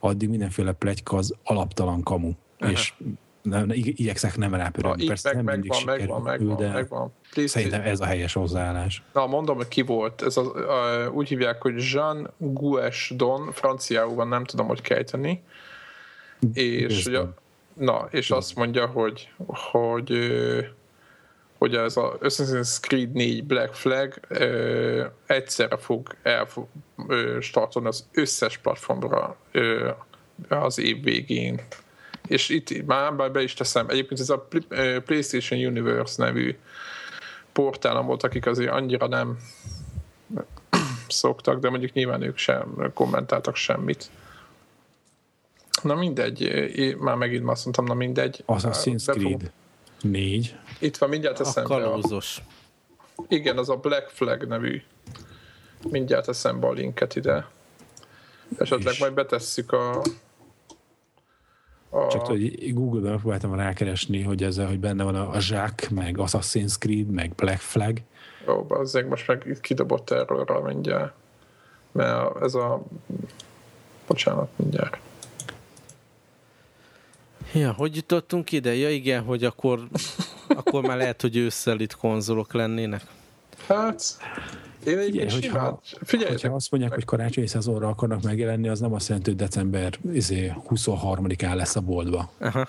addig 0.00 0.28
mindenféle 0.28 0.72
plegyka 0.72 1.16
az 1.16 1.34
alaptalan 1.44 2.02
kamu. 2.02 2.32
Aha. 2.58 2.70
És 2.70 2.94
nem, 3.42 3.70
igyekszek 3.72 4.36
nem 4.36 4.54
rápörögni. 4.54 5.06
Persze 5.06 5.34
meg, 5.34 5.44
nem 5.44 5.52
mindig 5.52 5.70
megvan, 5.70 5.96
sikerül, 5.96 6.22
megvan, 6.22 6.56
de 6.56 6.72
megvan. 6.72 7.12
szerintem 7.44 7.80
ez 7.80 8.00
a 8.00 8.04
helyes 8.04 8.32
hozzáállás. 8.32 9.02
Na, 9.12 9.26
mondom, 9.26 9.56
hogy 9.56 9.68
ki 9.68 9.82
volt. 9.82 10.22
Ez 10.22 10.36
az, 10.36 10.46
uh, 10.46 11.14
úgy 11.14 11.28
hívják, 11.28 11.62
hogy 11.62 11.74
Jean 11.92 12.30
Don, 13.10 13.52
franciául 13.52 14.14
van, 14.14 14.28
nem 14.28 14.44
tudom, 14.44 14.66
hogy 14.66 14.80
kejteni 14.80 15.42
és, 16.52 17.06
ugye, 17.06 17.20
na, 17.74 18.08
és 18.10 18.30
azt 18.30 18.54
mondja, 18.54 18.86
hogy, 18.86 19.32
hogy 19.46 20.10
hogy 21.58 21.74
ez 21.74 21.96
a 21.96 22.18
Assassin's 22.20 22.80
Creed 22.80 23.12
4 23.12 23.44
Black 23.44 23.74
Flag 23.74 24.20
ö, 24.28 25.04
egyszerre 25.26 25.76
fog 25.76 26.16
startolni 27.40 27.88
az 27.88 28.08
összes 28.12 28.58
platformra 28.58 29.36
ö, 29.52 29.90
az 30.48 30.78
év 30.78 31.02
végén. 31.02 31.60
És 32.28 32.48
itt 32.48 32.86
már 32.86 33.30
be 33.30 33.42
is 33.42 33.54
teszem, 33.54 33.88
egyébként 33.88 34.20
ez 34.20 34.30
a 34.30 34.48
PlayStation 35.04 35.66
Universe 35.66 36.24
nevű 36.24 36.56
portálon 37.52 38.06
volt, 38.06 38.22
akik 38.22 38.46
azért 38.46 38.72
annyira 38.72 39.06
nem 39.06 39.38
szoktak, 41.08 41.60
de 41.60 41.70
mondjuk 41.70 41.92
nyilván 41.92 42.22
ők 42.22 42.38
sem 42.38 42.90
kommentáltak 42.94 43.56
semmit. 43.56 44.10
Na 45.82 45.94
mindegy, 45.94 46.40
én 46.76 46.96
már 46.96 47.16
megint 47.16 47.48
azt 47.48 47.64
mondtam, 47.64 47.84
na 47.84 47.94
mindegy. 47.94 48.44
Assassin's 48.46 49.04
Creed 49.04 49.52
4. 50.02 50.56
Itt 50.78 50.96
van, 50.96 51.08
mindjárt 51.08 51.40
eszembe. 51.40 51.74
A 51.74 51.78
kalózos. 51.78 52.42
A, 53.16 53.22
igen, 53.28 53.58
az 53.58 53.68
a 53.68 53.76
Black 53.76 54.08
Flag 54.08 54.44
nevű. 54.44 54.82
Mindjárt 55.90 56.28
eszembe 56.28 56.66
a 56.66 56.72
linket 56.72 57.16
ide. 57.16 57.48
Esetleg 58.58 58.92
És. 58.92 58.98
majd 59.00 59.14
betesszük 59.14 59.72
a, 59.72 60.02
a... 61.90 62.06
Csak 62.08 62.26
hogy 62.26 62.74
Google-ben 62.74 63.10
megpróbáltam 63.10 63.54
rákeresni, 63.54 64.22
hogy 64.22 64.42
ezzel, 64.42 64.66
hogy 64.66 64.80
benne 64.80 65.04
van 65.04 65.14
a, 65.14 65.30
a 65.30 65.38
Jack, 65.48 65.88
meg 65.90 66.16
Assassin's 66.18 66.78
Creed, 66.78 67.10
meg 67.10 67.34
Black 67.34 67.60
Flag. 67.60 67.98
Ó, 68.48 68.62
bazzeg, 68.62 69.08
most 69.08 69.26
meg 69.26 69.58
kidobott 69.60 70.10
erről 70.10 70.62
mindjárt. 70.64 71.12
Mert 71.92 72.42
ez 72.42 72.54
a... 72.54 72.82
Bocsánat, 74.06 74.48
mindjárt. 74.56 74.98
Ja, 77.52 77.72
hogy 77.72 77.96
jutottunk 77.96 78.52
ide? 78.52 78.74
Ja 78.74 78.90
igen, 78.90 79.22
hogy 79.22 79.44
akkor, 79.44 79.88
akkor 80.58 80.82
már 80.82 80.96
lehet, 80.96 81.20
hogy 81.20 81.36
ősszel 81.36 81.80
itt 81.80 81.94
konzolok 81.94 82.52
lennének. 82.52 83.02
Hát, 83.66 84.02
én 84.86 84.98
egy 84.98 85.32
hogyha, 85.32 85.80
figyelj, 86.02 86.30
hogyha 86.30 86.54
azt 86.54 86.70
mondják, 86.70 86.94
hogy 86.94 87.04
karácsonyi 87.04 87.46
szezonra 87.46 87.88
akarnak 87.88 88.22
megjelenni, 88.22 88.68
az 88.68 88.80
nem 88.80 88.92
azt 88.92 89.08
jelenti, 89.08 89.30
hogy 89.30 89.38
december 89.38 89.98
izé, 90.12 90.52
23-án 90.68 91.54
lesz 91.54 91.76
a 91.76 91.80
boltba. 91.80 92.30
Aha. 92.38 92.68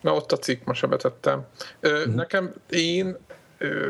Na 0.00 0.14
ott 0.14 0.32
a 0.32 0.36
cikk, 0.36 0.64
most 0.64 0.88
betettem. 0.88 1.46
Ö, 1.80 2.06
mm. 2.08 2.14
Nekem 2.14 2.54
én 2.70 3.16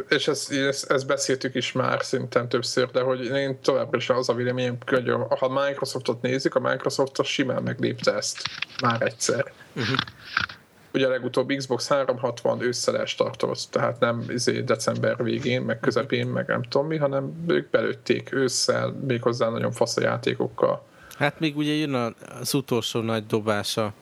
és 0.09 0.29
ezt, 0.29 0.53
ezt, 0.53 0.91
ezt 0.91 1.07
beszéltük 1.07 1.55
is 1.55 1.73
már 1.73 2.05
szinten 2.05 2.49
többször, 2.49 2.91
de 2.91 3.01
hogy 3.01 3.25
én 3.25 3.59
továbbra 3.63 3.99
is 3.99 4.11
az 4.11 4.29
a 4.29 4.35
véleményem, 4.35 4.77
hogy 4.87 5.11
ha 5.39 5.49
Microsoftot 5.49 6.23
nézik, 6.23 6.55
a 6.55 6.61
Microsoft 6.61 7.19
az 7.19 7.27
simán 7.27 7.63
meglépte 7.63 8.15
ezt 8.15 8.43
már 8.83 9.03
egyszer. 9.03 9.53
Uh-huh. 9.77 9.97
Ugye 10.93 11.07
a 11.07 11.11
legutóbb 11.11 11.53
Xbox 11.53 11.89
360 11.89 12.63
ősszel 12.63 12.99
elstartolt, 12.99 13.71
tehát 13.71 14.01
nem 14.01 14.25
izé 14.29 14.61
december 14.61 15.23
végén, 15.23 15.63
meg 15.63 15.81
közepén, 15.81 16.27
meg 16.27 16.47
nem 16.47 16.63
tudom 16.63 16.87
mi, 16.87 16.97
hanem 16.97 17.45
ők 17.47 17.71
belőtték 17.71 18.33
ősszel, 18.33 18.97
méghozzá 19.07 19.49
nagyon 19.49 19.73
fasz 19.73 19.97
a 19.97 20.01
játékokkal. 20.01 20.83
Hát 21.19 21.41
még 21.41 21.57
ugye 21.57 21.73
jön 21.73 22.15
az 22.41 22.55
utolsó 22.55 23.01
nagy 23.01 23.27
dobása 23.27 23.93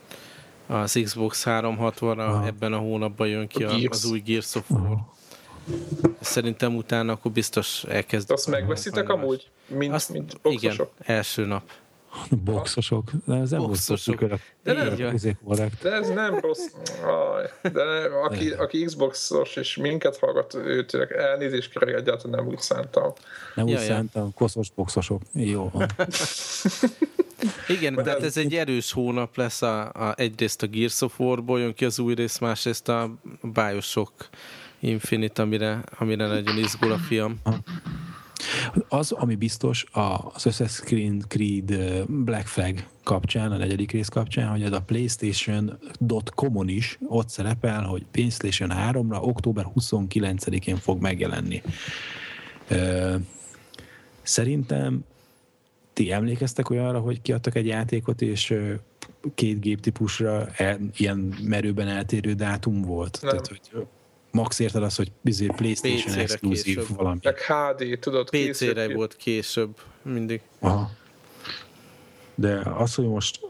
az 0.67 1.01
Xbox 1.05 1.43
360-ra, 1.47 2.47
ebben 2.47 2.73
a 2.73 2.79
hónapban 2.79 3.29
jön 3.29 3.47
ki 3.49 3.65
a, 3.65 3.71
az 3.89 4.05
új 4.05 4.19
Gears 4.19 4.55
of 4.55 4.71
War. 4.71 4.99
Szerintem 6.21 6.77
utána 6.77 7.13
akkor 7.13 7.33
biztos 7.33 7.85
elkezd. 7.85 8.31
Azt 8.31 8.47
megveszitek 8.47 9.09
amúgy? 9.09 9.51
Mint, 9.67 9.95
Azt, 9.95 10.09
mint 10.09 10.33
igen, 10.43 10.53
boxosok? 10.77 10.91
első 10.99 11.45
nap. 11.45 11.63
Boxosok. 12.45 13.11
De 13.27 13.35
ez 13.35 13.51
nem 13.51 13.61
Boxosok. 13.61 14.19
boxosok. 14.19 14.41
De 14.63 14.73
nem. 14.73 14.97
De 15.83 15.91
ez 15.93 16.09
nem 16.09 16.39
rossz. 16.39 16.67
De 17.63 17.85
nem, 17.85 18.13
aki, 18.23 18.51
aki 18.51 18.85
Xboxos 18.85 19.57
és 19.57 19.77
minket 19.77 20.19
hallgat, 20.19 20.55
őt 20.55 20.95
elnézést 20.95 21.71
kérek, 21.71 21.95
egyáltalán 21.95 22.39
nem 22.39 22.47
úgy 22.53 22.59
szántam. 22.59 23.13
Nem 23.55 23.65
úgy 23.65 23.71
Ja, 23.71 23.81
ja. 23.81 23.87
szántam, 23.87 24.35
koszos 24.35 24.71
boxosok. 24.71 25.23
Jó 25.33 25.71
van. 25.73 25.87
Igen, 27.69 27.95
De 27.95 28.03
tehát 28.03 28.19
ez- 28.19 28.25
ez 28.25 28.37
egy 28.37 28.55
erős 28.55 28.93
hónap 28.93 29.37
lesz, 29.37 29.63
a, 29.63 29.81
a, 29.83 30.15
egyrészt 30.17 30.63
a 30.63 30.67
Gears 30.67 31.01
of 31.01 31.21
War-ból 31.21 31.61
jön 31.61 31.75
ki 31.75 31.85
az 31.85 31.99
új 31.99 32.15
rész, 32.15 32.39
másrészt 32.39 32.89
a 32.89 33.11
Bioshock 33.43 34.29
Infinite, 34.85 35.43
amire, 35.43 35.85
amire 35.99 36.27
nagyon 36.27 36.59
izgul 36.59 36.93
a 36.93 36.99
fiam. 36.99 37.41
Az, 38.89 39.13
ami 39.13 39.35
biztos 39.35 39.85
az 39.93 40.43
Assassin's 40.43 41.27
Creed 41.29 42.05
Black 42.09 42.47
Flag 42.47 42.85
kapcsán, 43.05 43.53
a 43.53 43.57
negyedik 43.57 43.91
rész 43.91 44.09
kapcsán, 44.09 44.49
hogy 44.49 44.63
ez 44.63 44.73
a 44.73 44.81
PlayStation.com-on 44.81 46.69
is 46.69 46.99
ott 47.09 47.29
szerepel, 47.29 47.83
hogy 47.83 48.05
PlayStation 48.11 48.71
3-ra 48.75 49.23
október 49.23 49.67
29-én 49.75 50.77
fog 50.77 51.01
megjelenni. 51.01 51.63
Szerintem 54.23 55.05
ti 55.93 56.13
emlékeztek 56.13 56.71
olyanra, 56.71 57.01
hogy 57.01 57.23
kiadtak 57.23 57.55
egy 57.55 57.67
játékot, 57.67 58.23
és 58.23 58.55
két 59.35 59.61
géptípusra 59.61 60.49
ilyen 60.97 61.35
merőben 61.43 61.89
eltérő 61.89 62.33
dátum 62.33 62.83
volt? 62.83 63.19
Nem. 63.23 63.31
Tehát, 63.31 63.47
hogy 63.47 63.61
max 64.33 64.59
érted 64.59 64.83
az, 64.83 64.97
hogy 64.97 65.13
bizony 65.21 65.55
PlayStation 65.55 66.19
exkluzív 66.19 66.65
később. 66.77 66.97
valami. 66.97 67.19
Meg 67.23 67.39
HD, 67.39 67.99
tudod, 67.99 68.25
PC-re 68.31 68.43
készült- 68.43 68.93
volt 68.93 69.17
később 69.17 69.77
mindig. 70.03 70.41
Aha. 70.59 70.91
De 72.35 72.61
az, 72.79 72.95
hogy 72.95 73.07
most 73.07 73.41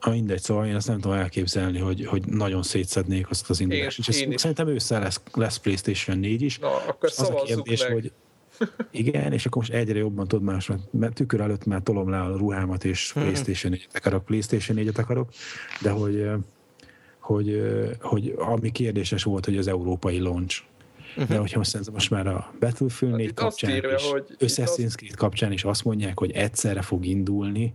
ha 0.00 0.10
mindegy, 0.10 0.40
szóval 0.42 0.66
én 0.66 0.74
azt 0.74 0.86
nem 0.86 1.00
tudom 1.00 1.16
elképzelni, 1.16 1.78
hogy, 1.78 2.06
hogy 2.06 2.26
nagyon 2.26 2.62
szétszednék 2.62 3.30
azt 3.30 3.50
az 3.50 3.60
indulást. 3.60 3.98
Én- 3.98 4.04
És 4.08 4.20
én. 4.20 4.36
Szerintem 4.36 4.68
ősszel 4.68 5.00
lesz, 5.00 5.20
lesz 5.34 5.56
PlayStation 5.58 6.18
4 6.18 6.42
is. 6.42 6.58
Na, 6.58 6.74
akkor 6.86 7.08
az 7.16 7.20
a 7.30 7.42
kérdés, 7.42 7.82
meg. 7.82 7.92
hogy 7.92 8.12
igen, 8.90 9.32
és 9.32 9.46
akkor 9.46 9.62
most 9.62 9.72
egyre 9.72 9.98
jobban 9.98 10.28
tudod 10.28 10.44
más, 10.44 10.70
mert- 10.90 11.14
tükör 11.14 11.40
előtt 11.40 11.64
már 11.64 11.80
tolom 11.82 12.10
le 12.10 12.20
a 12.20 12.36
ruhámat, 12.36 12.84
és 12.84 13.12
Mhm. 13.14 13.24
PlayStation 13.24 13.72
4-et 13.74 13.96
akarok, 13.96 14.24
PlayStation 14.24 14.78
4-et 14.78 14.98
akarok, 14.98 15.28
de 15.82 15.90
hogy, 15.90 16.28
hogy, 17.28 17.62
hogy 18.00 18.34
ami 18.36 18.72
kérdéses 18.72 19.22
volt, 19.22 19.44
hogy 19.44 19.56
az 19.56 19.66
európai 19.66 20.18
launch. 20.18 20.62
De 21.28 21.38
hogyha 21.38 21.58
most 21.58 21.70
szerintem 21.70 21.94
most 21.94 22.10
már 22.10 22.26
a 22.26 22.52
Battlefield 22.60 23.14
Hát 23.14 23.22
4 23.22 23.28
itt 23.28 23.40
azt 23.40 23.48
kapcsán 23.60 23.76
írja, 23.76 23.90
és 23.90 24.10
hogy 24.10 24.24
Assassin's 24.38 24.94
Creed 24.94 25.14
kapcsán 25.14 25.52
is 25.52 25.64
azt 25.64 25.84
mondják, 25.84 26.18
hogy 26.18 26.30
egyszerre 26.30 26.82
fog 26.82 27.06
indulni, 27.06 27.74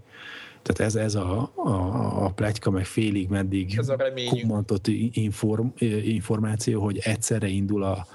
tehát 0.62 0.94
ez, 0.94 0.96
ez 0.96 1.16
a, 1.16 1.52
a, 1.56 1.70
a 2.26 2.30
pletyka, 2.30 2.72
meg 2.72 2.86
félig 2.86 3.30
meddig 3.30 3.80
kommantott 4.30 4.88
inform, 5.12 5.68
információ, 6.04 6.82
hogy 6.82 7.00
egyszerre 7.04 7.48
indul 7.48 7.84
a, 7.84 8.08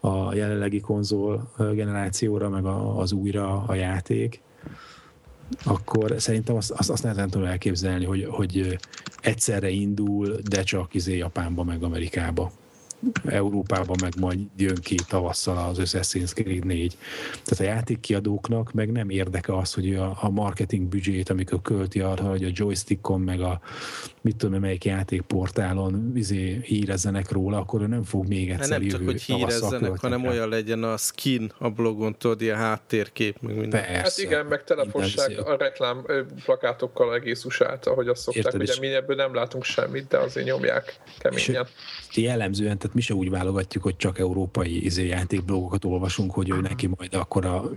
a 0.00 0.34
jelenlegi 0.34 0.80
konzol 0.80 1.52
generációra, 1.56 2.48
meg 2.48 2.64
a, 2.64 2.98
az 2.98 3.12
újra 3.12 3.64
a 3.66 3.74
játék, 3.74 4.40
akkor 5.64 6.14
szerintem 6.18 6.56
azt, 6.56 6.70
azt, 6.70 6.90
azt 6.90 7.02
nehezen 7.02 7.30
tudom 7.30 7.46
elképzelni, 7.46 8.04
hogy, 8.04 8.26
hogy 8.30 8.78
egyszerre 9.20 9.68
indul, 9.68 10.36
de 10.48 10.62
csak 10.62 10.94
izé 10.94 11.16
Japánba, 11.16 11.64
meg 11.64 11.82
Amerikába. 11.82 12.52
Európában 13.24 13.96
meg 14.00 14.12
majd 14.18 14.38
jön 14.56 14.74
ki 14.74 14.94
tavasszal 15.08 15.68
az 15.68 15.78
Assassin's 15.80 16.32
Creed 16.34 16.64
4. 16.64 16.96
Tehát 17.44 17.60
a 17.60 17.76
játékkiadóknak 17.76 18.72
meg 18.72 18.92
nem 18.92 19.10
érdeke 19.10 19.56
az, 19.56 19.74
hogy 19.74 19.94
a, 19.94 20.18
a 20.20 20.30
marketing 20.30 20.88
büdzsét, 20.88 21.30
amikor 21.30 21.62
költi 21.62 22.00
arra, 22.00 22.24
hogy 22.24 22.44
a 22.44 22.50
joystickon, 22.52 23.20
meg 23.20 23.40
a 23.40 23.60
mit 24.20 24.36
tudom, 24.36 24.54
én, 24.54 24.60
melyik 24.60 24.84
játékportálon 24.84 26.12
izé, 26.14 26.60
hírezzenek 26.64 27.30
róla, 27.30 27.58
akkor 27.58 27.82
ő 27.82 27.86
nem 27.86 28.02
fog 28.02 28.26
még 28.26 28.50
egyszer 28.50 28.80
nem 28.80 28.88
csak, 28.88 29.04
hogy 29.04 29.22
hírezzenek, 29.22 30.00
hanem 30.00 30.26
olyan 30.26 30.48
legyen 30.48 30.82
a 30.82 30.96
skin 30.96 31.52
a 31.58 31.70
blogon, 31.70 32.16
tudod, 32.18 32.40
ilyen 32.40 32.56
háttérkép, 32.56 33.36
meg 33.40 33.54
minden. 33.54 33.80
Persze. 33.80 33.96
Hát 33.96 34.18
igen, 34.18 34.46
meg 34.46 34.64
telefossák 34.64 35.46
a 35.46 35.56
reklám 35.56 36.06
plakátokkal 36.44 37.14
egész 37.14 37.44
USA-t, 37.44 37.86
ahogy 37.86 38.08
azt 38.08 38.22
szokták, 38.22 38.44
Érted, 38.44 38.60
ugye 38.60 38.72
és- 38.72 38.78
mi 38.78 38.86
ebből 38.86 39.16
nem 39.16 39.34
látunk 39.34 39.64
semmit, 39.64 40.08
de 40.08 40.18
azért 40.18 40.46
nyomják 40.46 41.00
keményen. 41.18 41.66
jellemzően, 42.14 42.78
tehát 42.78 42.91
mi 42.94 43.00
se 43.00 43.14
úgy 43.14 43.30
válogatjuk, 43.30 43.82
hogy 43.82 43.96
csak 43.96 44.18
európai 44.18 44.84
izé, 44.84 45.06
játékblogokat 45.06 45.84
olvasunk, 45.84 46.30
hogy 46.30 46.50
ő 46.50 46.60
neki 46.60 46.86
majd 46.96 47.14
akkor 47.14 47.46
a 47.46 47.70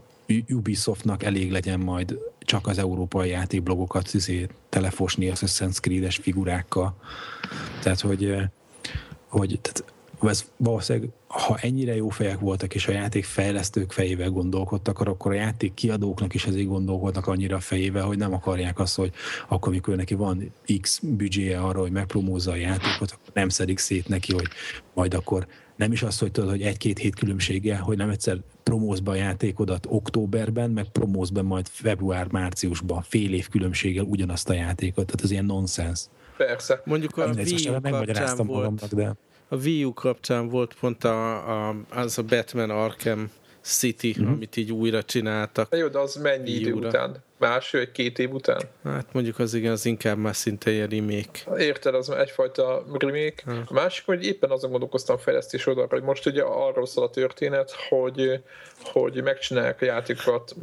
Ubisoftnak 0.49 1.23
elég 1.23 1.51
legyen 1.51 1.79
majd 1.79 2.17
csak 2.39 2.67
az 2.67 2.77
európai 2.77 3.29
játékblogokat 3.29 4.13
izé, 4.13 4.47
telefosni 4.69 5.29
az 5.29 5.41
Assassin's 5.45 5.79
Creed-es 5.79 6.15
figurákkal. 6.15 6.95
Tehát, 7.81 7.99
hogy, 7.99 8.25
eh, 8.25 8.47
hogy 9.27 9.59
tehát 9.61 9.94
ez 10.21 10.45
valószínűleg, 10.57 11.09
ha 11.27 11.57
ennyire 11.61 11.95
jó 11.95 12.09
fejek 12.09 12.39
voltak, 12.39 12.75
és 12.75 12.87
a 12.87 12.91
játékfejlesztők 12.91 13.91
fejével 13.91 14.29
gondolkodtak, 14.29 14.99
akkor 14.99 15.31
a 15.31 15.35
játék 15.35 15.73
kiadóknak 15.73 16.33
is 16.33 16.45
ezért 16.45 16.67
gondolkodnak 16.67 17.27
annyira 17.27 17.55
a 17.55 17.59
fejével, 17.59 18.03
hogy 18.03 18.17
nem 18.17 18.33
akarják 18.33 18.79
azt, 18.79 18.95
hogy 18.95 19.11
akkor, 19.47 19.71
amikor 19.71 19.95
neki 19.95 20.13
van 20.13 20.53
X 20.81 20.99
büdzséje 21.03 21.59
arra, 21.59 21.79
hogy 21.79 21.91
megpromózza 21.91 22.51
a 22.51 22.55
játékot, 22.55 23.11
akkor 23.11 23.33
nem 23.33 23.49
szedik 23.49 23.77
szét 23.77 24.07
neki, 24.07 24.33
hogy 24.33 24.47
majd 24.93 25.13
akkor 25.13 25.47
nem 25.75 25.91
is 25.91 26.03
az, 26.03 26.19
hogy 26.19 26.31
tudod, 26.31 26.49
hogy 26.49 26.61
egy-két 26.61 26.97
hét 26.97 27.15
különbséggel, 27.15 27.81
hogy 27.81 27.97
nem 27.97 28.09
egyszer 28.09 28.37
promózz 28.63 28.99
be 28.99 29.11
a 29.11 29.15
játékodat 29.15 29.85
októberben, 29.89 30.69
meg 30.69 30.85
promózz 30.85 31.29
be 31.29 31.41
majd 31.41 31.67
február-márciusban, 31.67 33.01
fél 33.01 33.33
év 33.33 33.47
különbséggel 33.47 34.03
ugyanazt 34.03 34.49
a 34.49 34.53
játékot, 34.53 35.05
tehát 35.05 35.23
ez 35.23 35.31
ilyen 35.31 35.45
nonsens. 35.45 36.05
Persze. 36.37 36.81
Mondjuk 36.85 37.17
a 37.17 37.25
Wii 37.25 37.65
kapcsán 37.65 38.35
volt, 38.35 38.47
magamnak, 38.47 38.93
de 38.93 39.15
a 39.47 39.55
Wii 39.55 39.83
U 39.83 39.93
kapcsán 39.93 40.49
volt 40.49 40.75
pont 40.79 41.03
a, 41.03 41.69
a, 41.69 41.75
az 41.89 42.17
a 42.17 42.23
Batman 42.23 42.69
Arkham 42.69 43.31
City, 43.67 44.15
Mhm. 44.17 44.27
amit 44.31 44.57
így 44.57 44.71
újra 44.71 45.03
csináltak. 45.03 45.75
Jó, 45.77 45.87
de 45.87 45.99
az 45.99 46.15
mennyi 46.15 46.49
idő 46.51 46.69
Júra. 46.69 46.87
után? 46.87 47.23
Másfél, 47.39 47.79
egy 47.81 47.91
két 47.91 48.19
év 48.19 48.31
után? 48.33 48.61
Hát 48.83 49.05
mondjuk 49.11 49.39
az 49.39 49.53
igen, 49.53 49.71
az 49.71 49.85
inkább 49.85 50.17
már 50.17 50.35
szinte 50.35 50.71
ilyen 50.71 50.87
remake. 50.87 51.63
Érted, 51.63 51.95
az 51.95 52.09
egyfajta 52.09 52.85
remake. 52.99 53.43
A 53.65 53.73
másik, 53.73 54.05
hogy 54.05 54.25
éppen 54.25 54.49
azon 54.49 54.69
gondolkoztam 54.71 55.17
fejlesztés 55.17 55.65
oldalra, 55.67 55.95
hogy 55.95 56.03
most 56.03 56.25
ugye 56.25 56.41
arról 56.41 56.85
szól 56.85 57.03
a 57.03 57.09
történet, 57.09 57.71
hogy, 57.89 58.41
hogy 58.83 59.23
megcsinálják 59.23 59.81
a 59.81 59.85
játékokat 59.85 60.55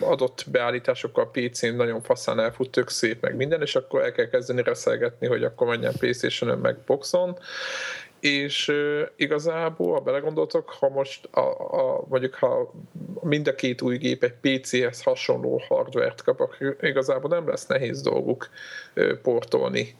adott 0.00 0.44
beállításokkal 0.50 1.30
PC-n 1.30 1.74
nagyon 1.74 2.02
faszán 2.02 2.40
elfut, 2.40 2.70
tök 2.70 2.88
szép, 2.88 3.20
meg 3.20 3.36
minden, 3.36 3.62
és 3.62 3.74
akkor 3.76 4.02
el 4.02 4.12
kell 4.12 4.28
kezdeni 4.28 4.62
reszelgetni, 4.62 5.26
hogy 5.26 5.44
akkor 5.44 5.66
menjen 5.66 5.92
Playstation-ön, 5.98 6.58
meg 6.58 6.76
Boxon, 6.86 7.38
és 8.24 8.72
igazából, 9.16 9.92
ha 9.92 10.00
belegondoltok, 10.00 10.70
ha 10.70 10.88
most 10.88 11.28
a, 11.30 11.40
a, 11.40 12.04
mondjuk 12.08 12.34
ha 12.34 12.72
mind 13.22 13.48
a 13.48 13.54
két 13.54 13.82
új 13.82 13.96
gép 13.96 14.22
egy 14.22 14.60
PC-hez 14.60 15.02
hasonló 15.02 15.62
hardvert 15.68 16.22
kap, 16.22 16.40
akkor 16.40 16.76
igazából 16.80 17.30
nem 17.30 17.48
lesz 17.48 17.66
nehéz 17.66 18.02
dolguk 18.02 18.48
portolni, 19.22 19.96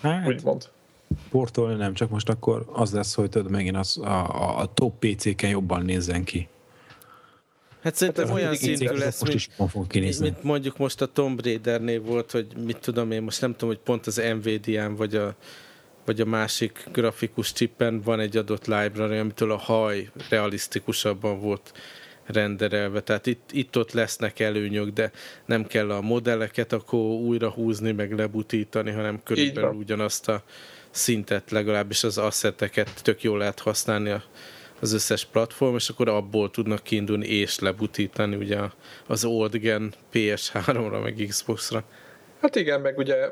hát, 0.00 0.26
úgymond. 0.26 0.68
portolni 1.30 1.74
nem, 1.74 1.94
csak 1.94 2.10
most 2.10 2.28
akkor 2.28 2.64
az 2.72 2.92
lesz, 2.92 3.14
hogy 3.14 3.28
tudod, 3.28 3.50
megint 3.50 3.76
az, 3.76 3.98
a, 3.98 4.42
a, 4.42 4.58
a 4.58 4.72
top 4.74 4.98
PC-ken 4.98 5.50
jobban 5.50 5.84
nézzen 5.84 6.24
ki. 6.24 6.48
Hát 7.82 7.94
szerintem 7.94 8.24
ez 8.24 8.30
olyan 8.30 8.54
szintű 8.54 8.96
lesz, 8.96 9.22
mint, 9.22 9.34
is 9.34 9.48
fog 9.68 9.86
kinézni. 9.86 10.24
mint 10.24 10.42
mondjuk 10.42 10.78
most 10.78 11.00
a 11.00 11.06
Tomb 11.06 11.42
Raidernél 11.42 12.00
volt, 12.00 12.30
hogy 12.30 12.46
mit 12.64 12.78
tudom 12.78 13.10
én, 13.10 13.22
most 13.22 13.40
nem 13.40 13.52
tudom, 13.52 13.68
hogy 13.68 13.78
pont 13.78 14.06
az 14.06 14.22
Nvidia-n 14.40 14.94
vagy 14.94 15.14
a, 15.14 15.34
vagy 16.08 16.20
a 16.20 16.24
másik 16.24 16.84
grafikus 16.92 17.52
chippen 17.52 18.00
van 18.00 18.20
egy 18.20 18.36
adott 18.36 18.66
library, 18.66 19.16
amitől 19.16 19.52
a 19.52 19.56
haj 19.56 20.10
realisztikusabban 20.28 21.40
volt 21.40 21.72
renderelve. 22.26 23.00
Tehát 23.00 23.26
itt, 23.26 23.50
itt 23.52 23.78
ott 23.78 23.92
lesznek 23.92 24.40
előnyök, 24.40 24.88
de 24.88 25.10
nem 25.46 25.66
kell 25.66 25.90
a 25.90 26.00
modelleket 26.00 26.72
akkor 26.72 27.00
újra 27.00 27.50
húzni, 27.50 27.92
meg 27.92 28.12
lebutítani, 28.12 28.90
hanem 28.90 29.22
körülbelül 29.22 29.74
ugyanazt 29.74 30.28
a 30.28 30.42
szintet, 30.90 31.50
legalábbis 31.50 32.04
az 32.04 32.18
asszeteket 32.18 33.02
tök 33.02 33.22
jól 33.22 33.38
lehet 33.38 33.60
használni 33.60 34.10
a, 34.10 34.22
az 34.80 34.92
összes 34.92 35.24
platform, 35.24 35.74
és 35.74 35.88
akkor 35.88 36.08
abból 36.08 36.50
tudnak 36.50 36.82
kiindulni 36.82 37.26
és 37.26 37.58
lebutítani 37.58 38.36
ugye 38.36 38.58
az 39.06 39.24
old 39.24 39.56
gen 39.56 39.94
PS3-ra, 40.12 41.02
meg 41.02 41.26
Xbox-ra. 41.28 41.84
Hát 42.40 42.56
igen, 42.56 42.80
meg 42.80 42.98
ugye 42.98 43.28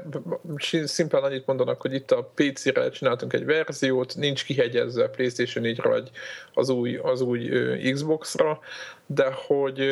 szimplán 0.85 1.23
annyit 1.23 1.47
mondanak, 1.47 1.81
hogy 1.81 1.95
itt 1.95 2.11
a 2.11 2.31
PC-re 2.35 2.91
csináltunk 2.91 3.33
egy 3.33 3.45
verziót, 3.45 4.17
nincs 4.17 4.45
kihegyezve 4.45 5.05
a 5.05 5.09
PlayStation 5.09 5.65
4-re 5.67 5.89
vagy 5.89 6.11
az 6.55 6.69
új, 6.69 6.97
az 6.97 7.21
új 7.21 7.49
Xbox-ra, 7.93 8.59
de 9.07 9.31
hogy 9.47 9.87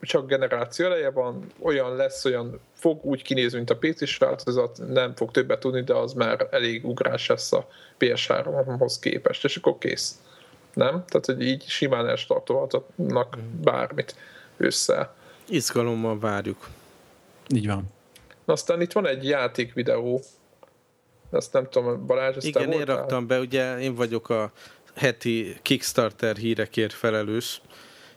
csak 0.00 0.26
generáció 0.26 0.86
eleje 0.86 1.10
van, 1.10 1.46
olyan 1.62 1.96
lesz, 1.96 2.24
olyan 2.24 2.60
fog 2.74 3.04
úgy 3.04 3.22
kinézni, 3.22 3.56
mint 3.56 3.70
a 3.70 3.76
PC-s 3.76 4.18
változat, 4.18 4.78
nem 4.88 5.14
fog 5.14 5.30
többet 5.30 5.60
tudni, 5.60 5.82
de 5.82 5.94
az 5.94 6.12
már 6.12 6.48
elég 6.50 6.84
ugrás 6.84 7.26
lesz 7.26 7.52
a 7.52 7.68
PS3-hoz 7.98 8.98
képest, 8.98 9.44
és 9.44 9.56
akkor 9.56 9.78
kész. 9.78 10.20
Nem? 10.74 11.04
Tehát, 11.06 11.26
hogy 11.26 11.42
így 11.42 11.64
simán 11.66 12.08
elstartolhatnak 12.08 13.38
bármit 13.62 14.14
össze. 14.56 15.14
Izgalommal 15.48 16.18
várjuk. 16.18 16.68
Így 17.54 17.66
van. 17.66 17.84
Aztán 18.44 18.80
itt 18.80 18.92
van 18.92 19.06
egy 19.06 19.24
játékvideó, 19.24 20.22
azt 21.30 21.52
nem 21.52 21.68
tudom, 21.70 22.06
Balázs, 22.06 22.36
ezt 22.36 22.46
Igen, 22.46 22.70
te 22.70 22.76
én 22.76 22.84
raktam 22.84 23.26
be, 23.26 23.38
ugye 23.38 23.78
én 23.78 23.94
vagyok 23.94 24.28
a 24.28 24.52
heti 24.94 25.56
Kickstarter 25.62 26.36
hírekért 26.36 26.92
felelős, 26.92 27.60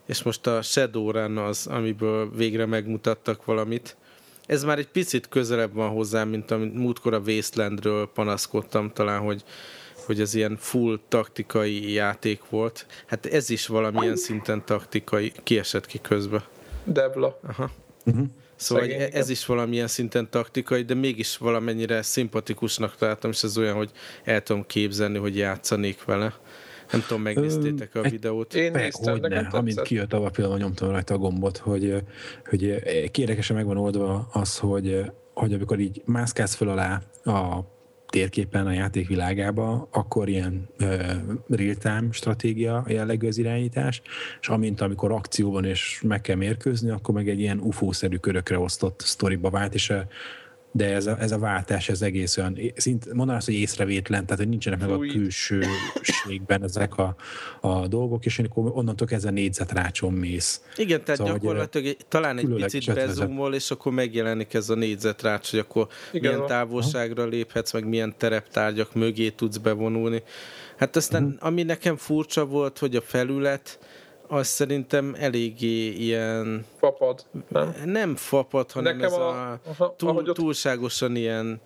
és 0.06 0.24
most 0.24 0.48
a 0.48 0.62
Shadowrun 0.62 1.38
az, 1.38 1.68
amiből 1.68 2.32
végre 2.32 2.66
megmutattak 2.66 3.46
valamit. 3.46 3.98
Ez 4.46 4.64
már 4.64 4.78
egy 4.78 4.88
picit 4.88 5.28
közelebb 5.28 5.74
van 5.74 5.90
hozzám, 5.90 6.30
mint 6.30 6.52
amit 6.52 6.74
múltkor 6.74 7.14
a 7.14 7.20
Wastelandről 7.20 8.10
panaszkodtam 8.14 8.92
talán, 8.94 9.22
hogy, 9.22 9.44
hogy 10.06 10.22
ez 10.22 10.34
ilyen 10.34 10.58
full 10.60 11.00
taktikai 11.08 11.92
játék 11.92 12.50
volt. 12.50 12.86
Hát 13.06 13.26
ez 13.26 13.50
is 13.50 13.68
valamilyen 13.68 14.16
szinten 14.16 14.66
taktikai, 14.66 15.32
kiesett 15.44 15.86
ki 15.86 16.00
közbe. 16.02 16.48
Devla. 16.84 17.40
Aha. 17.48 17.72
Uh-huh. 18.06 18.28
Szóval 18.56 18.84
Szegény. 18.84 19.10
ez 19.12 19.30
is 19.30 19.46
valamilyen 19.46 19.88
szinten 19.88 20.30
taktikai, 20.30 20.82
de 20.84 20.94
mégis 20.94 21.38
valamennyire 21.38 22.02
szimpatikusnak 22.02 22.96
találtam, 22.96 23.32
és 23.32 23.44
ez 23.44 23.58
olyan, 23.58 23.76
hogy 23.76 23.92
el 24.24 24.42
tudom 24.42 24.66
képzelni, 24.66 25.18
hogy 25.18 25.38
játszanék 25.38 26.04
vele. 26.04 26.34
Nem 26.92 27.02
tudom, 27.08 27.22
megnéztétek 27.22 27.96
a 27.96 28.04
egy- 28.04 28.12
videót? 28.12 28.54
Én 28.54 28.72
Pe, 28.72 28.80
néztem, 28.82 29.20
hogy 29.20 29.30
ne, 29.30 29.40
amint 29.40 29.82
kijött 29.82 30.14
a 30.14 30.30
pillanat, 30.30 30.58
nyomtam 30.60 30.90
rajta 30.90 31.14
a 31.14 31.18
gombot, 31.18 31.58
hogy, 31.58 32.04
hogy 32.46 32.64
érdekesen 33.20 33.56
meg 33.56 33.66
van 33.66 33.78
oldva 33.78 34.28
az, 34.32 34.58
hogy, 34.58 35.12
hogy 35.34 35.54
amikor 35.54 35.80
így 35.80 36.02
mászkálsz 36.06 36.56
föl 36.56 36.70
alá 36.70 37.02
a 37.24 37.60
térképen 38.10 38.68
a 38.68 38.72
játék 38.72 39.08
világába, 39.08 39.88
akkor 39.92 40.30
ilyen 40.30 40.68
uh, 40.80 40.90
real-time 41.48 42.08
stratégia 42.12 42.86
jellegű 42.88 43.28
az 43.28 43.38
irányítás, 43.38 44.02
és 44.42 44.48
amint 44.48 44.82
amikor 44.82 45.12
akció 45.12 45.52
van 45.52 45.66
és 45.66 46.02
meg 46.08 46.22
kell 46.22 46.36
mérkőzni, 46.36 46.90
akkor 46.90 47.14
meg 47.14 47.30
egy 47.30 47.40
ilyen 47.40 47.60
UFO-szerű 47.60 48.18
körökre 48.18 48.60
osztott 48.60 49.02
sztoriba 49.06 49.50
vált, 49.50 49.74
és 49.74 49.90
uh, 49.90 49.98
de 50.76 50.94
ez 50.94 51.06
a, 51.06 51.18
ez 51.20 51.32
a 51.32 51.38
váltás, 51.38 51.90
ez 51.90 52.02
egész 52.02 52.38
olyan, 52.38 52.60
szint, 52.76 53.06
mondanám 53.06 53.36
azt, 53.36 53.46
hogy 53.46 53.56
észrevétlen, 53.56 54.26
tehát 54.26 54.40
hogy 54.40 54.50
nincsenek 54.50 54.80
meg 54.80 54.90
a 54.90 54.98
külsőségben 54.98 56.64
ezek 56.64 56.98
a, 56.98 57.16
a 57.62 57.88
dolgok, 57.88 58.26
és 58.26 58.40
akkor 58.40 58.72
onnantól 58.74 59.08
kezdve 59.08 59.32
négyzetrácson 59.32 60.14
mész. 60.14 60.62
Igen, 60.76 61.04
tehát 61.04 61.18
Szóval, 61.18 61.34
hogy, 61.34 61.42
gyakorlatilag 61.42 61.88
egy, 61.88 61.98
talán 62.08 62.38
egy 62.38 62.48
picit 62.48 62.94
bezumol, 62.94 63.54
és 63.54 63.72
akkor 63.72 63.92
megjelenik 63.92 64.54
ez 64.54 64.70
a 64.70 64.76
négyzetrács, 64.76 65.50
hogy 65.50 65.60
akkor 65.60 65.88
Igen, 66.12 66.22
milyen 66.22 66.40
van. 66.40 66.48
távolságra 66.48 67.26
léphetsz, 67.26 67.74
meg 67.74 67.88
milyen 67.88 68.16
tereptárgyak 68.18 68.94
mögé 68.94 69.30
tudsz 69.30 69.58
bevonulni. 69.58 70.24
Hát 70.78 70.96
aztán, 70.96 71.24
uh-huh. 71.24 71.38
ami 71.40 71.64
nekem 71.64 71.96
furcsa 71.96 72.46
volt, 72.46 72.78
hogy 72.78 72.96
a 72.96 73.02
felület, 73.02 73.80
az 74.28 74.48
szerintem 74.48 75.16
eléggé 75.20 75.88
ilyen, 75.88 76.66
Papad, 76.80 77.26
nem? 77.50 77.74
nem 77.86 78.16
fapad, 78.16 78.72
hanem 78.72 78.96
Nekem 78.98 79.12
ez 79.14 79.18
a- 79.18 79.52
a, 79.52 79.60
aha, 79.68 79.96
túl, 79.98 80.16
ott- 80.16 80.34
túlságosan 80.36 81.16
ilyen 81.16 81.62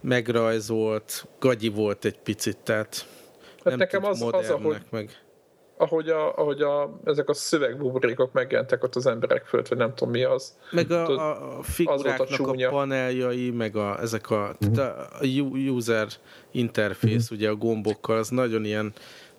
megrajzolt, 0.00 1.26
gagyi 1.38 1.68
volt 1.68 2.04
egy 2.04 2.18
picit, 2.18 2.56
tehát 2.58 3.06
Hát 3.56 3.64
nem 3.64 3.76
nekem 3.78 4.04
az, 4.04 4.22
az 4.22 4.50
ahogy, 4.50 4.76
meg. 4.90 5.10
ahogy, 5.76 6.08
a, 6.08 6.36
ahogy 6.36 6.60
a, 6.62 7.00
ezek 7.04 7.28
a 7.28 7.34
szövegbuborékok 7.34 8.32
megjelentek 8.32 8.82
ott 8.82 8.94
az 8.94 9.06
emberek 9.06 9.44
fölött, 9.44 9.68
vagy 9.68 9.78
nem 9.78 9.94
tudom 9.94 10.10
mi 10.12 10.22
az. 10.24 10.56
Meg 10.70 10.90
a, 10.90 11.04
Tudod, 11.04 11.18
a, 11.18 11.58
a 11.58 11.62
figuráknak 11.62 12.20
a, 12.30 12.34
csúnya. 12.34 12.70
paneljai, 12.70 13.50
meg 13.50 13.76
a, 13.76 14.00
ezek 14.00 14.30
a, 14.30 14.56
tehát 14.74 15.12
a 15.20 15.24
user 15.68 16.08
interface, 16.50 17.34
ugye 17.34 17.48
a 17.48 17.54
gombokkal, 17.54 18.18
az 18.18 18.28
nagyon 18.28 18.64
ilyen 18.64 18.92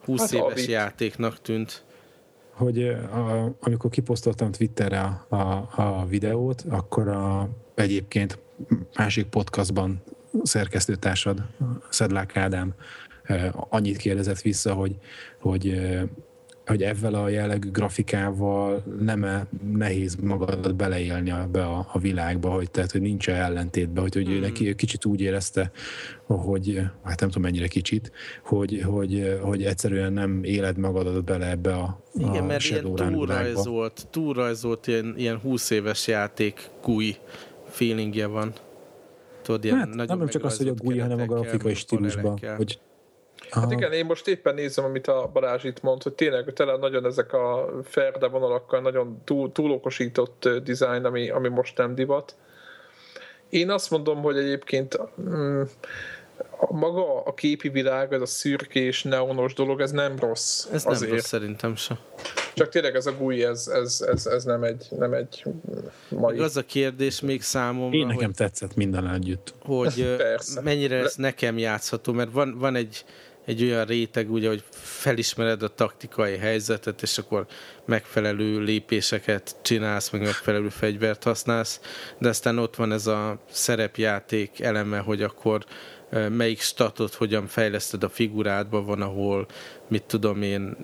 20 0.05 0.19
Hát 0.19 0.31
éves 0.31 0.51
avit. 0.51 0.65
játéknak 0.65 1.41
tűnt. 1.41 1.85
Hogy 2.57 2.83
a, 2.87 3.55
amikor 3.59 3.89
kiposztoltam 3.89 4.51
Twitterre 4.51 5.01
a, 5.29 5.35
a, 5.75 6.05
videót, 6.09 6.65
akkor 6.69 7.07
a, 7.07 7.49
egyébként 7.75 8.39
másik 8.95 9.25
podcastban 9.25 10.01
szerkesztőtársad, 10.43 11.43
Szedlák 11.89 12.37
Ádám 12.37 12.73
annyit 13.53 13.97
kérdezett 13.97 14.41
vissza, 14.41 14.73
hogy, 14.73 14.95
hogy 15.39 15.79
hogy 16.67 16.83
ezzel 16.83 17.13
a 17.13 17.29
jellegű 17.29 17.71
grafikával 17.71 18.83
nem 18.99 19.23
-e 19.23 19.47
nehéz 19.73 20.15
magadat 20.15 20.75
beleélni 20.75 21.33
be 21.51 21.63
a, 21.63 21.89
a 21.91 21.99
világba, 21.99 22.49
hogy 22.49 22.71
tehát, 22.71 22.91
hogy 22.91 23.01
nincs 23.01 23.29
ellentétben, 23.29 24.03
hogy, 24.03 24.13
hogy 24.13 24.31
ő 24.31 24.39
neki 24.39 24.75
kicsit 24.75 25.05
úgy 25.05 25.21
érezte, 25.21 25.71
hogy, 26.25 26.81
hát 27.03 27.19
nem 27.19 27.29
tudom 27.29 27.41
mennyire 27.41 27.67
kicsit, 27.67 28.11
hogy, 28.43 28.81
hogy, 28.85 29.37
hogy 29.41 29.63
egyszerűen 29.63 30.13
nem 30.13 30.43
éled 30.43 30.77
magadat 30.77 31.23
bele 31.23 31.49
ebbe 31.49 31.73
a, 31.73 31.99
Igen, 32.13 32.43
a 32.43 32.45
mert 32.45 32.63
ilyen 32.63 32.95
túlrajzolt, 32.95 34.07
túlrajzolt 34.09 34.87
ilyen, 34.87 35.13
ilyen 35.17 35.37
20 35.37 35.69
éves 35.69 36.07
játék 36.07 36.69
GUI 36.83 37.15
feelingje 37.69 38.25
van. 38.25 38.53
Tudod, 39.41 39.63
ilyen 39.63 39.77
Hát 39.77 39.93
nagyon 39.93 40.17
nem 40.17 40.27
csak 40.27 40.43
az, 40.43 40.57
hogy 40.57 40.67
a 40.67 40.73
GUI, 40.73 40.99
hanem 40.99 41.19
a 41.19 41.25
grafikai 41.25 41.73
stílusban. 41.73 42.35
panelekkel. 42.35 42.57
Hogy, 43.49 43.63
Hát 43.63 43.71
igen, 43.71 43.91
én 43.91 44.05
most 44.05 44.27
éppen 44.27 44.53
nézem, 44.53 44.85
amit 44.85 45.07
a 45.07 45.29
Balázs 45.33 45.63
itt 45.63 45.81
mond, 45.81 46.03
hogy 46.03 46.13
tényleg 46.13 46.53
tele 46.53 46.77
nagyon 46.77 47.05
ezek 47.05 47.33
a 47.33 47.69
ferde 47.83 48.27
vonalakkal 48.27 48.81
nagyon 48.81 49.21
túl, 49.23 49.51
túlokosított 49.51 50.49
design, 50.63 51.05
ami, 51.05 51.29
ami 51.29 51.47
most 51.47 51.77
nem 51.77 51.95
divat. 51.95 52.35
Én 53.49 53.69
azt 53.69 53.89
mondom, 53.89 54.21
hogy 54.21 54.37
egyébként 54.37 54.99
mm, 55.21 55.61
a 56.59 56.73
maga 56.73 57.23
a 57.23 57.33
képi 57.33 57.69
világ, 57.69 58.13
ez 58.13 58.21
a 58.21 58.25
szürkés, 58.25 59.03
neonos 59.03 59.53
dolog, 59.53 59.81
ez 59.81 59.91
nem 59.91 60.15
rossz 60.19 60.65
Ez 60.71 60.83
nem 60.83 60.93
azért. 60.93 61.11
rossz 61.11 61.25
szerintem 61.25 61.75
sem. 61.75 61.97
Csak 62.53 62.69
tényleg 62.69 62.95
ez 62.95 63.05
a 63.05 63.11
GUI, 63.11 63.43
ez, 63.43 63.67
ez, 63.67 64.05
ez, 64.07 64.25
ez 64.25 64.43
nem 64.43 64.63
egy, 64.63 64.87
nem 64.97 65.13
egy 65.13 65.43
mai... 66.09 66.39
Az 66.39 66.57
a 66.57 66.61
kérdés 66.61 67.21
még 67.21 67.41
számomra, 67.41 67.97
én 67.97 68.05
nekem 68.05 68.25
hogy, 68.25 68.35
tetszett 68.35 68.75
minden 68.75 69.09
együtt. 69.09 69.53
hogy 69.65 70.15
mennyire 70.63 70.95
ez 70.95 71.15
nekem 71.15 71.57
játszható, 71.57 72.13
mert 72.13 72.31
van, 72.31 72.57
van 72.57 72.75
egy, 72.75 73.05
egy 73.47 73.63
olyan 73.63 73.85
réteg, 73.85 74.31
ugye, 74.31 74.47
hogy 74.47 74.63
felismered 74.71 75.63
a 75.63 75.73
taktikai 75.73 76.37
helyzetet, 76.37 77.01
és 77.01 77.17
akkor 77.17 77.45
megfelelő 77.85 78.59
lépéseket 78.59 79.55
csinálsz, 79.61 80.09
meg 80.09 80.21
megfelelő 80.21 80.69
fegyvert 80.69 81.23
használsz, 81.23 81.81
de 82.17 82.29
aztán 82.29 82.57
ott 82.57 82.75
van 82.75 82.91
ez 82.91 83.07
a 83.07 83.39
szerepjáték 83.49 84.59
eleme, 84.59 84.97
hogy 84.97 85.21
akkor 85.21 85.65
melyik 86.29 86.61
statot 86.61 87.13
hogyan 87.13 87.47
fejleszted 87.47 88.03
a 88.03 88.09
figurádba, 88.09 88.83
van, 88.83 89.01
ahol 89.01 89.47
mit 89.87 90.03
tudom 90.03 90.41
én, 90.41 90.77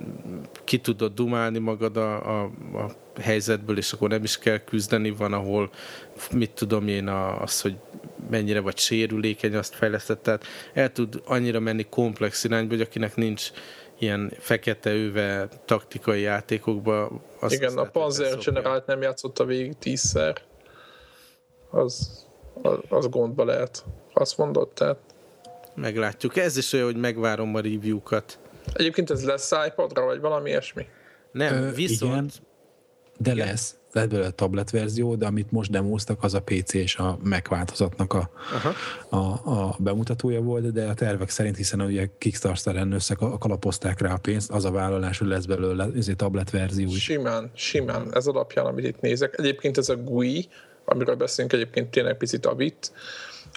ki 0.64 0.78
tudod 0.78 1.14
dumálni 1.14 1.60
magad 1.60 1.98
a, 1.98 2.42
a, 2.42 2.52
a 2.74 2.92
helyzetből, 3.22 3.78
és 3.78 3.92
akkor 3.92 4.10
nem 4.10 4.24
is 4.24 4.38
kell 4.38 4.58
küzdeni, 4.58 5.10
van, 5.10 5.34
ahol 5.34 5.70
mit 6.32 6.52
tudom 6.52 6.88
én, 6.88 7.08
a, 7.08 7.42
az, 7.42 7.62
hogy 7.62 7.76
mennyire 8.30 8.60
vagy 8.60 8.78
sérülékeny, 8.78 9.56
azt 9.56 9.76
fejlesztett, 9.76 10.24
tehát 10.24 10.46
el 10.74 10.92
tud 10.92 11.22
annyira 11.26 11.60
menni 11.60 11.86
komplex 11.90 12.44
irányba, 12.44 12.74
hogy 12.74 12.82
akinek 12.82 13.16
nincs 13.16 13.52
ilyen 14.00 14.34
fekete 14.40 14.94
öve 14.94 15.48
taktikai 15.66 16.22
játékokba, 16.22 17.12
az 17.40 17.54
Igen, 17.54 17.68
azt 17.68 17.78
a 17.78 17.90
Panzer. 17.92 18.38
Generált 18.38 18.86
nem 18.86 19.02
játszotta 19.02 19.46
végig 19.46 19.78
tízszer. 19.80 20.42
Az, 21.70 22.26
az, 22.62 22.78
az 22.90 23.10
gondba 23.10 23.46
lehet. 23.46 23.86
Azt 24.14 24.38
mondod, 24.38 24.70
tehát. 24.70 24.98
Meglátjuk. 25.76 26.38
Ez 26.38 26.58
is 26.58 26.74
olyan, 26.74 26.86
hogy 26.86 26.96
megvárom 26.96 27.56
a 27.56 27.60
review-kat. 27.60 28.40
Egyébként 28.74 29.10
ez 29.10 29.26
lesz 29.26 29.52
iPadra, 29.68 30.06
vagy 30.06 30.20
valami 30.20 30.50
ilyesmi? 30.50 30.86
Nem, 31.32 31.54
Ö, 31.64 31.72
viszont 31.72 32.14
igen. 32.14 32.52
De 33.18 33.34
lesz, 33.34 33.76
lehet 33.94 34.10
belőle 34.10 34.30
tablet 34.30 34.70
verzió, 34.70 35.16
de 35.16 35.26
amit 35.26 35.52
most 35.52 35.72
demóztak, 35.72 36.24
az 36.24 36.34
a 36.34 36.42
PC 36.42 36.74
és 36.74 36.96
a 36.96 37.18
Mac 37.24 37.48
változatnak 37.48 38.14
a, 38.14 38.30
Aha. 38.54 38.74
a, 39.10 39.52
a 39.52 39.76
bemutatója 39.80 40.42
volt, 40.42 40.72
de 40.72 40.86
a 40.86 40.94
tervek 40.94 41.30
szerint, 41.30 41.56
hiszen 41.56 41.82
ugye 41.82 42.08
Kickstarteren 42.18 42.92
összekalapozták 42.92 44.02
rá 44.02 44.14
a 44.14 44.18
pénzt, 44.18 44.52
az 44.52 44.66
a 44.66 44.72
vállalás, 44.72 45.18
hogy 45.18 45.28
lesz 45.28 45.46
belőle 45.46 45.88
ezért 45.96 46.18
tablet 46.18 46.50
verzió 46.50 46.88
is. 46.88 47.04
Simán, 47.04 47.52
simán. 47.56 48.08
Ez 48.14 48.28
alapján, 48.28 48.66
amit 48.66 48.86
itt 48.86 49.00
nézek. 49.00 49.36
Egyébként 49.38 49.78
ez 49.78 49.90
a 49.90 49.96
GUI, 49.96 50.48
amiről 50.86 51.16
beszélünk 51.16 51.54
egyébként 51.54 51.92
tényleg 51.92 52.18
picit 52.18 52.46
a 52.46 52.54
bit, 52.56 52.92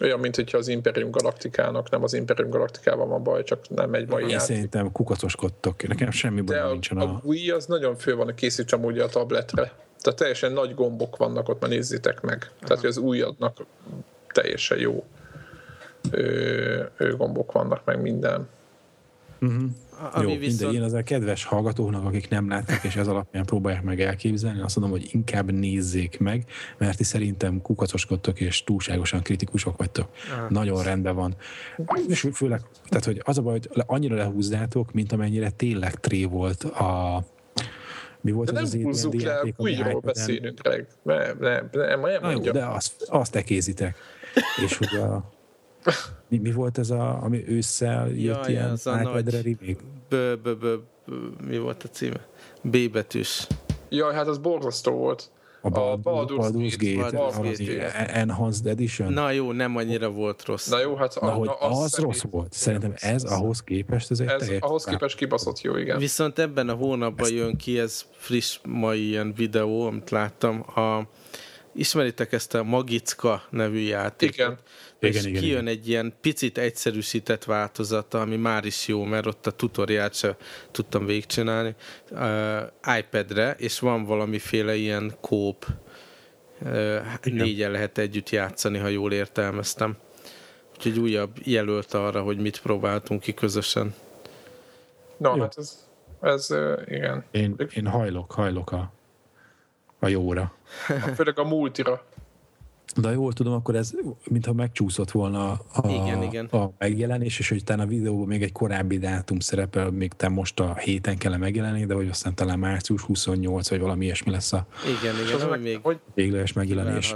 olyan, 0.00 0.20
mint 0.20 0.36
hogyha 0.36 0.58
az 0.58 0.68
Imperium 0.68 1.10
Galaktikának, 1.10 1.90
nem 1.90 2.02
az 2.02 2.14
Imperium 2.14 2.50
Galaktikában 2.50 3.08
van 3.08 3.22
baj, 3.22 3.42
csak 3.42 3.68
nem 3.68 3.94
egy 3.94 4.08
mai 4.08 4.22
Én 4.22 4.28
játék. 4.28 4.46
szerintem 4.46 4.92
kukacoskodtok. 4.92 5.86
Nekem 5.86 6.10
semmi 6.10 6.42
a, 6.52 6.70
nincsen 6.70 6.98
a 6.98 7.02
a... 7.02 7.20
GUI 7.22 7.50
az 7.50 7.66
nagyon 7.66 7.96
fő 7.96 8.14
van 8.14 8.34
készítve 8.34 8.76
amúgy 8.76 8.98
a 8.98 9.06
tabletre. 9.06 9.72
Tehát 10.06 10.20
teljesen 10.20 10.52
nagy 10.52 10.74
gombok 10.74 11.16
vannak 11.16 11.48
ott, 11.48 11.60
már 11.60 11.70
nézzétek 11.70 12.20
meg. 12.20 12.50
Tehát, 12.60 12.80
hogy 12.80 12.88
az 12.88 12.96
újadnak 12.96 13.64
teljesen 14.32 14.78
jó 14.78 15.04
ö, 16.10 16.82
ö, 16.96 17.16
gombok 17.16 17.52
vannak, 17.52 17.84
meg 17.84 18.00
minden. 18.00 18.48
Uh-huh. 19.40 19.62
Ami 20.12 20.32
Jó, 20.32 20.38
viszont... 20.38 20.60
mindegy, 20.60 20.74
én 20.74 20.82
az 20.82 20.92
a 20.92 21.02
kedves 21.02 21.44
hallgatóknak, 21.44 22.04
akik 22.04 22.28
nem 22.28 22.48
látták, 22.48 22.84
és 22.84 22.96
ez 22.96 23.08
alapján 23.08 23.44
próbálják 23.44 23.82
meg 23.82 24.00
elképzelni, 24.00 24.60
azt 24.60 24.76
mondom, 24.76 24.98
hogy 24.98 25.08
inkább 25.12 25.50
nézzék 25.50 26.18
meg, 26.18 26.44
mert 26.78 26.96
ti 26.96 27.04
szerintem 27.04 27.62
kukacoskodtok, 27.62 28.40
és 28.40 28.64
túlságosan 28.64 29.22
kritikusok 29.22 29.76
vagytok. 29.76 30.08
Ah. 30.30 30.50
Nagyon 30.50 30.82
rendben 30.82 31.14
van. 31.14 31.34
És 32.08 32.28
főleg, 32.32 32.60
tehát, 32.88 33.04
hogy 33.04 33.22
az 33.24 33.38
a 33.38 33.42
baj, 33.42 33.52
hogy 33.52 33.82
annyira 33.86 34.16
lehúzzátok, 34.16 34.92
mint 34.92 35.12
amennyire 35.12 35.50
tényleg 35.50 35.94
tré 35.94 36.24
volt 36.24 36.64
a 36.64 37.24
mi 38.26 38.32
volt 38.32 38.52
de 38.52 38.60
az 38.60 38.72
nem 38.72 38.80
az 38.80 38.86
húzzuk 38.86 39.22
le, 39.22 39.42
újról 39.56 40.00
beszélünk, 40.00 40.60
Greg. 40.60 40.86
Nem, 41.02 41.36
nem, 41.40 41.68
nem, 41.72 42.00
nem, 42.00 42.20
nem 42.20 42.30
jó, 42.30 42.52
de 42.52 42.64
azt, 42.64 43.02
azt 43.08 43.32
tekézitek. 43.32 43.96
És 44.64 44.76
hogy 44.76 44.98
a, 44.98 45.32
mi, 46.28 46.38
mi 46.38 46.52
volt 46.52 46.78
ez, 46.78 46.90
a, 46.90 47.22
ami 47.22 47.48
ősszel 47.48 48.08
jött 48.08 48.46
ja, 48.46 48.50
ilyen 48.50 48.78
iPad-re 48.84 49.40
remake? 49.40 49.82
B, 50.08 50.14
b, 50.42 50.48
b, 50.48 50.66
b, 50.66 51.12
mi 51.46 51.58
volt 51.58 51.82
a 51.82 51.88
címe? 51.88 52.26
B 52.62 52.90
betűs. 52.90 53.46
Jaj, 53.88 54.14
hát 54.14 54.26
az 54.26 54.38
borzasztó 54.38 54.92
volt. 54.92 55.30
A, 55.74 55.96
Baldur's, 55.96 56.36
Baldur's 56.36 56.76
Gate, 56.78 57.16
Baldur's 57.16 57.58
Gate. 57.58 58.06
Enhanced 58.06 58.66
Edition. 58.66 59.12
Na 59.12 59.30
jó, 59.30 59.52
nem 59.52 59.76
annyira 59.76 60.10
volt 60.10 60.44
rossz. 60.44 60.68
Na 60.68 60.80
jó, 60.80 60.94
hát 60.94 61.18
Na, 61.20 61.28
a, 61.28 61.30
hogy 61.30 61.46
na, 61.46 61.54
az, 61.54 61.82
az 61.82 61.98
rossz 61.98 62.22
volt. 62.30 62.52
Szerintem 62.52 62.92
ez 62.96 63.24
ahhoz 63.24 63.62
képest, 63.62 64.10
ez 64.10 64.20
egy 64.20 64.28
ez 64.28 64.50
ahhoz 64.60 64.84
képest 64.84 65.16
kibaszott 65.16 65.60
jó, 65.60 65.76
igen. 65.76 65.98
Viszont 65.98 66.38
ebben 66.38 66.68
a 66.68 66.74
hónapban 66.74 67.32
jön 67.32 67.56
ki, 67.56 67.78
ez 67.78 68.04
friss 68.12 68.58
mai 68.64 69.08
ilyen 69.08 69.32
videó, 69.36 69.86
amit 69.86 70.10
láttam, 70.10 70.64
a 70.74 71.02
ismeritek 71.76 72.32
ezt 72.32 72.54
a 72.54 72.62
Magicka 72.62 73.42
nevű 73.50 73.78
játékot? 73.78 74.34
Igen. 74.34 74.58
És 74.98 75.08
igen, 75.08 75.28
igen, 75.28 75.42
kijön 75.42 75.62
igen. 75.62 75.74
egy 75.74 75.88
ilyen 75.88 76.14
picit 76.20 76.58
egyszerűsített 76.58 77.44
változata, 77.44 78.20
ami 78.20 78.36
már 78.36 78.64
is 78.64 78.88
jó, 78.88 79.04
mert 79.04 79.26
ott 79.26 79.46
a 79.46 79.50
tutoriát 79.50 80.14
se 80.14 80.36
tudtam 80.70 81.06
végigcsinálni, 81.06 81.74
uh, 82.10 82.98
iPad-re, 82.98 83.54
és 83.58 83.78
van 83.78 84.04
valamiféle 84.04 84.74
ilyen 84.74 85.16
kóp, 85.20 85.66
uh, 86.62 86.96
négyen 87.22 87.70
lehet 87.70 87.98
együtt 87.98 88.30
játszani, 88.30 88.78
ha 88.78 88.88
jól 88.88 89.12
értelmeztem. 89.12 89.96
Úgyhogy 90.76 90.98
újabb 90.98 91.36
jelölt 91.44 91.94
arra, 91.94 92.22
hogy 92.22 92.38
mit 92.38 92.60
próbáltunk 92.60 93.20
ki 93.20 93.34
közösen. 93.34 93.94
Na, 95.16 95.36
jó. 95.36 95.42
hát 95.42 95.54
ez, 95.58 95.86
ez 96.20 96.50
uh, 96.50 96.80
igen. 96.86 97.24
Én, 97.30 97.56
én 97.74 97.86
hajlok, 97.86 98.32
hajlok 98.32 98.72
a, 98.72 98.92
a 99.98 100.08
jóra. 100.08 100.52
Főleg 101.14 101.38
a 101.38 101.44
multira. 101.44 102.04
De 103.00 103.10
jól 103.10 103.32
tudom, 103.32 103.52
akkor 103.52 103.74
ez 103.74 103.92
mintha 104.24 104.52
megcsúszott 104.52 105.10
volna 105.10 105.50
a, 105.50 105.88
igen, 105.88 106.22
igen. 106.22 106.46
a 106.46 106.70
megjelenés, 106.78 107.38
és 107.38 107.48
hogy 107.48 107.60
utána 107.60 107.82
a 107.82 107.86
videóban 107.86 108.26
még 108.26 108.42
egy 108.42 108.52
korábbi 108.52 108.98
dátum 108.98 109.40
szerepel, 109.40 109.90
még 109.90 110.12
te 110.12 110.28
most 110.28 110.60
a 110.60 110.74
héten 110.74 111.18
kell 111.18 111.36
megjelenni, 111.36 111.86
de 111.86 111.94
hogy 111.94 112.08
aztán 112.08 112.34
talán 112.34 112.58
március 112.58 113.02
28, 113.02 113.68
vagy 113.68 113.80
valami 113.80 114.04
ilyesmi 114.04 114.30
lesz 114.30 114.52
a 114.52 114.66
igen, 115.00 115.14
igen, 115.24 115.34
az 115.34 115.46
meg, 115.50 115.62
még 115.62 115.78
hogy 115.82 115.98
végleges 116.14 116.52
megjelenés. 116.52 117.14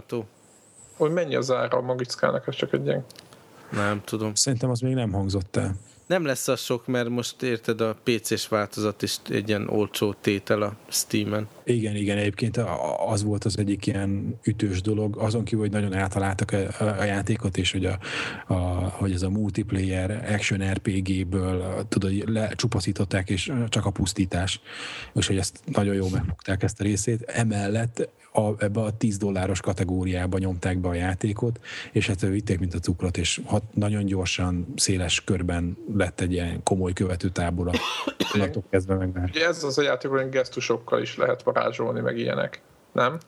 Hogy 0.97 1.11
mennyi 1.11 1.35
az 1.35 1.51
ára 1.51 1.79
a 1.79 1.81
magickának, 1.81 2.47
ez 2.47 2.55
csak 2.55 2.73
egy 2.73 2.87
ilyen... 2.87 3.05
Nem 3.73 4.01
tudom. 4.05 4.35
Szerintem 4.35 4.71
az 4.71 4.81
még 4.81 4.95
nem 4.95 5.13
hangzott 5.13 5.57
el 5.57 5.77
nem 6.11 6.25
lesz 6.25 6.49
az 6.49 6.61
sok, 6.61 6.87
mert 6.87 7.09
most 7.09 7.43
érted 7.43 7.81
a 7.81 7.97
PC-s 8.03 8.49
változat 8.49 9.03
is 9.03 9.17
egy 9.29 9.49
ilyen 9.49 9.69
olcsó 9.69 10.15
tétel 10.21 10.63
a 10.63 10.77
Steam-en. 10.89 11.49
Igen, 11.65 11.97
igen, 11.97 12.19
egyébként 12.19 12.61
az 13.07 13.23
volt 13.23 13.45
az 13.45 13.59
egyik 13.59 13.87
ilyen 13.87 14.39
ütős 14.45 14.81
dolog, 14.81 15.17
azon 15.19 15.45
kívül, 15.45 15.61
hogy 15.61 15.73
nagyon 15.73 15.95
átaláltak 15.95 16.53
a, 16.53 16.85
a, 16.85 16.99
a 16.99 17.05
játékot, 17.05 17.57
és 17.57 17.73
hogy, 17.73 17.85
a, 17.85 17.99
a, 18.47 18.55
hogy 18.89 19.13
ez 19.13 19.23
a 19.23 19.31
multiplayer 19.31 20.35
action 20.35 20.73
RPG-ből 20.73 21.85
tudod, 21.89 22.29
lecsupaszították, 22.29 23.31
és 23.31 23.53
csak 23.69 23.87
a 23.87 23.91
pusztítás, 23.91 24.61
és 25.15 25.27
hogy 25.27 25.39
ezt 25.39 25.61
nagyon 25.65 25.95
jól 25.95 26.11
megfogták 26.11 26.63
ezt 26.63 26.81
a 26.81 26.85
részét. 26.85 27.23
Emellett 27.23 28.09
a, 28.33 28.65
ebbe 28.65 28.81
a 28.81 28.97
10 28.97 29.17
dolláros 29.17 29.61
kategóriába 29.61 30.39
nyomták 30.39 30.79
be 30.79 30.89
a 30.89 30.95
játékot, 30.95 31.61
és 31.93 32.07
hát 32.07 32.21
vitték, 32.21 32.59
mint 32.59 32.75
a 32.75 32.79
cukrot, 32.79 33.17
és 33.17 33.41
hat, 33.45 33.63
nagyon 33.75 34.05
gyorsan, 34.05 34.73
széles 34.77 35.25
körben 35.25 35.77
lett 35.95 36.21
egy 36.21 36.33
ilyen 36.33 36.63
komoly 36.63 36.93
követőtábor 36.93 37.69
a 38.33 38.61
kezdve 38.71 38.95
meg 38.95 39.13
már. 39.13 39.31
Ugye 39.35 39.47
ez 39.47 39.65
az 39.65 39.79
a 39.79 39.83
játék, 39.83 40.11
hogy 40.11 40.29
gesztusokkal 40.29 41.01
is 41.01 41.17
lehet 41.17 41.43
varázsolni, 41.43 42.01
meg 42.01 42.19
ilyenek 42.19 42.63
nem? 42.93 43.19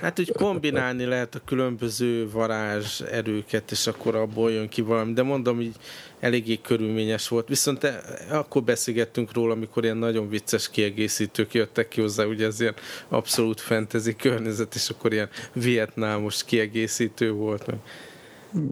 Hát, 0.00 0.16
hogy 0.16 0.32
kombinálni 0.32 1.04
lehet 1.04 1.34
a 1.34 1.40
különböző 1.44 2.30
varázs 2.30 3.00
erőket, 3.00 3.70
és 3.70 3.86
akkor 3.86 4.14
abból 4.14 4.52
jön 4.52 4.68
ki 4.68 4.80
valami, 4.80 5.12
de 5.12 5.22
mondom, 5.22 5.60
így 5.60 5.76
eléggé 6.20 6.60
körülményes 6.60 7.28
volt. 7.28 7.48
Viszont 7.48 7.84
e, 7.84 8.00
akkor 8.30 8.62
beszélgettünk 8.62 9.32
róla, 9.32 9.52
amikor 9.52 9.84
ilyen 9.84 9.96
nagyon 9.96 10.28
vicces 10.28 10.70
kiegészítők 10.70 11.54
jöttek 11.54 11.88
ki 11.88 12.00
hozzá, 12.00 12.24
ugye 12.24 12.46
ez 12.46 12.60
ilyen 12.60 12.74
abszolút 13.08 13.60
fantasy 13.60 14.16
környezet, 14.16 14.74
és 14.74 14.88
akkor 14.88 15.12
ilyen 15.12 15.28
vietnámos 15.52 16.44
kiegészítő 16.44 17.32
volt. 17.32 17.66
Meg, 17.66 17.78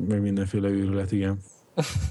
meg 0.08 0.20
mindenféle 0.20 0.68
őrület, 0.68 1.12
igen. 1.12 1.38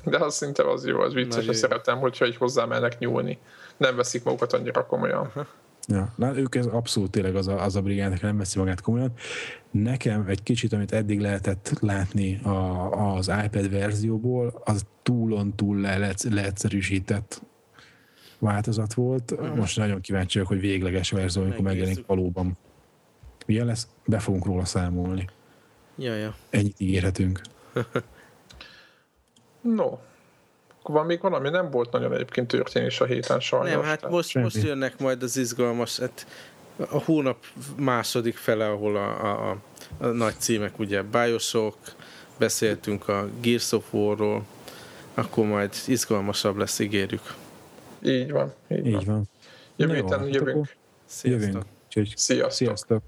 De 0.03 0.17
az 0.17 0.35
szinte 0.35 0.69
az 0.71 0.85
jó, 0.85 0.99
az 0.99 1.13
vicces, 1.13 1.45
hogy 1.45 1.55
szeretem, 1.55 1.99
hogyha 1.99 2.27
így 2.27 2.35
hozzámennek 2.35 2.99
nyúlni. 2.99 3.39
Nem 3.77 3.95
veszik 3.95 4.23
magukat 4.23 4.53
annyira 4.53 4.85
komolyan. 4.85 5.31
Aha. 5.33 5.47
Ja, 5.87 6.13
na, 6.15 6.37
ők 6.37 6.55
ez 6.55 6.65
abszolút 6.65 7.11
tényleg 7.11 7.35
az 7.35 7.47
a, 7.47 7.63
az 7.63 7.75
a 7.75 7.81
brigád, 7.81 8.21
nem 8.21 8.37
veszi 8.37 8.59
magát 8.59 8.81
komolyan. 8.81 9.13
Nekem 9.71 10.25
egy 10.27 10.43
kicsit, 10.43 10.73
amit 10.73 10.91
eddig 10.91 11.19
lehetett 11.19 11.77
látni 11.79 12.39
a, 12.43 13.15
az 13.15 13.31
iPad 13.45 13.69
verzióból, 13.69 14.61
az 14.63 14.85
túlon 15.03 15.55
túl 15.55 15.79
le, 15.79 16.13
leegyszerűsített 16.29 17.41
változat 18.39 18.93
volt. 18.93 19.31
Uh-huh. 19.31 19.55
Most 19.55 19.77
nagyon 19.77 20.01
kíváncsi 20.01 20.33
vagyok, 20.33 20.51
hogy 20.51 20.59
végleges 20.59 21.11
verzió, 21.11 21.41
amikor 21.41 21.63
megjelenik 21.63 22.05
valóban. 22.05 22.57
Milyen 23.45 23.65
lesz? 23.65 23.87
Be 24.05 24.19
fogunk 24.19 24.45
róla 24.45 24.65
számolni. 24.65 25.29
Ja, 25.97 26.15
ja. 26.15 26.35
Ennyit 26.49 26.79
ígérhetünk. 26.79 27.41
no, 29.61 29.97
van 30.83 31.05
még 31.05 31.21
valami, 31.21 31.49
nem 31.49 31.69
volt 31.69 31.91
nagyon 31.91 32.13
egyébként 32.13 32.47
történés 32.47 33.01
a 33.01 33.05
héten 33.05 33.39
sajnos. 33.39 33.69
Nem, 33.69 33.81
hát 33.83 34.09
most, 34.09 34.35
most 34.35 34.63
jönnek 34.63 34.99
majd 34.99 35.23
az 35.23 35.37
izgalmas, 35.37 35.99
hát 35.99 36.27
a 36.89 37.03
hónap 37.03 37.37
második 37.75 38.37
fele, 38.37 38.69
ahol 38.69 38.95
a, 38.95 39.23
a, 39.23 39.49
a, 39.49 39.57
a 39.97 40.07
nagy 40.07 40.35
címek, 40.37 40.79
ugye 40.79 41.01
Bioshock, 41.01 41.77
beszéltünk 42.37 43.07
a 43.07 43.29
Gears 43.41 43.71
of 43.71 43.93
War-ról, 43.93 44.43
akkor 45.13 45.45
majd 45.45 45.73
izgalmasabb 45.87 46.57
lesz, 46.57 46.79
ígérjük. 46.79 47.33
Így 48.03 48.31
van. 48.31 48.53
Így, 48.67 48.85
így 48.85 48.93
van. 48.93 49.05
van. 49.05 49.29
Jövő 49.75 49.93
héten 49.93 50.27
jövünk. 50.27 50.75
Sziasztok. 51.05 51.65
Jövünk. 51.91 52.17
Sziasztok. 52.17 52.51
Sziasztok. 52.51 53.01